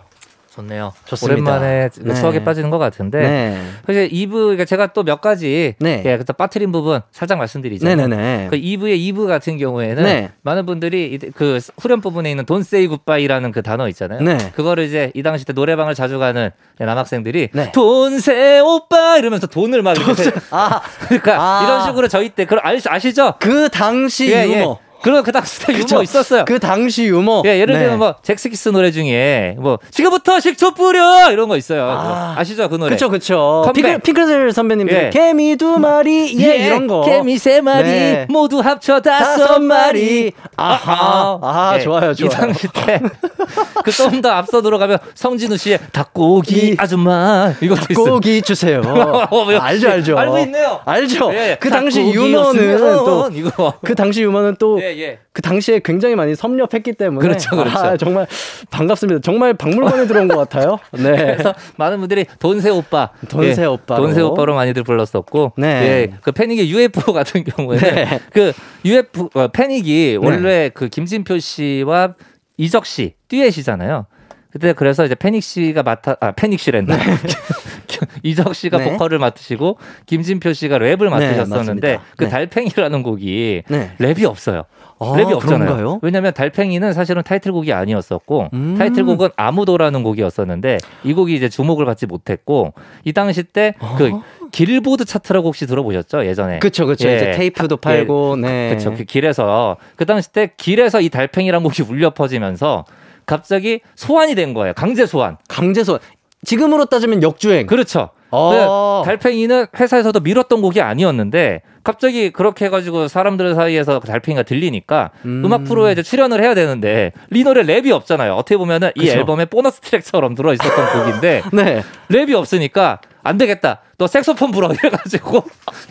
좋네요. 0.61 0.93
좋습니다. 1.05 1.51
오랜만에 1.51 1.89
네. 2.01 2.13
추억에 2.13 2.43
빠지는 2.43 2.69
것 2.69 2.77
같은데 2.77 3.19
네. 3.19 3.61
사실 3.85 4.09
2부 4.09 4.31
그러니까 4.31 4.65
제가 4.65 4.93
또 4.93 5.01
몇 5.03 5.19
가지 5.19 5.73
네. 5.79 6.03
예, 6.05 6.17
그때 6.17 6.31
빠트린 6.31 6.71
부분 6.71 7.01
살짝 7.11 7.37
말씀드리자면 7.39 7.97
네네네. 8.09 8.47
그 8.51 8.55
2부의 8.57 8.97
2부 9.11 9.27
같은 9.27 9.57
경우에는 9.57 10.03
네. 10.03 10.29
많은 10.43 10.65
분들이 10.65 11.05
이- 11.13 11.17
그 11.31 11.59
후렴 11.79 12.01
부분에 12.01 12.29
있는 12.29 12.45
Don't 12.45 12.61
Say 12.61 12.87
Goodbye라는 12.87 13.51
그 13.51 13.61
단어 13.63 13.87
있잖아요. 13.89 14.21
네. 14.21 14.37
그거를 14.55 14.83
이제 14.85 15.11
이 15.15 15.23
당시 15.23 15.43
때 15.45 15.53
노래방을 15.53 15.95
자주 15.95 16.19
가는 16.19 16.51
남학생들이 16.77 17.49
네. 17.53 17.71
돈세 17.71 18.59
오빠 18.59 19.17
이러면서 19.17 19.47
돈을 19.47 19.81
막 19.81 19.97
이렇게 19.97 20.13
세- 20.23 20.31
아, 20.51 20.81
그러니까 21.07 21.35
아. 21.39 21.63
이런 21.63 21.85
식으로 21.87 22.07
저희 22.07 22.29
때 22.29 22.45
그걸 22.45 22.59
아- 22.63 22.71
아시죠? 22.89 23.33
그 23.39 23.69
당시 23.69 24.29
예, 24.31 24.45
예. 24.47 24.59
유머. 24.61 24.77
그리고 25.03 25.23
그 25.23 25.31
당시 25.31 25.59
때 25.65 25.73
그쵸? 25.73 25.95
유머 25.95 26.03
있었어요. 26.03 26.45
그 26.45 26.59
당시 26.59 27.05
유머. 27.05 27.41
예, 27.45 27.59
예를 27.59 27.73
네. 27.75 27.79
들면 27.81 27.97
뭐 27.99 28.15
젝스키스 28.21 28.69
노래 28.69 28.91
중에 28.91 29.55
뭐 29.59 29.79
지금부터 29.89 30.39
식초 30.39 30.73
뿌려 30.73 31.31
이런 31.31 31.47
거 31.49 31.57
있어요. 31.57 31.85
아. 31.89 32.35
아시죠 32.37 32.43
그 32.43 32.75
노래? 32.75 32.95
그쵸. 32.95 33.61
컴백. 33.65 33.73
핑클, 33.73 33.99
핑클들 33.99 34.53
선배님들. 34.53 34.95
예. 35.05 35.09
개미 35.09 35.55
두 35.55 35.79
마리, 35.79 36.35
예, 36.39 36.67
이런 36.67 36.87
거. 36.87 37.01
개미 37.01 37.37
세 37.37 37.61
마리 37.61 37.83
네. 37.89 38.25
모두 38.29 38.59
합쳐 38.59 38.99
다섯 39.01 39.59
마리. 39.59 40.31
아하. 40.55 41.39
아, 41.41 41.79
좋아요, 41.79 42.13
좋아요. 42.13 42.29
이 42.31 42.33
당시 42.33 42.67
때 42.67 43.01
그좀 43.83 44.21
더 44.21 44.29
앞서 44.29 44.61
들어가면 44.61 44.99
성진우 45.15 45.57
씨의 45.57 45.79
닭고기 45.91 46.55
이- 46.71 46.75
아줌마 46.77 47.53
이것도 47.61 47.87
있어요. 47.89 48.05
고기 48.13 48.41
주세요. 48.41 48.81
어, 49.31 49.45
역시 49.51 49.57
알죠, 49.59 49.89
알죠. 49.89 50.17
알고 50.17 50.37
있네요. 50.39 50.79
알죠. 50.85 51.33
예, 51.33 51.57
그 51.59 51.69
당시 51.69 51.99
닭고기였으면 51.99 52.55
유머는 52.55 53.51
또, 53.55 53.73
그 53.83 53.95
당시 53.95 54.21
유머는 54.21 54.55
또, 54.59 54.79
예, 54.95 55.01
예. 55.01 55.19
그 55.33 55.41
당시에 55.41 55.79
굉장히 55.83 56.15
많이 56.15 56.35
섭렵했기 56.35 56.93
때문에. 56.93 57.25
그렇죠, 57.25 57.55
그렇죠. 57.55 57.77
아, 57.77 57.97
정말 57.97 58.27
반갑습니다. 58.69 59.21
정말 59.21 59.53
박물관에 59.53 60.07
들어온 60.07 60.27
것 60.27 60.37
같아요. 60.37 60.79
네. 60.91 61.11
그래서 61.37 61.53
많은 61.77 61.99
분들이 61.99 62.25
돈세 62.39 62.69
오빠, 62.69 63.09
돈세 63.29 63.65
오빠로. 63.65 64.03
돈세 64.03 64.21
오빠로 64.21 64.55
많이들 64.55 64.83
불렀었고, 64.83 65.53
네. 65.57 65.67
예, 65.67 66.13
그 66.21 66.31
패닉의 66.31 66.69
UFO 66.71 67.13
같은 67.13 67.43
경우에는 67.43 67.95
네. 67.95 68.19
그 68.31 68.53
UFO 68.85 69.29
어, 69.33 69.47
패닉이 69.47 70.17
원래 70.21 70.69
그 70.73 70.89
김진표 70.89 71.39
씨와 71.39 72.15
이적 72.57 72.85
씨 72.85 73.15
듀엣이잖아요. 73.27 74.05
그때 74.51 74.73
그래서 74.73 75.05
이제 75.05 75.15
패닉 75.15 75.41
씨가 75.41 75.81
맡아 75.81 76.17
아 76.19 76.31
패닉 76.31 76.59
씨랜다. 76.59 76.97
이적 78.23 78.55
씨가 78.55 78.77
네. 78.77 78.91
보컬을 78.91 79.19
맡으시고 79.19 79.77
김진표 80.05 80.53
씨가 80.53 80.77
랩을 80.77 81.09
맡으셨었는데 81.09 81.55
맞습니다. 81.57 82.01
그 82.17 82.23
네. 82.25 82.29
달팽이라는 82.29 83.03
곡이 83.03 83.63
네. 83.67 83.91
랩이 83.99 84.23
없어요. 84.25 84.63
아, 84.99 85.05
랩이 85.17 85.31
없잖아요. 85.33 85.59
그런가요? 85.65 85.99
왜냐하면 86.03 86.31
달팽이는 86.33 86.93
사실은 86.93 87.23
타이틀곡이 87.23 87.73
아니었었고 87.73 88.49
음. 88.53 88.75
타이틀곡은 88.77 89.29
아무도라는 89.35 90.03
곡이었었는데 90.03 90.77
이 91.03 91.13
곡이 91.13 91.33
이제 91.35 91.49
주목을 91.49 91.85
받지 91.85 92.05
못했고 92.05 92.73
이 93.03 93.11
당시 93.13 93.41
때그 93.43 94.11
길보드 94.51 95.05
차트라고 95.05 95.47
혹시 95.47 95.65
들어보셨죠 95.65 96.25
예전에? 96.25 96.57
아. 96.57 96.59
그쵸, 96.59 96.85
그쵸. 96.85 97.07
예. 97.09 97.15
이제 97.15 97.31
테이프도 97.31 97.77
타- 97.77 97.89
팔고, 97.89 98.35
네. 98.35 98.69
그렇죠. 98.69 98.93
그 98.93 99.03
길에서 99.05 99.77
그 99.95 100.05
당시 100.05 100.31
때 100.31 100.51
길에서 100.57 101.01
이 101.01 101.09
달팽이란 101.09 101.63
곡이 101.63 101.81
울려 101.83 102.11
퍼지면서 102.11 102.85
갑자기 103.25 103.79
소환이 103.95 104.35
된 104.35 104.53
거예요. 104.53 104.73
강제 104.73 105.05
소환. 105.05 105.37
강제 105.47 105.83
소. 105.83 105.99
지금으로 106.45 106.85
따지면 106.85 107.23
역주행. 107.23 107.67
그렇죠. 107.67 108.09
어. 108.31 109.01
그 109.03 109.09
달팽이는 109.09 109.67
회사에서도 109.77 110.19
밀었던 110.21 110.61
곡이 110.61 110.81
아니었는데 110.81 111.61
갑자기 111.83 112.31
그렇게 112.31 112.65
해가지고 112.65 113.07
사람들 113.07 113.55
사이에서 113.55 113.99
달팽이가 113.99 114.43
들리니까 114.43 115.11
음. 115.25 115.43
음악 115.45 115.63
프로에 115.65 115.91
이제 115.91 116.01
출연을 116.01 116.41
해야 116.41 116.55
되는데 116.55 117.11
리 117.29 117.43
노래 117.43 117.63
랩이 117.63 117.91
없잖아요. 117.91 118.33
어떻게 118.33 118.55
보면은 118.57 118.91
이 118.95 119.01
그쵸. 119.01 119.11
앨범의 119.11 119.47
보너스 119.47 119.81
트랙처럼 119.81 120.35
들어 120.35 120.53
있었던 120.53 120.93
곡인데 121.05 121.43
네. 121.51 121.83
랩이 122.09 122.33
없으니까 122.33 123.01
안 123.23 123.37
되겠다. 123.37 123.81
너 123.97 124.07
색소폰 124.07 124.51
불어 124.51 124.71
이래가지고 124.73 125.43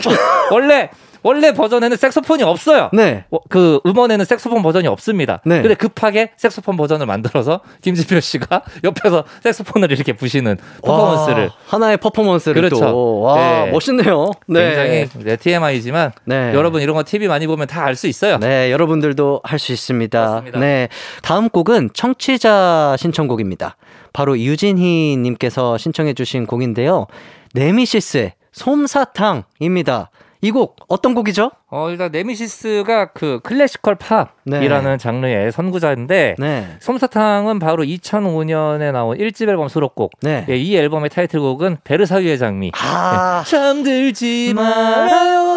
원래 0.51 0.91
원래 1.23 1.53
버전에는 1.53 1.97
색소폰이 1.97 2.43
없어요. 2.43 2.91
네. 2.93 3.25
어, 3.31 3.39
그 3.49 3.81
음원에는 3.85 4.25
색소폰 4.25 4.63
버전이 4.63 4.87
없습니다. 4.89 5.41
네. 5.45 5.61
근데 5.61 5.75
급하게 5.75 6.31
색소폰 6.37 6.77
버전을 6.77 7.07
만들어서 7.07 7.61
김진표 7.83 8.21
씨가 8.21 8.63
옆에서 8.85 9.25
색소폰을 9.43 9.93
이렇게 9.93 10.13
부시는 10.13 10.57
퍼포먼스를 10.83 11.45
와, 11.45 11.51
하나의 11.67 11.97
퍼포먼스를 11.99 12.55
그렇죠. 12.63 12.85
또. 12.87 13.21
와, 13.21 13.37
네. 13.65 13.71
멋있네요. 13.71 14.31
네. 14.47 14.65
굉장히 14.65 15.25
네, 15.25 15.37
TMI지만 15.37 16.13
네. 16.25 16.53
여러분 16.55 16.81
이런 16.83 16.95
거 16.97 17.03
TV 17.05 17.29
많이 17.29 17.47
보면 17.47 17.67
다 17.67 17.81
알 17.85 17.97
수 17.97 18.07
있어요. 18.07 18.39
네, 18.39 18.71
여러분들도 18.73 19.41
할 19.45 19.59
수 19.59 19.73
있습니다. 19.73 20.21
맞습니다. 20.21 20.59
네. 20.61 20.89
다음 21.23 21.49
곡은 21.51 21.91
청취자 21.93 22.97
신청곡입니다. 22.99 23.77
바로 24.13 24.39
유진희 24.39 25.17
님께서 25.19 25.77
신청해 25.77 26.15
주신 26.15 26.47
곡인데요. 26.47 27.07
네미시스의 27.55 28.33
솜사탕입니다. 28.53 30.11
이 30.43 30.51
곡 30.51 30.77
어떤 30.89 31.15
곡이죠? 31.15 31.51
어, 31.71 31.91
일단 31.91 32.11
네미시스가 32.13 33.13
그 33.13 33.41
classical 33.43 33.97
팝이라는 33.97 34.99
장르의 34.99 35.53
선구자인데 35.53 36.37
네. 36.39 36.67
솜사탕은 36.81 37.59
바로 37.59 37.85
2005년에 37.85 38.91
나온 38.93 39.19
1집 39.19 39.49
앨범 39.49 39.69
수록곡. 39.69 40.13
네. 40.23 40.47
예, 40.49 40.57
이 40.57 40.77
앨범의 40.77 41.11
타이틀곡은 41.11 41.79
베르사유의 41.85 42.39
장미. 42.39 42.73
아, 42.75 43.43
예. 43.47 43.51
잠들지 43.51 44.53
말아요. 44.55 45.50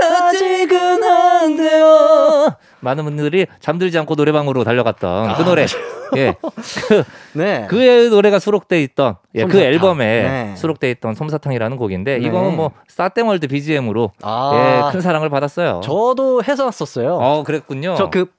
아직은 0.00 1.02
안 1.04 1.56
돼요. 1.56 2.56
많은 2.80 3.04
분들이 3.04 3.46
잠들지 3.60 3.98
않고 3.98 4.14
노래방으로 4.14 4.64
달려갔던 4.64 5.34
그 5.34 5.42
노래. 5.42 5.66
예. 6.16 6.34
그, 6.88 7.04
네. 7.34 7.66
그 7.68 7.74
노래가 8.10 8.38
수록돼 8.38 8.82
있던 8.84 9.16
예, 9.34 9.44
그 9.44 9.50
솜사탕. 9.52 9.66
앨범에 9.66 10.04
네. 10.22 10.56
수록돼 10.56 10.90
있던 10.92 11.14
솜사탕이라는 11.14 11.76
곡인데 11.76 12.18
네. 12.18 12.26
이거는 12.26 12.56
뭐 12.56 12.70
싸땡월드 12.88 13.46
BGM으로 13.48 14.12
아. 14.22 14.86
예, 14.88 14.92
큰 14.92 15.00
사랑을 15.00 15.28
받았어요. 15.28 15.80
저도 15.84 16.42
해서 16.44 16.64
왔었어요. 16.64 17.14
어, 17.16 17.42
그랬군요. 17.44 17.94
저 17.96 18.08
그 18.10 18.37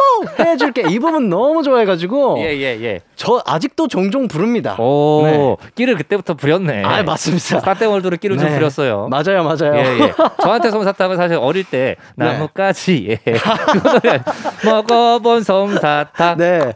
뽀뽀 0.00 0.44
해줄게. 0.44 0.82
이 0.88 0.98
부분 0.98 1.28
너무 1.28 1.62
좋아해가지고. 1.62 2.38
예, 2.40 2.56
예, 2.56 2.82
예. 2.82 3.00
저 3.16 3.42
아직도 3.46 3.88
종종 3.88 4.28
부릅니다. 4.28 4.76
오, 4.80 5.22
네. 5.24 5.68
끼를 5.74 5.96
그때부터 5.96 6.34
부렸네. 6.34 6.82
아, 6.84 7.02
맞습니다. 7.02 7.60
사땡월드로 7.60 8.16
끼를 8.16 8.38
좀 8.38 8.48
네. 8.48 8.54
부렸어요. 8.54 9.08
맞아요, 9.10 9.44
맞아요. 9.44 9.76
예, 9.76 10.00
예. 10.00 10.12
저한테 10.42 10.70
솜사탕은 10.70 11.16
사실 11.16 11.36
어릴 11.36 11.64
때 11.64 11.96
나뭇가지 12.16 13.18
예. 13.26 13.34
먹어본 14.64 15.42
솜사탕 15.42 16.36
네, 16.38 16.72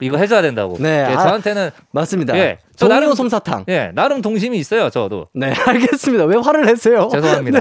이거 0.00 0.16
해줘야 0.16 0.42
된다고. 0.42 0.76
네, 0.78 1.06
예, 1.10 1.14
아. 1.14 1.22
저한테는 1.22 1.70
맞습니다. 1.90 2.36
예, 2.38 2.58
저 2.76 2.88
나름- 2.88 3.14
솜사탕. 3.14 3.64
예 3.68 3.90
나름 3.94 4.22
동심이 4.22 4.56
있어요. 4.58 4.90
저도 4.90 5.28
네, 5.34 5.52
알겠습니다. 5.66 6.24
왜 6.24 6.36
화를 6.36 6.64
내세요? 6.66 7.08
죄송합니다. 7.12 7.60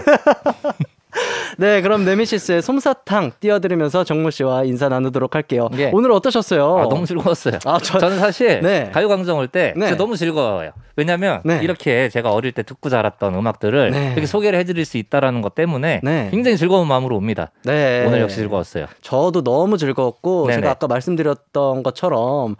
네, 1.58 1.82
그럼 1.82 2.06
네미시스의 2.06 2.62
솜사탕 2.62 3.32
띄워드리면서 3.39 4.04
정모 4.04 4.30
씨와 4.32 4.64
인사 4.64 4.89
나누도록 4.89 5.36
할게요. 5.36 5.70
예. 5.78 5.91
오늘 5.93 6.12
어떠셨어요? 6.12 6.78
아, 6.80 6.84
너무 6.89 7.06
즐거웠어요. 7.06 7.60
아, 7.66 7.78
저- 7.82 7.99
저는 7.99 8.20
사실 8.20 8.62
네. 8.62 8.89
가요광장 8.93 9.38
올때 9.38 9.74
네. 9.76 9.95
너무 9.95 10.16
즐거워요. 10.18 10.72
왜냐하면 10.95 11.41
네. 11.45 11.60
이렇게 11.62 12.10
제가 12.10 12.32
어릴 12.32 12.52
때 12.52 12.64
듣고 12.64 12.89
자랐던 12.89 13.34
음악들을 13.36 13.91
네. 13.91 14.12
이렇게 14.14 14.26
소개를 14.26 14.60
해드릴 14.60 14.86
수 14.86 14.97
있다라는 14.97 15.41
것 15.41 15.56
때문에 15.56 16.02
네. 16.04 16.28
굉장히 16.32 16.58
즐거운 16.58 16.88
마음으로 16.88 17.16
옵니다. 17.16 17.52
네. 17.64 18.06
오늘 18.06 18.22
역시 18.22 18.38
즐거웠어요. 18.38 18.88
저도 19.02 19.43
너무 19.43 19.78
즐거웠고. 19.78 20.52
제가 20.52 20.72
아까 20.72 20.88
말씀드렸던 20.88 21.84
것처럼 21.84 22.56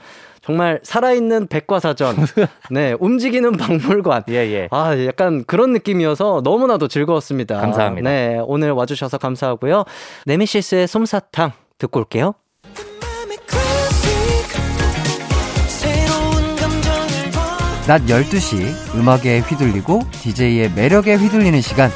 정말 0.52 0.82
살아있는 0.84 1.48
백과사전, 1.48 2.16
네 2.72 2.94
움직이는 3.00 3.54
박물관. 3.54 4.24
예, 4.30 4.36
예. 4.36 4.68
아, 4.72 4.94
약간 5.06 5.46
그런 5.46 5.72
느낌이어서 5.72 6.42
너무나도 6.44 6.90
즐거웠습니다. 6.90 7.58
감사합니다. 7.62 8.10
네, 8.10 8.38
오늘 8.44 8.72
와주셔서 8.72 9.18
감사하고요. 9.18 9.86
네미시스의 10.26 10.88
솜사탕 10.88 11.54
듣고 11.78 12.02
올게요. 12.02 12.34
낮 17.88 18.02
12시 18.04 18.98
음악에 18.98 19.40
휘둘리고 19.40 20.02
DJ의 20.12 20.72
매력에 20.76 21.16
휘둘리는 21.16 21.62
시간 21.62 21.90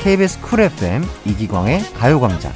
KBS 0.00 0.40
Cool 0.40 0.60
FM 0.60 1.04
이기광의 1.26 1.80
가요광장 1.98 2.52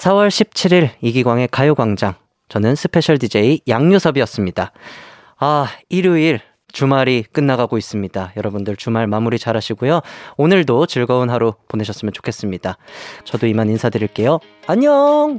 4월 0.00 0.28
17일 0.28 0.90
이기광의 1.02 1.48
가요광장. 1.48 2.14
저는 2.48 2.74
스페셜 2.74 3.18
DJ 3.18 3.60
양요섭이었습니다. 3.68 4.72
아, 5.38 5.66
일요일 5.90 6.40
주말이 6.72 7.24
끝나가고 7.30 7.76
있습니다. 7.76 8.32
여러분들 8.36 8.76
주말 8.76 9.06
마무리 9.06 9.38
잘 9.38 9.56
하시고요. 9.56 10.00
오늘도 10.38 10.86
즐거운 10.86 11.28
하루 11.28 11.52
보내셨으면 11.68 12.14
좋겠습니다. 12.14 12.78
저도 13.24 13.46
이만 13.46 13.68
인사드릴게요. 13.68 14.38
안녕! 14.66 15.38